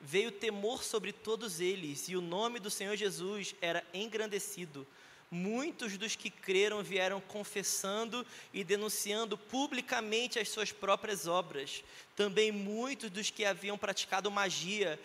Veio 0.00 0.32
temor 0.32 0.82
sobre 0.82 1.12
todos 1.12 1.60
eles, 1.60 2.08
e 2.08 2.16
o 2.16 2.20
nome 2.20 2.58
do 2.58 2.70
Senhor 2.70 2.96
Jesus 2.96 3.54
era 3.60 3.86
engrandecido 3.94 4.86
muitos 5.30 5.98
dos 5.98 6.14
que 6.14 6.30
creram 6.30 6.82
vieram 6.82 7.20
confessando 7.20 8.24
e 8.52 8.62
denunciando 8.62 9.36
publicamente 9.36 10.38
as 10.38 10.48
suas 10.48 10.72
próprias 10.72 11.26
obras. 11.26 11.82
Também 12.14 12.52
muitos 12.52 13.10
dos 13.10 13.30
que 13.30 13.44
haviam 13.44 13.76
praticado 13.76 14.30
magia, 14.30 15.00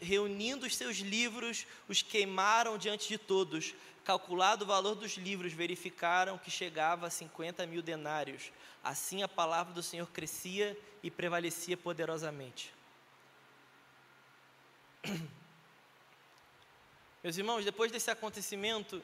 reunindo 0.00 0.66
os 0.66 0.74
seus 0.76 0.96
livros, 0.96 1.66
os 1.88 2.02
queimaram 2.02 2.78
diante 2.78 3.06
de 3.08 3.18
todos. 3.18 3.74
Calculado 4.02 4.64
o 4.64 4.68
valor 4.68 4.94
dos 4.94 5.16
livros, 5.16 5.52
verificaram 5.52 6.38
que 6.38 6.50
chegava 6.50 7.06
a 7.06 7.10
50 7.10 7.66
mil 7.66 7.82
denários. 7.82 8.50
Assim 8.82 9.22
a 9.22 9.28
palavra 9.28 9.74
do 9.74 9.82
Senhor 9.82 10.08
crescia 10.10 10.76
e 11.02 11.10
prevalecia 11.10 11.76
poderosamente. 11.76 12.72
Meus 17.22 17.36
irmãos, 17.36 17.62
depois 17.62 17.92
desse 17.92 18.10
acontecimento, 18.10 19.02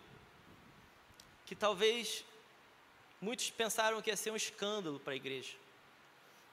que 1.46 1.54
talvez 1.54 2.24
muitos 3.20 3.50
pensaram 3.50 4.02
que 4.02 4.10
ia 4.10 4.16
ser 4.16 4.30
um 4.30 4.36
escândalo 4.36 5.00
para 5.00 5.12
a 5.12 5.16
igreja. 5.16 5.54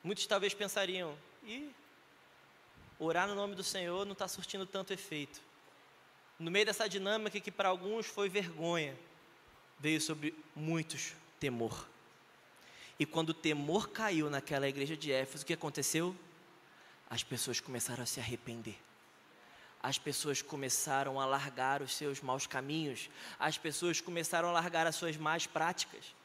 Muitos 0.03 0.25
talvez 0.25 0.53
pensariam, 0.53 1.17
e 1.43 1.71
orar 2.99 3.27
no 3.27 3.35
nome 3.35 3.55
do 3.55 3.63
Senhor 3.63 4.05
não 4.05 4.13
está 4.13 4.27
surtindo 4.27 4.65
tanto 4.65 4.93
efeito. 4.93 5.41
No 6.39 6.51
meio 6.51 6.65
dessa 6.65 6.87
dinâmica 6.87 7.39
que 7.39 7.51
para 7.51 7.69
alguns 7.69 8.05
foi 8.05 8.29
vergonha, 8.29 8.97
veio 9.79 9.99
sobre 9.99 10.33
muitos 10.55 11.13
temor. 11.39 11.87
E 12.99 13.05
quando 13.05 13.29
o 13.29 13.33
temor 13.33 13.89
caiu 13.89 14.29
naquela 14.29 14.67
igreja 14.67 14.95
de 14.95 15.11
Éfeso, 15.11 15.43
o 15.43 15.45
que 15.45 15.53
aconteceu? 15.53 16.15
As 17.09 17.23
pessoas 17.23 17.59
começaram 17.59 18.03
a 18.03 18.05
se 18.05 18.19
arrepender 18.19 18.77
as 19.83 19.97
pessoas 19.97 20.41
começaram 20.41 21.19
a 21.19 21.25
largar 21.25 21.81
os 21.81 21.93
seus 21.93 22.21
maus 22.21 22.47
caminhos, 22.47 23.09
as 23.37 23.57
pessoas 23.57 23.99
começaram 23.99 24.47
a 24.47 24.51
largar 24.53 24.87
as 24.87 24.95
suas 24.95 25.17
más 25.17 25.45
práticas. 25.45 26.15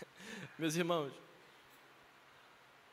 Meus 0.56 0.76
irmãos, 0.76 1.12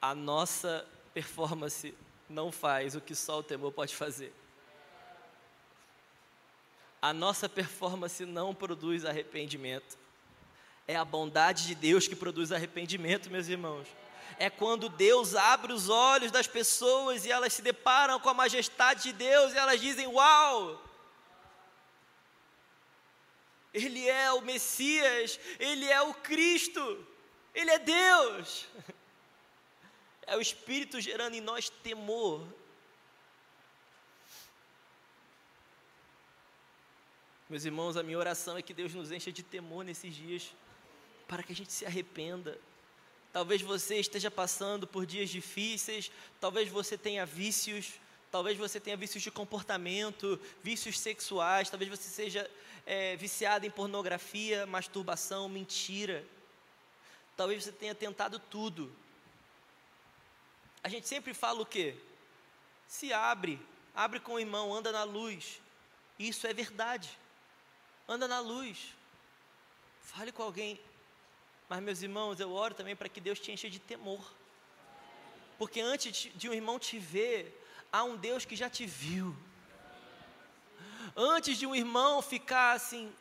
a 0.02 0.16
nossa 0.16 0.84
performance 1.14 1.94
não 2.28 2.52
faz 2.52 2.96
o 2.96 3.02
que 3.02 3.14
só 3.14 3.38
o 3.40 3.44
temor 3.44 3.72
pode 3.72 3.96
fazer. 3.96 4.34
A 7.00 7.14
nossa 7.14 7.48
performance 7.48 8.26
não 8.26 8.56
produz 8.56 9.06
arrependimento. 9.06 9.96
É 10.88 10.96
a 10.96 11.06
bondade 11.06 11.68
de 11.68 11.76
Deus 11.76 12.08
que 12.08 12.16
produz 12.16 12.52
arrependimento, 12.52 13.30
meus 13.30 13.48
irmãos 13.48 13.88
é 14.38 14.50
quando 14.50 14.90
Deus 14.90 15.36
abre 15.36 15.74
os 15.74 15.90
olhos 15.90 16.32
das 16.32 16.48
pessoas 16.48 17.26
e 17.26 17.32
elas 17.32 17.54
se 17.54 17.62
deparam 17.62 18.20
com 18.20 18.30
a 18.30 18.34
majestade 18.34 19.04
de 19.04 19.14
Deus 19.14 19.54
e 19.54 19.58
elas 19.58 19.80
dizem: 19.80 20.08
Uau! 20.08 20.84
Ele 23.74 24.08
é 24.08 24.32
o 24.32 24.42
Messias, 24.42 25.40
ele 25.60 25.86
é 25.86 26.02
o 26.02 26.14
Cristo, 26.14 27.08
ele 27.54 27.72
é 27.72 27.80
Deus. 27.80 28.66
É 30.30 30.36
o 30.36 30.42
Espírito 30.42 31.00
gerando 31.00 31.36
em 31.36 31.40
nós 31.40 31.70
temor. 31.70 32.46
Meus 37.50 37.64
irmãos, 37.64 37.96
a 37.96 38.04
minha 38.04 38.18
oração 38.18 38.58
é 38.58 38.62
que 38.62 38.74
Deus 38.74 38.94
nos 38.94 39.10
encha 39.10 39.32
de 39.32 39.42
temor 39.42 39.86
nesses 39.86 40.14
dias, 40.14 40.54
para 41.30 41.42
que 41.42 41.54
a 41.54 41.56
gente 41.56 41.72
se 41.72 41.86
arrependa. 41.86 42.60
Talvez 43.38 43.62
você 43.62 44.00
esteja 44.00 44.32
passando 44.32 44.88
por 44.88 45.06
dias 45.06 45.30
difíceis, 45.30 46.12
talvez 46.42 46.70
você 46.70 46.98
tenha 46.98 47.24
vícios, 47.24 47.94
talvez 48.32 48.58
você 48.58 48.80
tenha 48.80 48.98
vícios 48.98 49.22
de 49.22 49.30
comportamento, 49.30 50.42
vícios 50.64 51.00
sexuais, 51.00 51.70
talvez 51.70 51.88
você 51.88 52.10
seja 52.10 52.50
é, 52.84 53.16
viciado 53.16 53.64
em 53.64 53.70
pornografia, 53.70 54.66
masturbação, 54.66 55.48
mentira. 55.48 56.26
Talvez 57.36 57.64
você 57.64 57.72
tenha 57.72 57.94
tentado 57.94 58.40
tudo. 58.40 58.92
A 60.82 60.90
gente 60.90 61.08
sempre 61.08 61.32
fala 61.32 61.62
o 61.62 61.66
quê? 61.66 61.94
Se 62.88 63.14
abre, 63.14 63.62
abre 63.94 64.20
com 64.20 64.34
o 64.34 64.40
irmão, 64.40 64.74
anda 64.74 64.92
na 64.92 65.04
luz. 65.04 65.62
Isso 66.18 66.48
é 66.48 66.54
verdade 66.56 67.16
anda 68.08 68.28
na 68.28 68.40
luz, 68.40 68.96
fale 70.02 70.32
com 70.32 70.42
alguém. 70.42 70.80
Mas, 71.70 71.82
meus 71.82 72.02
irmãos, 72.02 72.40
eu 72.40 72.52
oro 72.52 72.74
também 72.74 72.96
para 72.96 73.10
que 73.10 73.20
Deus 73.20 73.40
te 73.40 73.52
encha 73.52 73.70
de 73.70 73.80
temor, 73.80 74.26
porque 75.58 75.82
antes 75.82 76.32
de 76.36 76.50
um 76.50 76.54
irmão 76.54 76.80
te 76.80 76.98
ver, 76.98 77.62
há 77.92 78.04
um 78.04 78.16
Deus 78.16 78.46
que 78.46 78.56
já 78.56 78.70
te 78.70 78.86
viu. 78.86 79.36
Antes 81.16 81.58
de 81.58 81.66
um 81.66 81.76
irmão 81.76 82.22
ficar 82.22 82.74
assim, 82.74 83.12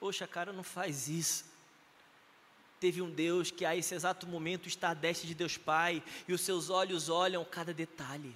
poxa, 0.00 0.26
cara, 0.26 0.52
não 0.52 0.64
faz 0.64 1.08
isso. 1.08 1.44
Teve 2.80 3.00
um 3.00 3.08
Deus 3.08 3.52
que 3.52 3.64
a 3.64 3.76
esse 3.76 3.94
exato 3.94 4.26
momento 4.26 4.66
está 4.66 4.90
à 4.90 4.94
destra 4.94 5.28
de 5.28 5.34
Deus 5.34 5.56
Pai 5.56 6.02
e 6.26 6.32
os 6.32 6.40
seus 6.40 6.68
olhos 6.68 7.08
olham 7.08 7.44
cada 7.44 7.72
detalhe. 7.72 8.34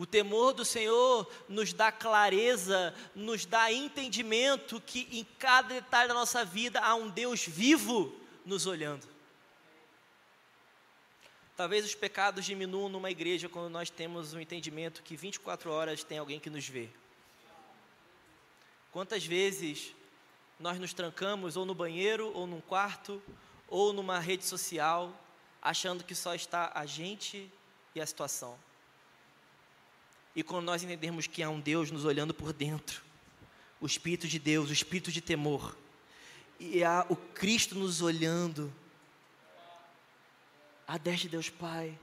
O 0.00 0.06
temor 0.06 0.54
do 0.54 0.64
Senhor 0.64 1.30
nos 1.46 1.74
dá 1.74 1.92
clareza, 1.92 2.94
nos 3.14 3.44
dá 3.44 3.70
entendimento 3.70 4.80
que 4.80 5.06
em 5.12 5.24
cada 5.38 5.74
detalhe 5.74 6.08
da 6.08 6.14
nossa 6.14 6.42
vida 6.42 6.80
há 6.80 6.94
um 6.94 7.10
Deus 7.10 7.44
vivo 7.44 8.18
nos 8.46 8.66
olhando. 8.66 9.06
Talvez 11.54 11.84
os 11.84 11.94
pecados 11.94 12.46
diminuam 12.46 12.88
numa 12.88 13.10
igreja 13.10 13.46
quando 13.46 13.68
nós 13.68 13.90
temos 13.90 14.32
um 14.32 14.40
entendimento 14.40 15.02
que 15.02 15.14
24 15.16 15.70
horas 15.70 16.02
tem 16.02 16.16
alguém 16.16 16.40
que 16.40 16.48
nos 16.48 16.66
vê. 16.66 16.88
Quantas 18.90 19.26
vezes 19.26 19.94
nós 20.58 20.78
nos 20.78 20.94
trancamos 20.94 21.58
ou 21.58 21.66
no 21.66 21.74
banheiro, 21.74 22.32
ou 22.34 22.46
num 22.46 22.62
quarto, 22.62 23.22
ou 23.68 23.92
numa 23.92 24.18
rede 24.18 24.46
social, 24.46 25.12
achando 25.60 26.02
que 26.02 26.14
só 26.14 26.34
está 26.34 26.72
a 26.74 26.86
gente 26.86 27.52
e 27.94 28.00
a 28.00 28.06
situação. 28.06 28.69
E 30.34 30.42
quando 30.42 30.64
nós 30.64 30.82
entendermos 30.82 31.26
que 31.26 31.42
há 31.42 31.50
um 31.50 31.60
Deus 31.60 31.90
nos 31.90 32.04
olhando 32.04 32.32
por 32.32 32.52
dentro, 32.52 33.02
o 33.80 33.86
Espírito 33.86 34.28
de 34.28 34.38
Deus, 34.38 34.70
o 34.70 34.72
Espírito 34.72 35.10
de 35.10 35.20
temor, 35.20 35.76
e 36.58 36.84
há 36.84 37.04
o 37.08 37.16
Cristo 37.16 37.74
nos 37.74 38.00
olhando, 38.00 38.72
a 40.86 40.98
destra 40.98 41.22
de 41.22 41.28
Deus 41.30 41.48
Pai, 41.48 41.98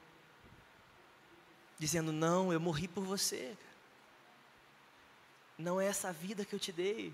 dizendo: 1.80 2.11
Não, 2.11 2.51
eu 2.51 2.59
morri 2.59 2.88
por 2.88 3.03
você, 3.03 3.55
não 5.57 5.80
é 5.80 5.86
essa 5.86 6.11
vida 6.11 6.43
que 6.43 6.53
eu 6.53 6.59
te 6.59 6.71
dei. 6.71 7.13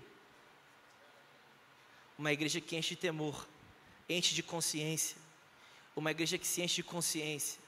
Uma 2.16 2.32
igreja 2.32 2.60
que 2.60 2.76
enche 2.76 2.90
de 2.90 3.00
temor, 3.00 3.46
enche 4.08 4.34
de 4.34 4.42
consciência, 4.42 5.16
uma 5.94 6.10
igreja 6.10 6.38
que 6.38 6.46
se 6.46 6.62
enche 6.62 6.76
de 6.76 6.84
consciência, 6.84 7.60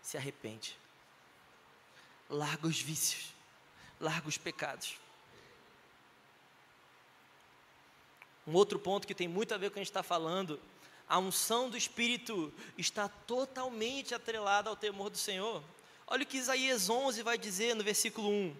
se 0.00 0.16
arrepende 0.16 0.76
larga 2.28 2.66
os 2.66 2.80
vícios, 2.80 3.32
larga 4.00 4.28
os 4.28 4.36
pecados. 4.36 4.96
Um 8.46 8.52
outro 8.54 8.78
ponto 8.78 9.06
que 9.06 9.14
tem 9.14 9.26
muito 9.26 9.52
a 9.54 9.58
ver 9.58 9.66
com 9.66 9.72
o 9.72 9.74
que 9.74 9.78
a 9.80 9.82
gente 9.82 9.90
está 9.90 10.02
falando, 10.02 10.60
a 11.08 11.18
unção 11.18 11.68
do 11.68 11.76
Espírito 11.76 12.52
está 12.76 13.08
totalmente 13.08 14.14
atrelada 14.14 14.70
ao 14.70 14.76
temor 14.76 15.10
do 15.10 15.18
Senhor. 15.18 15.62
Olha 16.06 16.22
o 16.22 16.26
que 16.26 16.36
Isaías 16.36 16.88
11 16.88 17.22
vai 17.22 17.36
dizer 17.36 17.74
no 17.74 17.82
versículo 17.82 18.28
1: 18.28 18.56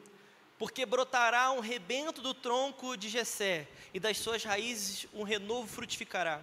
Porque 0.58 0.84
brotará 0.84 1.52
um 1.52 1.60
rebento 1.60 2.20
do 2.20 2.34
tronco 2.34 2.96
de 2.96 3.08
Jessé, 3.08 3.68
e 3.94 4.00
das 4.00 4.18
suas 4.18 4.42
raízes 4.42 5.06
um 5.12 5.22
renovo 5.22 5.68
frutificará, 5.68 6.42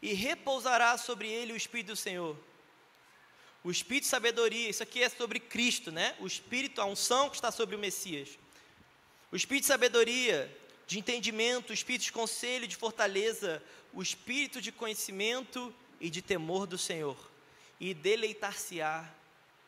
e 0.00 0.14
repousará 0.14 0.96
sobre 0.96 1.28
ele 1.28 1.52
o 1.52 1.56
Espírito 1.56 1.88
do 1.88 1.96
Senhor 1.96 2.36
o 3.64 3.70
espírito 3.70 4.04
de 4.04 4.10
sabedoria, 4.10 4.68
isso 4.68 4.82
aqui 4.82 5.02
é 5.02 5.08
sobre 5.08 5.38
Cristo, 5.38 5.92
né? 5.92 6.16
O 6.18 6.26
espírito, 6.26 6.80
a 6.80 6.84
unção 6.84 7.30
que 7.30 7.36
está 7.36 7.52
sobre 7.52 7.76
o 7.76 7.78
Messias. 7.78 8.30
O 9.30 9.36
espírito 9.36 9.62
de 9.62 9.68
sabedoria, 9.68 10.54
de 10.86 10.98
entendimento, 10.98 11.70
o 11.70 11.74
espírito 11.74 12.02
de 12.02 12.12
conselho, 12.12 12.66
de 12.66 12.76
fortaleza, 12.76 13.62
o 13.92 14.02
espírito 14.02 14.60
de 14.60 14.72
conhecimento 14.72 15.72
e 16.00 16.10
de 16.10 16.20
temor 16.20 16.66
do 16.66 16.76
Senhor. 16.76 17.16
E 17.78 17.94
deleitar-se-á 17.94 19.08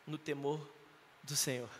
no 0.06 0.18
temor 0.18 0.60
do 1.22 1.36
Senhor. 1.36 1.70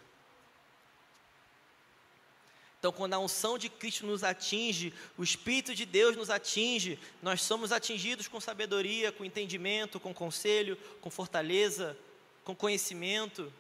Então, 2.84 2.92
quando 2.92 3.14
a 3.14 3.18
unção 3.18 3.56
de 3.56 3.70
Cristo 3.70 4.04
nos 4.04 4.22
atinge, 4.22 4.92
o 5.16 5.24
Espírito 5.24 5.74
de 5.74 5.86
Deus 5.86 6.14
nos 6.14 6.28
atinge, 6.28 6.98
nós 7.22 7.40
somos 7.40 7.72
atingidos 7.72 8.28
com 8.28 8.38
sabedoria, 8.38 9.10
com 9.10 9.24
entendimento, 9.24 9.98
com 9.98 10.12
conselho, 10.12 10.76
com 11.00 11.08
fortaleza, 11.08 11.96
com 12.44 12.54
conhecimento. 12.54 13.50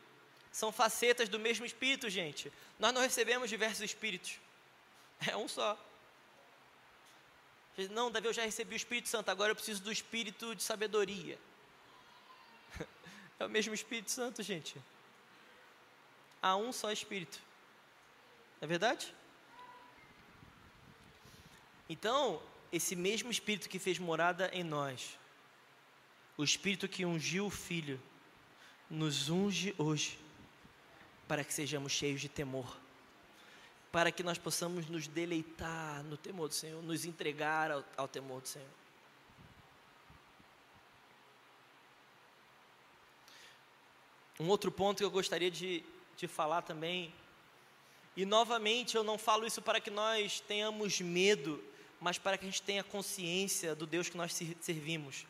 São 0.52 0.70
facetas 0.70 1.26
do 1.26 1.38
mesmo 1.38 1.64
Espírito, 1.64 2.10
gente. 2.10 2.52
Nós 2.78 2.92
não 2.92 3.00
recebemos 3.00 3.48
diversos 3.48 3.80
Espíritos, 3.80 4.38
é 5.26 5.34
um 5.34 5.48
só. 5.48 5.82
Não, 7.92 8.10
Davi, 8.10 8.26
eu 8.26 8.34
já 8.34 8.44
recebi 8.44 8.74
o 8.74 8.76
Espírito 8.76 9.08
Santo, 9.08 9.30
agora 9.30 9.52
eu 9.52 9.56
preciso 9.56 9.82
do 9.82 9.90
Espírito 9.90 10.54
de 10.54 10.62
sabedoria. 10.62 11.38
É 13.40 13.46
o 13.46 13.48
mesmo 13.48 13.72
Espírito 13.72 14.10
Santo, 14.10 14.42
gente. 14.42 14.76
Há 16.42 16.56
um 16.56 16.74
só 16.74 16.92
Espírito. 16.92 17.40
É 18.64 18.66
verdade? 18.66 19.14
Então, 21.86 22.42
esse 22.72 22.96
mesmo 22.96 23.30
Espírito 23.30 23.68
que 23.68 23.78
fez 23.78 23.98
morada 23.98 24.48
em 24.54 24.64
nós, 24.64 25.18
o 26.34 26.42
Espírito 26.42 26.88
que 26.88 27.04
ungiu 27.04 27.44
o 27.44 27.50
Filho, 27.50 28.00
nos 28.88 29.28
unge 29.28 29.74
hoje, 29.76 30.18
para 31.28 31.44
que 31.44 31.52
sejamos 31.52 31.92
cheios 31.92 32.22
de 32.22 32.28
temor, 32.30 32.74
para 33.92 34.10
que 34.10 34.22
nós 34.22 34.38
possamos 34.38 34.88
nos 34.88 35.06
deleitar 35.06 36.02
no 36.04 36.16
temor 36.16 36.48
do 36.48 36.54
Senhor, 36.54 36.82
nos 36.82 37.04
entregar 37.04 37.70
ao, 37.70 37.84
ao 37.98 38.08
temor 38.08 38.40
do 38.40 38.48
Senhor. 38.48 38.74
Um 44.40 44.48
outro 44.48 44.72
ponto 44.72 44.96
que 44.96 45.04
eu 45.04 45.10
gostaria 45.10 45.50
de, 45.50 45.84
de 46.16 46.26
falar 46.26 46.62
também 46.62 47.12
e 48.16 48.24
novamente 48.24 48.96
eu 48.96 49.02
não 49.02 49.18
falo 49.18 49.46
isso 49.46 49.60
para 49.60 49.80
que 49.80 49.90
nós 49.90 50.40
tenhamos 50.40 51.00
medo, 51.00 51.62
mas 52.00 52.16
para 52.16 52.38
que 52.38 52.44
a 52.44 52.48
gente 52.48 52.62
tenha 52.62 52.84
consciência 52.84 53.74
do 53.74 53.86
Deus 53.86 54.08
que 54.08 54.16
nós 54.16 54.32
servimos. 54.60 55.26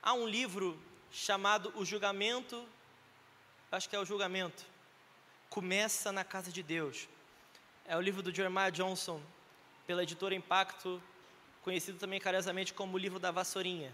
Há 0.00 0.14
um 0.14 0.26
livro 0.26 0.80
chamado 1.10 1.72
O 1.76 1.84
Julgamento, 1.84 2.64
acho 3.70 3.88
que 3.88 3.96
é 3.96 3.98
o 3.98 4.04
Julgamento, 4.04 4.64
começa 5.50 6.12
na 6.12 6.22
casa 6.22 6.52
de 6.52 6.62
Deus. 6.62 7.08
É 7.84 7.96
o 7.96 8.00
livro 8.00 8.22
do 8.22 8.34
Jeremiah 8.34 8.70
Johnson, 8.70 9.20
pela 9.86 10.04
editora 10.04 10.34
Impacto, 10.34 11.02
conhecido 11.62 11.98
também 11.98 12.20
carinhosamente 12.20 12.72
como 12.72 12.94
o 12.94 12.98
livro 12.98 13.18
da 13.18 13.30
vassourinha. 13.30 13.92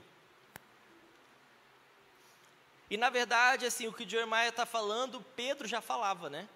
E 2.91 2.97
na 2.97 3.11
verdade, 3.11 3.67
assim, 3.67 3.87
o 3.87 3.93
que 3.93 4.09
Jeremiah 4.09 4.49
está 4.49 4.67
falando, 4.67 5.25
Pedro 5.35 5.67
já 5.67 5.81
falava, 5.81 6.29
né? 6.29 6.49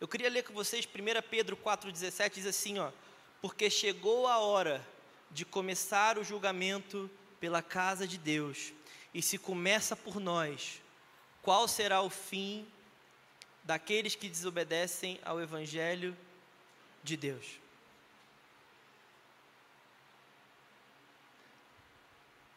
Eu 0.00 0.08
queria 0.08 0.28
ler 0.28 0.42
com 0.42 0.52
vocês 0.52 0.86
1 0.86 1.28
Pedro 1.28 1.56
4,17, 1.56 2.34
diz 2.34 2.46
assim: 2.46 2.78
ó, 2.78 2.90
porque 3.40 3.70
chegou 3.70 4.26
a 4.26 4.38
hora 4.38 4.86
de 5.30 5.44
começar 5.44 6.18
o 6.18 6.24
julgamento 6.24 7.10
pela 7.40 7.62
casa 7.62 8.06
de 8.06 8.18
Deus, 8.18 8.72
e 9.12 9.20
se 9.20 9.38
começa 9.38 9.94
por 9.94 10.18
nós, 10.18 10.80
qual 11.42 11.68
será 11.68 12.00
o 12.00 12.10
fim 12.10 12.66
daqueles 13.62 14.14
que 14.14 14.28
desobedecem 14.28 15.20
ao 15.24 15.40
Evangelho 15.40 16.16
de 17.02 17.16
Deus? 17.16 17.60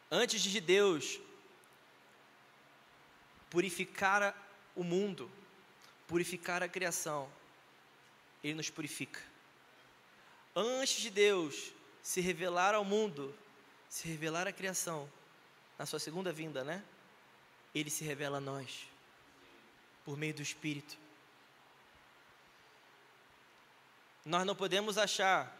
Antes 0.09 0.41
de 0.41 0.61
Deus 0.61 1.19
purificar 3.49 4.35
o 4.75 4.83
mundo, 4.83 5.29
purificar 6.07 6.63
a 6.63 6.69
criação, 6.69 7.29
Ele 8.43 8.55
nos 8.55 8.69
purifica. 8.69 9.21
Antes 10.55 11.01
de 11.01 11.09
Deus 11.09 11.71
se 12.01 12.21
revelar 12.21 12.73
ao 12.73 12.85
mundo, 12.85 13.37
se 13.89 14.07
revelar 14.07 14.47
à 14.47 14.51
criação, 14.51 15.09
na 15.77 15.85
sua 15.85 15.99
segunda 15.99 16.31
vinda, 16.31 16.63
né? 16.63 16.83
Ele 17.75 17.89
se 17.89 18.03
revela 18.03 18.37
a 18.37 18.41
nós, 18.41 18.87
por 20.03 20.17
meio 20.17 20.33
do 20.33 20.41
Espírito. 20.41 20.97
Nós 24.25 24.45
não 24.45 24.55
podemos 24.55 24.97
achar. 24.97 25.55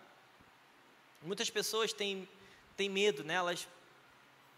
Muitas 1.21 1.49
pessoas 1.49 1.93
têm, 1.93 2.27
têm 2.75 2.89
medo, 2.89 3.23
né? 3.23 3.35
Elas 3.35 3.67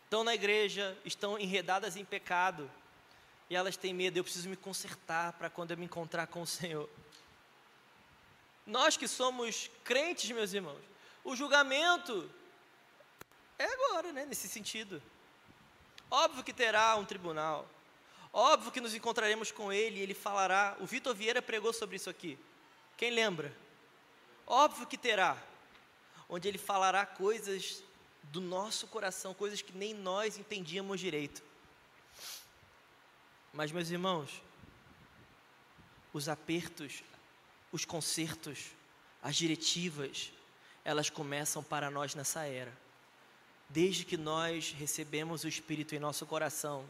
estão 0.06 0.24
na 0.24 0.34
igreja, 0.34 0.98
estão 1.04 1.38
enredadas 1.38 1.96
em 1.96 2.06
pecado, 2.06 2.70
e 3.50 3.56
elas 3.56 3.76
têm 3.76 3.94
medo. 3.94 4.18
Eu 4.18 4.24
preciso 4.24 4.50
me 4.50 4.56
consertar 4.56 5.34
para 5.34 5.50
quando 5.50 5.72
eu 5.72 5.78
me 5.78 5.86
encontrar 5.86 6.28
com 6.28 6.42
o 6.42 6.48
Senhor. 6.48 6.90
Nós 8.66 8.96
que 8.96 9.08
somos 9.08 9.70
crentes, 9.84 10.30
meus 10.30 10.54
irmãos, 10.54 10.82
o 11.24 11.36
julgamento 11.36 12.30
é 13.58 13.66
agora, 13.66 14.14
né? 14.14 14.26
Nesse 14.26 14.48
sentido. 14.48 15.02
Óbvio 16.10 16.44
que 16.44 16.54
terá 16.54 16.96
um 16.96 17.06
tribunal. 17.06 17.68
Óbvio 18.32 18.72
que 18.72 18.80
nos 18.80 18.94
encontraremos 18.94 19.52
com 19.52 19.74
ele 19.74 20.00
e 20.00 20.04
ele 20.04 20.14
falará. 20.14 20.78
O 20.80 20.86
Vitor 20.86 21.16
Vieira 21.16 21.42
pregou 21.42 21.74
sobre 21.74 21.96
isso 21.96 22.10
aqui. 22.10 22.38
Quem 22.96 23.10
lembra? 23.10 23.52
Óbvio 24.46 24.86
que 24.86 24.98
terá. 24.98 25.36
Onde 26.28 26.48
ele 26.48 26.60
falará 26.60 27.06
coisas 27.06 27.84
do 28.24 28.40
nosso 28.40 28.88
coração, 28.88 29.34
coisas 29.34 29.62
que 29.62 29.76
nem 29.76 29.94
nós 29.94 30.38
entendíamos 30.38 31.00
direito. 31.00 31.42
Mas, 33.54 33.72
meus 33.72 33.90
irmãos, 33.90 34.42
os 36.14 36.30
apertos, 36.30 37.04
os 37.72 37.86
consertos, 37.86 38.72
as 39.22 39.36
diretivas, 39.36 40.32
elas 40.84 41.10
começam 41.10 41.64
para 41.64 41.90
nós 41.90 42.16
nessa 42.16 42.44
era. 42.46 42.72
Desde 43.70 44.06
que 44.06 44.18
nós 44.18 44.72
recebemos 44.72 45.44
o 45.44 45.48
Espírito 45.48 45.94
em 45.94 46.00
nosso 46.00 46.26
coração, 46.26 46.86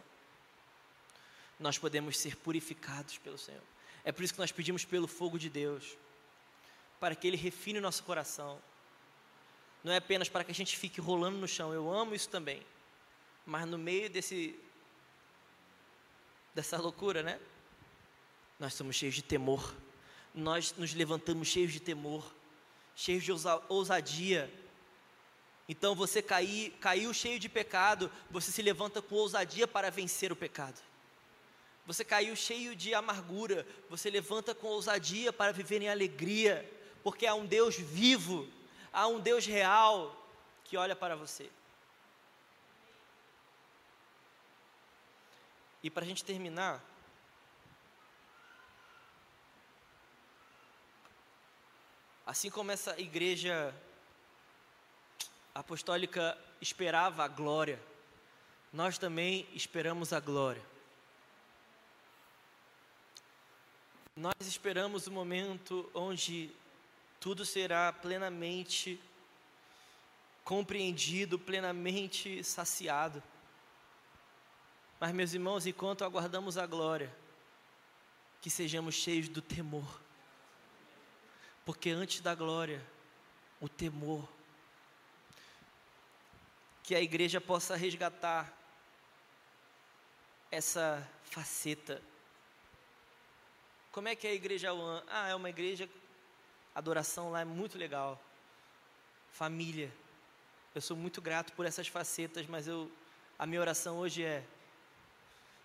nós 1.60 1.78
podemos 1.78 2.18
ser 2.18 2.38
purificados 2.38 3.18
pelo 3.18 3.38
Senhor. 3.38 3.64
É 4.04 4.12
por 4.12 4.24
isso 4.24 4.34
que 4.34 4.40
nós 4.40 4.52
pedimos 4.52 4.86
pelo 4.86 5.08
fogo 5.08 5.38
de 5.38 5.50
Deus, 5.50 5.98
para 7.00 7.16
que 7.16 7.28
Ele 7.28 7.36
refine 7.36 7.80
o 7.80 7.82
nosso 7.82 8.04
coração. 8.04 8.60
Não 9.84 9.92
é 9.92 9.98
apenas 9.98 10.30
para 10.30 10.44
que 10.44 10.52
a 10.52 10.56
gente 10.56 10.78
fique 10.78 11.02
rolando 11.02 11.38
no 11.38 11.48
chão, 11.48 11.74
eu 11.74 11.92
amo 11.92 12.16
isso 12.16 12.30
também. 12.30 12.62
Mas 13.46 13.68
no 13.68 13.78
meio 13.78 14.10
desse 14.10 14.58
dessa 16.60 16.78
loucura, 16.78 17.24
né? 17.24 17.40
Nós 18.60 18.74
somos 18.74 18.96
cheios 18.96 19.16
de 19.16 19.22
temor. 19.22 19.74
Nós 20.34 20.74
nos 20.78 20.94
levantamos 20.94 21.48
cheios 21.48 21.74
de 21.74 21.80
temor, 21.80 22.24
cheios 22.96 23.24
de 23.24 23.32
ousadia 23.68 24.52
então 25.70 25.94
você 25.94 26.20
cair, 26.20 26.72
caiu 26.82 27.14
cheio 27.14 27.40
de 27.40 27.48
pecado, 27.48 28.12
você 28.32 28.52
se 28.52 28.60
levanta 28.60 29.04
com 29.04 29.14
ousadia 29.14 29.68
para 29.68 29.92
vencer 29.92 30.32
o 30.32 30.36
pecado. 30.36 30.82
Você 31.86 32.04
caiu 32.04 32.36
cheio 32.36 32.76
de 32.76 32.96
amargura, 32.96 33.68
você 33.88 34.10
levanta 34.10 34.56
com 34.56 34.66
ousadia 34.66 35.32
para 35.32 35.52
viver 35.52 35.80
em 35.84 35.88
alegria, 35.88 36.68
porque 37.04 37.28
há 37.28 37.36
um 37.36 37.46
Deus 37.46 37.76
vivo, 37.76 38.48
há 38.92 39.08
um 39.08 39.20
Deus 39.20 39.46
real 39.46 40.28
que 40.64 40.76
olha 40.76 40.96
para 40.96 41.16
você. 41.16 41.48
E 45.82 45.90
para 45.90 46.04
a 46.04 46.08
gente 46.08 46.26
terminar, 46.26 46.84
assim 52.26 52.50
como 52.50 52.72
essa 52.72 53.00
igreja 53.00 53.74
apostólica 55.56 56.38
esperava 56.62 57.24
a 57.24 57.28
glória, 57.28 57.82
nós 58.72 58.98
também 58.98 59.48
esperamos 59.54 60.14
a 60.14 60.20
glória. 60.20 60.62
Nós 64.16 64.34
esperamos 64.42 65.08
o 65.08 65.12
momento 65.12 65.90
onde 65.94 66.52
tudo 67.20 67.46
será 67.46 67.92
plenamente 67.94 69.02
compreendido, 70.44 71.40
plenamente 71.40 72.44
saciado. 72.44 73.24
Mas, 75.00 75.12
meus 75.14 75.34
irmãos, 75.34 75.66
enquanto 75.66 76.04
aguardamos 76.04 76.58
a 76.58 76.66
glória, 76.66 77.14
que 78.42 78.50
sejamos 78.50 78.96
cheios 78.96 79.30
do 79.30 79.42
temor, 79.42 80.02
porque 81.66 81.90
antes 81.90 82.22
da 82.22 82.36
glória, 82.36 82.86
o 83.62 83.70
temor 83.70 84.28
que 86.84 86.96
a 86.96 87.02
igreja 87.02 87.40
possa 87.40 87.76
resgatar 87.76 88.52
essa 90.50 91.08
faceta. 91.24 92.02
Como 93.92 94.08
é 94.08 94.16
que 94.16 94.26
é 94.26 94.32
a 94.32 94.34
igreja 94.34 94.74
One? 94.74 95.04
Ah, 95.08 95.30
é 95.30 95.36
uma 95.36 95.50
igreja, 95.50 95.88
adoração 96.74 97.32
lá 97.32 97.42
é 97.42 97.46
muito 97.46 97.78
legal. 97.78 98.20
Família. 99.32 99.92
Eu 100.74 100.82
sou 100.82 100.98
muito 100.98 101.22
grato 101.22 101.54
por 101.54 101.66
essas 101.66 101.88
facetas, 101.88 102.48
mas 102.48 102.68
eu, 102.68 102.92
a 103.38 103.46
minha 103.46 103.62
oração 103.62 103.98
hoje 103.98 104.24
é: 104.24 104.44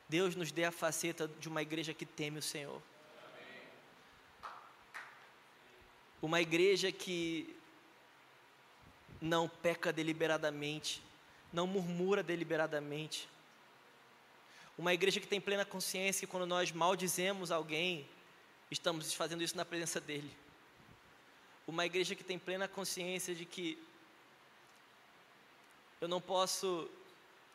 Deus 0.09 0.37
nos 0.37 0.53
dê 0.53 0.65
a 0.65 0.71
faceta 0.71 1.27
de 1.27 1.49
uma 1.49 1.63
igreja 1.63 1.95
que 1.95 2.05
teme 2.05 2.39
o 2.39 2.43
Senhor. 2.43 2.81
Uma 6.21 6.41
igreja 6.41 6.91
que 6.93 7.55
não 9.21 9.49
peca 9.49 9.93
deliberadamente, 9.93 11.03
não 11.53 11.67
murmura 11.67 12.23
deliberadamente. 12.23 13.29
Uma 14.77 14.93
igreja 14.93 15.21
que 15.21 15.27
tem 15.27 15.41
plena 15.41 15.65
consciência 15.65 16.27
que 16.27 16.31
quando 16.31 16.47
nós 16.47 16.73
maldizemos 16.73 17.51
alguém, 17.51 18.09
estamos 18.71 19.15
fazendo 19.15 19.43
isso 19.43 19.57
na 19.57 19.65
presença 19.65 20.01
dele. 20.01 20.31
Uma 21.67 21.87
igreja 21.87 22.15
que 22.15 22.25
tem 22.25 22.39
plena 22.39 22.69
consciência 22.69 23.35
de 23.35 23.45
que 23.45 23.79
eu 26.01 26.09
não 26.09 26.21
posso 26.21 26.91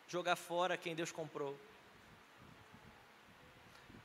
jogar 0.07 0.35
fora 0.35 0.77
quem 0.77 0.95
Deus 0.95 1.11
comprou. 1.11 1.55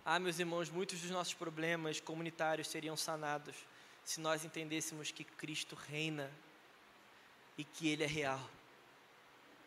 Ah, 0.05 0.19
meus 0.19 0.39
irmãos, 0.39 0.69
muitos 0.69 1.01
dos 1.01 1.11
nossos 1.11 1.35
problemas 1.35 2.01
comunitários 2.01 2.69
seriam 2.69 2.97
sanados 2.97 3.57
se 4.05 4.21
nós 4.21 4.45
entendêssemos 4.45 5.11
que 5.11 5.25
Cristo 5.25 5.75
reina 5.75 6.31
e 7.57 7.65
que 7.65 7.89
Ele 7.89 8.05
é 8.05 8.07
real 8.07 8.51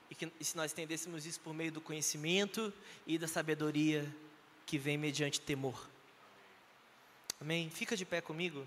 e, 0.10 0.16
que, 0.16 0.32
e 0.40 0.44
se 0.44 0.56
nós 0.56 0.72
entendêssemos 0.72 1.26
isso 1.26 1.40
por 1.40 1.54
meio 1.54 1.72
do 1.72 1.82
conhecimento 1.82 2.74
e 3.06 3.18
da 3.18 3.28
sabedoria 3.28 4.08
que 4.66 4.78
vem 4.78 4.98
mediante 4.98 5.40
temor. 5.40 5.88
Amém? 7.40 7.70
Fica 7.70 7.96
de 7.96 8.06
pé 8.06 8.22
comigo. 8.22 8.66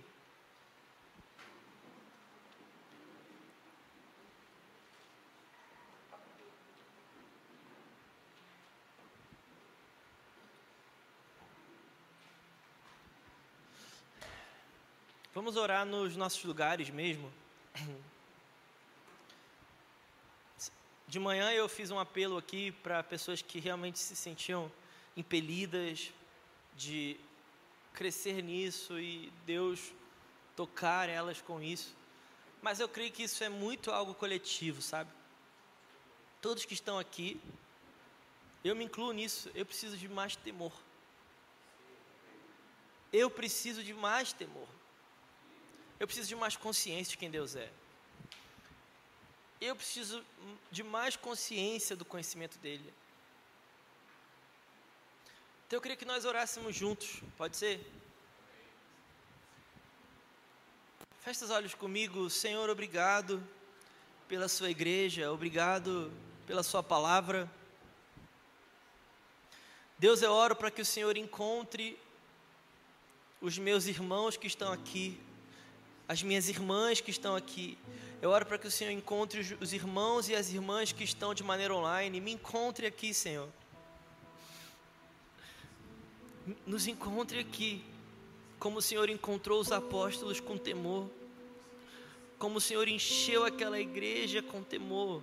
Vamos 15.41 15.57
orar 15.57 15.87
nos 15.87 16.17
nossos 16.17 16.45
lugares 16.45 16.91
mesmo. 16.91 17.33
De 21.09 21.19
manhã 21.19 21.51
eu 21.51 21.67
fiz 21.67 21.91
um 21.91 21.99
apelo 21.99 22.37
aqui 22.37 22.73
para 22.73 23.03
pessoas 23.03 23.41
que 23.41 23.59
realmente 23.59 23.99
se 23.99 24.15
sentiam 24.15 24.71
impelidas 25.17 26.13
de 26.77 27.19
crescer 27.95 28.43
nisso 28.43 29.01
e 29.01 29.33
Deus 29.47 29.95
tocar 30.55 31.09
elas 31.09 31.41
com 31.41 31.63
isso. 31.63 31.97
Mas 32.61 32.79
eu 32.79 32.87
creio 32.87 33.11
que 33.11 33.23
isso 33.23 33.43
é 33.43 33.49
muito 33.49 33.91
algo 33.91 34.13
coletivo, 34.13 34.83
sabe? 34.83 35.11
Todos 36.43 36.67
que 36.67 36.75
estão 36.75 36.99
aqui, 36.99 37.41
eu 38.63 38.77
me 38.77 38.85
incluo 38.85 39.13
nisso, 39.13 39.51
eu 39.55 39.65
preciso 39.65 39.97
de 39.97 40.07
mais 40.07 40.37
temor. 40.37 40.75
Eu 43.11 43.31
preciso 43.31 43.83
de 43.83 43.95
mais 43.95 44.35
temor. 44.35 44.69
Eu 46.01 46.09
preciso 46.09 46.29
de 46.29 46.35
mais 46.35 46.57
consciência 46.57 47.13
de 47.13 47.19
quem 47.19 47.31
Deus 47.31 47.55
é 47.55 47.71
eu 49.61 49.77
preciso 49.77 50.25
de 50.71 50.83
mais 50.83 51.17
consciência 51.17 51.95
do 51.95 52.05
conhecimento 52.05 52.59
dele. 52.59 52.95
Então 55.67 55.77
eu 55.77 55.83
queria 55.83 55.97
que 55.97 56.05
nós 56.05 56.25
orássemos 56.25 56.75
juntos, 56.75 57.21
pode 57.37 57.57
ser? 57.57 57.87
Feche 61.21 61.45
os 61.45 61.51
olhos 61.51 61.75
comigo, 61.75 62.31
Senhor, 62.31 62.71
obrigado 62.71 63.47
pela 64.27 64.49
sua 64.49 64.71
igreja, 64.71 65.31
obrigado 65.31 66.11
pela 66.47 66.63
sua 66.63 66.83
palavra. 66.83 67.49
Deus, 69.99 70.23
eu 70.23 70.33
oro 70.33 70.57
para 70.57 70.71
que 70.71 70.81
o 70.81 70.87
Senhor 70.87 71.19
encontre 71.19 71.99
os 73.43 73.59
meus 73.59 73.87
irmãos 73.87 74.39
que 74.39 74.47
estão 74.47 74.73
aqui, 74.73 75.21
as 76.11 76.25
minhas 76.25 76.49
irmãs 76.49 77.01
que 77.01 77.13
estão 77.13 77.37
aqui. 77.37 77.79
Eu 78.21 78.31
oro 78.31 78.45
para 78.45 78.59
que 78.59 78.67
o 78.67 78.71
Senhor 78.71 78.91
encontre 78.91 79.57
os 79.61 79.73
irmãos 79.73 80.29
e 80.29 80.35
as 80.35 80.53
irmãs 80.53 80.91
que 80.91 81.05
estão 81.05 81.33
de 81.33 81.45
maneira 81.45 81.73
online. 81.73 82.21
Me 82.21 82.33
encontre 82.33 82.85
aqui, 82.85 83.15
Senhor. 83.15 83.49
Nos 86.67 86.89
encontre 86.89 87.39
aqui, 87.39 87.85
como 88.59 88.79
o 88.79 88.83
Senhor 88.83 89.09
encontrou 89.09 89.61
os 89.61 89.71
apóstolos 89.71 90.41
com 90.41 90.59
temor, 90.59 91.09
como 92.41 92.59
o 92.59 92.61
Senhor 92.61 92.89
encheu 92.89 93.45
aquela 93.45 93.79
igreja 93.79 94.43
com 94.43 94.65
temor. 94.65 95.23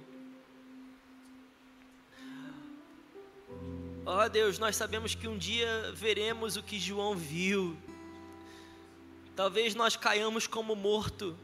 Ó 4.06 4.24
oh, 4.24 4.30
Deus, 4.30 4.58
nós 4.58 4.78
sabemos 4.78 5.14
que 5.14 5.28
um 5.28 5.38
dia 5.38 5.92
veremos 5.94 6.56
o 6.56 6.64
que 6.64 6.80
João 6.80 7.14
viu. 7.14 7.78
Talvez 9.38 9.76
nós 9.76 9.96
caiamos 9.96 10.48
como 10.48 10.76
morto. 10.76 11.38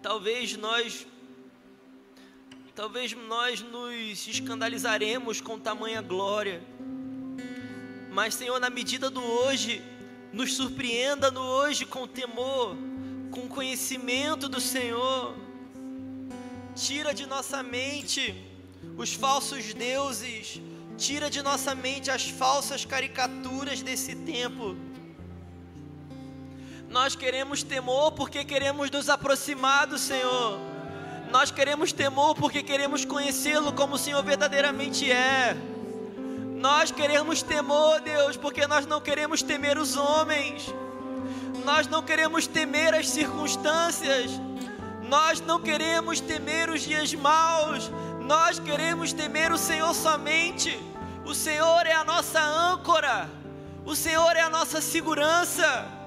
Talvez 0.00 0.56
nós 0.56 1.06
talvez 2.74 3.12
nós 3.12 3.60
nos 3.60 4.26
escandalizaremos 4.26 5.42
com 5.42 5.58
tamanha 5.58 6.00
glória. 6.00 6.62
Mas 8.10 8.36
Senhor, 8.36 8.58
na 8.58 8.70
medida 8.70 9.10
do 9.10 9.22
hoje, 9.22 9.82
nos 10.32 10.54
surpreenda 10.54 11.30
no 11.30 11.42
hoje 11.42 11.84
com 11.84 12.08
temor, 12.08 12.74
com 13.30 13.46
conhecimento 13.46 14.48
do 14.48 14.62
Senhor. 14.62 15.36
Tira 16.74 17.12
de 17.12 17.26
nossa 17.26 17.62
mente 17.62 18.34
os 18.96 19.12
falsos 19.12 19.74
deuses, 19.74 20.58
tira 20.96 21.28
de 21.28 21.42
nossa 21.42 21.74
mente 21.74 22.10
as 22.10 22.30
falsas 22.30 22.86
caricaturas 22.86 23.82
desse 23.82 24.16
tempo. 24.16 24.74
Nós 26.92 27.16
queremos 27.16 27.62
temor 27.62 28.12
porque 28.12 28.44
queremos 28.44 28.90
nos 28.90 29.08
aproximar 29.08 29.86
do 29.86 29.96
Senhor. 29.96 30.60
Nós 31.30 31.50
queremos 31.50 31.90
temor 31.90 32.34
porque 32.34 32.62
queremos 32.62 33.06
conhecê-lo 33.06 33.72
como 33.72 33.94
o 33.94 33.98
Senhor 33.98 34.22
verdadeiramente 34.22 35.10
é. 35.10 35.56
Nós 36.58 36.90
queremos 36.90 37.42
temor, 37.42 37.98
Deus, 38.02 38.36
porque 38.36 38.66
nós 38.66 38.84
não 38.84 39.00
queremos 39.00 39.42
temer 39.42 39.78
os 39.78 39.96
homens. 39.96 40.66
Nós 41.64 41.86
não 41.86 42.02
queremos 42.02 42.46
temer 42.46 42.94
as 42.94 43.08
circunstâncias. 43.08 44.30
Nós 45.08 45.40
não 45.40 45.62
queremos 45.62 46.20
temer 46.20 46.68
os 46.68 46.82
dias 46.82 47.14
maus. 47.14 47.90
Nós 48.20 48.58
queremos 48.58 49.14
temer 49.14 49.50
o 49.50 49.56
Senhor 49.56 49.94
somente. 49.94 50.78
O 51.24 51.34
Senhor 51.34 51.86
é 51.86 51.94
a 51.94 52.04
nossa 52.04 52.38
âncora. 52.38 53.30
O 53.82 53.96
Senhor 53.96 54.36
é 54.36 54.42
a 54.42 54.50
nossa 54.50 54.82
segurança. 54.82 56.01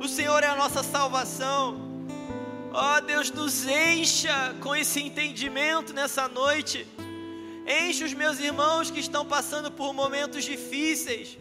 O 0.00 0.08
Senhor 0.08 0.42
é 0.42 0.46
a 0.46 0.56
nossa 0.56 0.82
salvação. 0.82 1.76
Ó 2.72 2.96
oh, 2.96 3.00
Deus, 3.02 3.30
nos 3.30 3.66
encha 3.66 4.56
com 4.62 4.74
esse 4.74 4.98
entendimento 4.98 5.92
nessa 5.92 6.26
noite. 6.26 6.86
Enche 7.66 8.02
os 8.04 8.14
meus 8.14 8.40
irmãos 8.40 8.90
que 8.90 8.98
estão 8.98 9.26
passando 9.26 9.70
por 9.70 9.92
momentos 9.92 10.42
difíceis. 10.42 11.36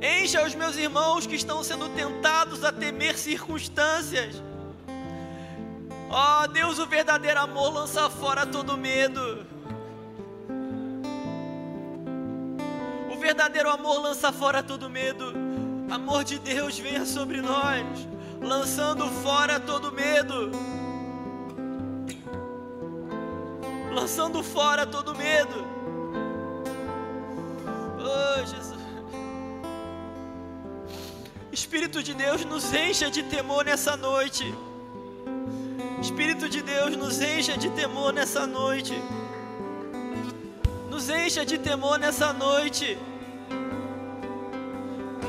Encha 0.00 0.42
os 0.46 0.54
meus 0.54 0.78
irmãos 0.78 1.26
que 1.26 1.34
estão 1.34 1.62
sendo 1.62 1.90
tentados 1.90 2.64
a 2.64 2.72
temer 2.72 3.18
circunstâncias. 3.18 4.42
Ó 6.08 6.44
oh, 6.44 6.48
Deus, 6.48 6.78
o 6.78 6.86
verdadeiro 6.86 7.38
amor 7.38 7.70
lança 7.70 8.08
fora 8.08 8.46
todo 8.46 8.78
medo. 8.78 9.46
O 13.12 13.18
verdadeiro 13.18 13.68
amor 13.68 14.00
lança 14.00 14.32
fora 14.32 14.62
todo 14.62 14.88
medo. 14.88 15.45
Amor 15.90 16.24
de 16.24 16.38
Deus 16.38 16.78
venha 16.78 17.06
sobre 17.06 17.40
nós, 17.40 17.86
lançando 18.40 19.08
fora 19.22 19.60
todo 19.60 19.92
medo. 19.92 20.50
Lançando 23.92 24.42
fora 24.42 24.84
todo 24.84 25.14
medo. 25.14 25.64
Oh, 27.98 28.38
Jesus. 28.40 28.76
Espírito 31.52 32.02
de 32.02 32.14
Deus 32.14 32.44
nos 32.44 32.72
encha 32.72 33.10
de 33.10 33.22
temor 33.22 33.64
nessa 33.64 33.96
noite. 33.96 34.52
Espírito 36.00 36.48
de 36.48 36.62
Deus, 36.62 36.96
nos 36.96 37.20
encha 37.20 37.56
de 37.56 37.70
temor 37.70 38.12
nessa 38.12 38.46
noite. 38.46 38.94
Nos 40.90 41.08
encha 41.08 41.46
de 41.46 41.58
temor 41.58 41.98
nessa 41.98 42.32
noite. 42.32 42.98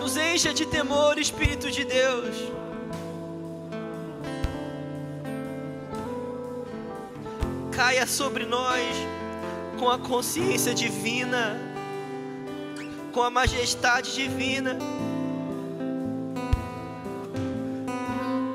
Nos 0.08 0.16
encha 0.16 0.54
de 0.54 0.66
temor, 0.66 1.20
Espírito 1.20 1.70
de 1.70 1.84
Deus. 1.84 2.34
Caia 7.74 8.08
sobre 8.08 8.46
nós 8.46 8.96
com 9.78 9.90
a 9.90 10.00
consciência 10.00 10.74
divina, 10.74 11.60
com 13.12 13.22
a 13.22 13.30
majestade 13.30 14.16
divina. 14.16 14.78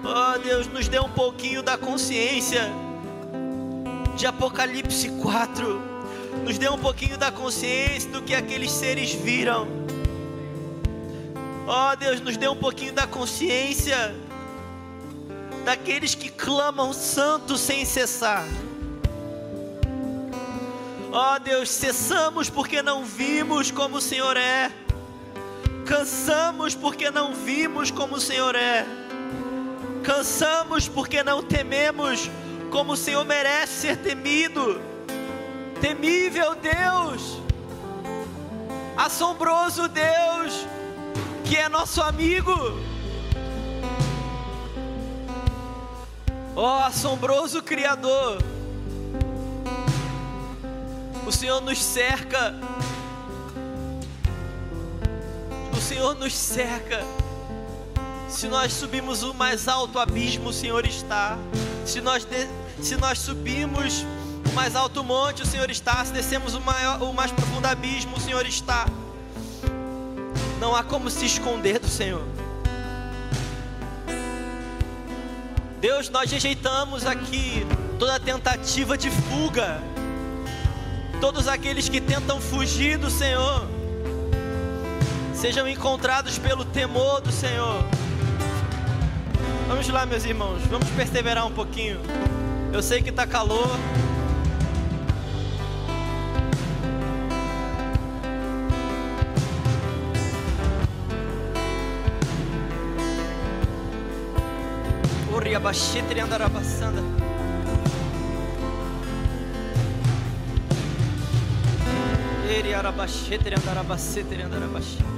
Oh 0.03 0.38
Deus, 0.38 0.66
nos 0.68 0.88
dê 0.88 1.00
um 1.00 1.11
pouquinho 1.11 1.62
da 1.62 1.76
consciência 1.76 2.62
de 4.16 4.26
Apocalipse 4.26 5.11
4. 5.20 5.82
Nos 6.46 6.57
dê 6.57 6.70
um 6.70 6.78
pouquinho 6.78 7.18
da 7.18 7.30
consciência 7.30 8.09
do 8.09 8.22
que 8.22 8.34
aqueles 8.34 8.72
seres 8.72 9.12
viram. 9.12 9.82
Oh 11.66 11.96
Deus, 11.96 12.20
nos 12.20 12.36
dê 12.36 12.48
um 12.48 12.56
pouquinho 12.56 12.92
da 12.92 13.06
consciência 13.06 14.14
daqueles 15.64 16.14
que 16.14 16.28
clamam 16.28 16.92
santo 16.92 17.56
sem 17.56 17.84
cessar. 17.84 18.44
Ó 21.12 21.34
oh 21.34 21.38
Deus, 21.38 21.68
cessamos 21.70 22.50
porque 22.50 22.82
não 22.82 23.04
vimos 23.04 23.70
como 23.70 23.98
o 23.98 24.00
Senhor 24.00 24.36
é. 24.36 24.72
Cansamos 25.86 26.74
porque 26.74 27.10
não 27.10 27.34
vimos 27.34 27.90
como 27.90 28.16
o 28.16 28.20
Senhor 28.20 28.56
é. 28.56 28.84
Cansamos 30.02 30.88
porque 30.88 31.22
não 31.22 31.42
tememos 31.42 32.28
como 32.70 32.94
o 32.94 32.96
Senhor 32.96 33.24
merece 33.24 33.82
ser 33.82 33.98
temido. 33.98 34.80
Temível 35.80 36.54
Deus, 36.54 37.40
assombroso 38.96 39.88
Deus, 39.88 40.66
que 41.53 41.59
é 41.59 41.68
nosso 41.68 42.00
amigo. 42.00 42.50
Ó 46.57 46.78
oh, 46.78 46.84
assombroso 46.84 47.62
Criador, 47.62 48.42
o 51.26 51.30
Senhor 51.30 51.61
nos 51.61 51.78
cerca, 51.78 52.55
o 55.76 55.76
Senhor 55.76 56.14
nos 56.14 56.34
cerca 56.34 57.05
se 58.30 58.48
nós 58.48 58.72
subimos 58.72 59.22
o 59.22 59.34
mais 59.34 59.68
alto 59.68 59.98
abismo, 59.98 60.48
o 60.48 60.53
Senhor 60.55 60.86
está. 60.86 61.36
Se 61.84 62.00
nós, 62.00 62.24
de, 62.24 62.48
se 62.80 62.96
nós 62.96 63.18
subimos 63.18 64.07
o 64.50 64.55
mais 64.55 64.74
alto 64.74 65.05
monte, 65.05 65.42
o 65.42 65.46
Senhor 65.46 65.70
está. 65.70 66.03
Se 66.03 66.14
descemos 66.14 66.55
o, 66.55 66.62
maior, 66.62 67.03
o 67.03 67.12
mais 67.12 67.30
profundo 67.30 67.66
abismo, 67.66 68.16
o 68.16 68.20
Senhor 68.20 68.46
está. 68.46 68.86
Não 70.62 70.76
há 70.76 70.84
como 70.84 71.10
se 71.10 71.26
esconder 71.26 71.80
do 71.80 71.88
Senhor. 71.88 72.22
Deus, 75.80 76.08
nós 76.08 76.30
rejeitamos 76.30 77.04
aqui 77.04 77.66
toda 77.98 78.20
tentativa 78.20 78.96
de 78.96 79.10
fuga. 79.10 79.82
Todos 81.20 81.48
aqueles 81.48 81.88
que 81.88 82.00
tentam 82.00 82.40
fugir 82.40 82.96
do 82.96 83.10
Senhor, 83.10 83.66
sejam 85.34 85.66
encontrados 85.66 86.38
pelo 86.38 86.64
temor 86.64 87.20
do 87.20 87.32
Senhor. 87.32 87.82
Vamos 89.66 89.88
lá, 89.88 90.06
meus 90.06 90.24
irmãos, 90.24 90.62
vamos 90.70 90.88
perseverar 90.90 91.44
um 91.44 91.52
pouquinho. 91.52 91.98
Eu 92.72 92.84
sei 92.84 93.02
que 93.02 93.10
está 93.10 93.26
calor. 93.26 93.68
Abashete 105.55 106.20
andarabassanda. 106.20 107.03
Eri 112.48 112.74
arabashete 112.74 113.55
andarabasete 113.55 114.42
andarabashete. 114.42 115.12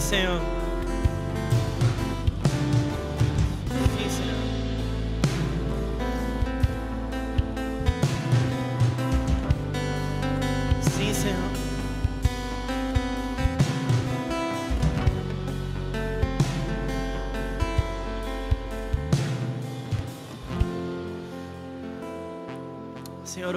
Senhor. 0.00 0.53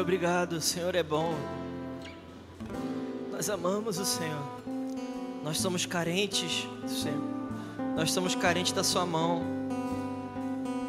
Obrigado. 0.07 0.53
O 0.53 0.61
Senhor 0.61 0.95
é 0.95 1.03
bom. 1.03 1.35
Nós 3.29 3.49
amamos 3.49 3.99
o 3.99 4.05
Senhor. 4.05 4.41
Nós 5.43 5.59
somos 5.59 5.85
carentes 5.85 6.65
do 6.81 6.89
Senhor. 6.89 7.21
Nós 7.93 8.13
somos 8.13 8.33
carentes 8.33 8.71
da 8.71 8.85
Sua 8.85 9.05
mão, 9.05 9.41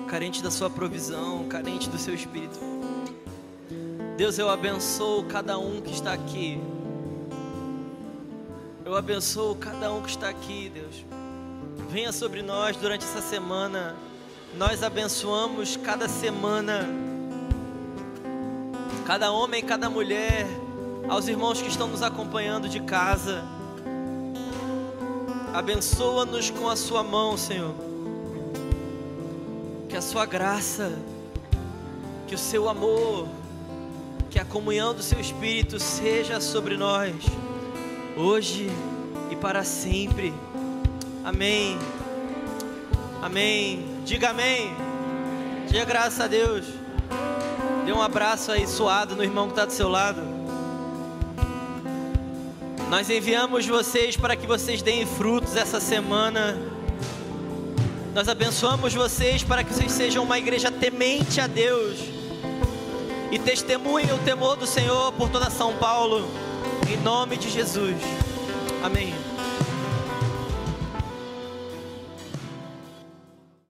carentes 0.06 0.40
da 0.40 0.52
Sua 0.52 0.70
provisão, 0.70 1.48
carentes 1.48 1.88
do 1.88 1.98
Seu 1.98 2.14
Espírito. 2.14 2.60
Deus, 4.16 4.38
eu 4.38 4.48
abençoo 4.48 5.24
cada 5.24 5.58
um 5.58 5.80
que 5.80 5.92
está 5.92 6.12
aqui. 6.12 6.60
Eu 8.84 8.94
abençoo 8.94 9.56
cada 9.56 9.92
um 9.92 10.00
que 10.00 10.10
está 10.10 10.28
aqui, 10.28 10.70
Deus. 10.72 11.04
Venha 11.90 12.12
sobre 12.12 12.40
nós 12.40 12.76
durante 12.76 13.04
essa 13.04 13.20
semana. 13.20 13.96
Nós 14.56 14.84
abençoamos 14.84 15.76
cada 15.76 16.06
semana 16.06 16.88
cada 19.08 19.32
homem, 19.32 19.62
cada 19.62 19.88
mulher, 19.88 20.46
aos 21.08 21.28
irmãos 21.28 21.62
que 21.62 21.68
estão 21.68 21.88
nos 21.88 22.02
acompanhando 22.02 22.68
de 22.68 22.78
casa. 22.80 23.42
Abençoa-nos 25.54 26.50
com 26.50 26.68
a 26.68 26.76
Sua 26.76 27.02
mão, 27.02 27.34
Senhor. 27.34 27.74
Que 29.88 29.96
a 29.96 30.02
Sua 30.02 30.26
graça, 30.26 30.92
que 32.26 32.34
o 32.34 32.38
Seu 32.38 32.68
amor, 32.68 33.26
que 34.28 34.38
a 34.38 34.44
comunhão 34.44 34.92
do 34.92 35.02
Seu 35.02 35.18
Espírito 35.18 35.80
seja 35.80 36.38
sobre 36.38 36.76
nós, 36.76 37.14
hoje 38.14 38.68
e 39.30 39.36
para 39.36 39.64
sempre. 39.64 40.34
Amém. 41.24 41.78
Amém. 43.22 44.02
Diga 44.04 44.28
amém. 44.28 44.76
Diga 45.66 45.86
graças 45.86 46.20
a 46.20 46.26
Deus. 46.26 46.77
Dê 47.88 47.94
um 47.94 48.02
abraço 48.02 48.52
aí 48.52 48.66
suado 48.66 49.16
no 49.16 49.24
irmão 49.24 49.46
que 49.46 49.52
está 49.52 49.64
do 49.64 49.72
seu 49.72 49.88
lado. 49.88 50.20
Nós 52.90 53.08
enviamos 53.08 53.66
vocês 53.66 54.14
para 54.14 54.36
que 54.36 54.46
vocês 54.46 54.82
deem 54.82 55.06
frutos 55.06 55.56
essa 55.56 55.80
semana. 55.80 56.58
Nós 58.14 58.28
abençoamos 58.28 58.92
vocês 58.92 59.42
para 59.42 59.64
que 59.64 59.72
vocês 59.72 59.90
sejam 59.90 60.22
uma 60.22 60.38
igreja 60.38 60.70
temente 60.70 61.40
a 61.40 61.46
Deus 61.46 61.98
e 63.32 63.38
testemunhem 63.38 64.12
o 64.12 64.18
temor 64.18 64.56
do 64.56 64.66
Senhor 64.66 65.10
por 65.12 65.30
toda 65.30 65.48
São 65.48 65.74
Paulo, 65.78 66.28
em 66.90 66.98
nome 66.98 67.38
de 67.38 67.48
Jesus. 67.48 67.96
Amém. 68.84 69.27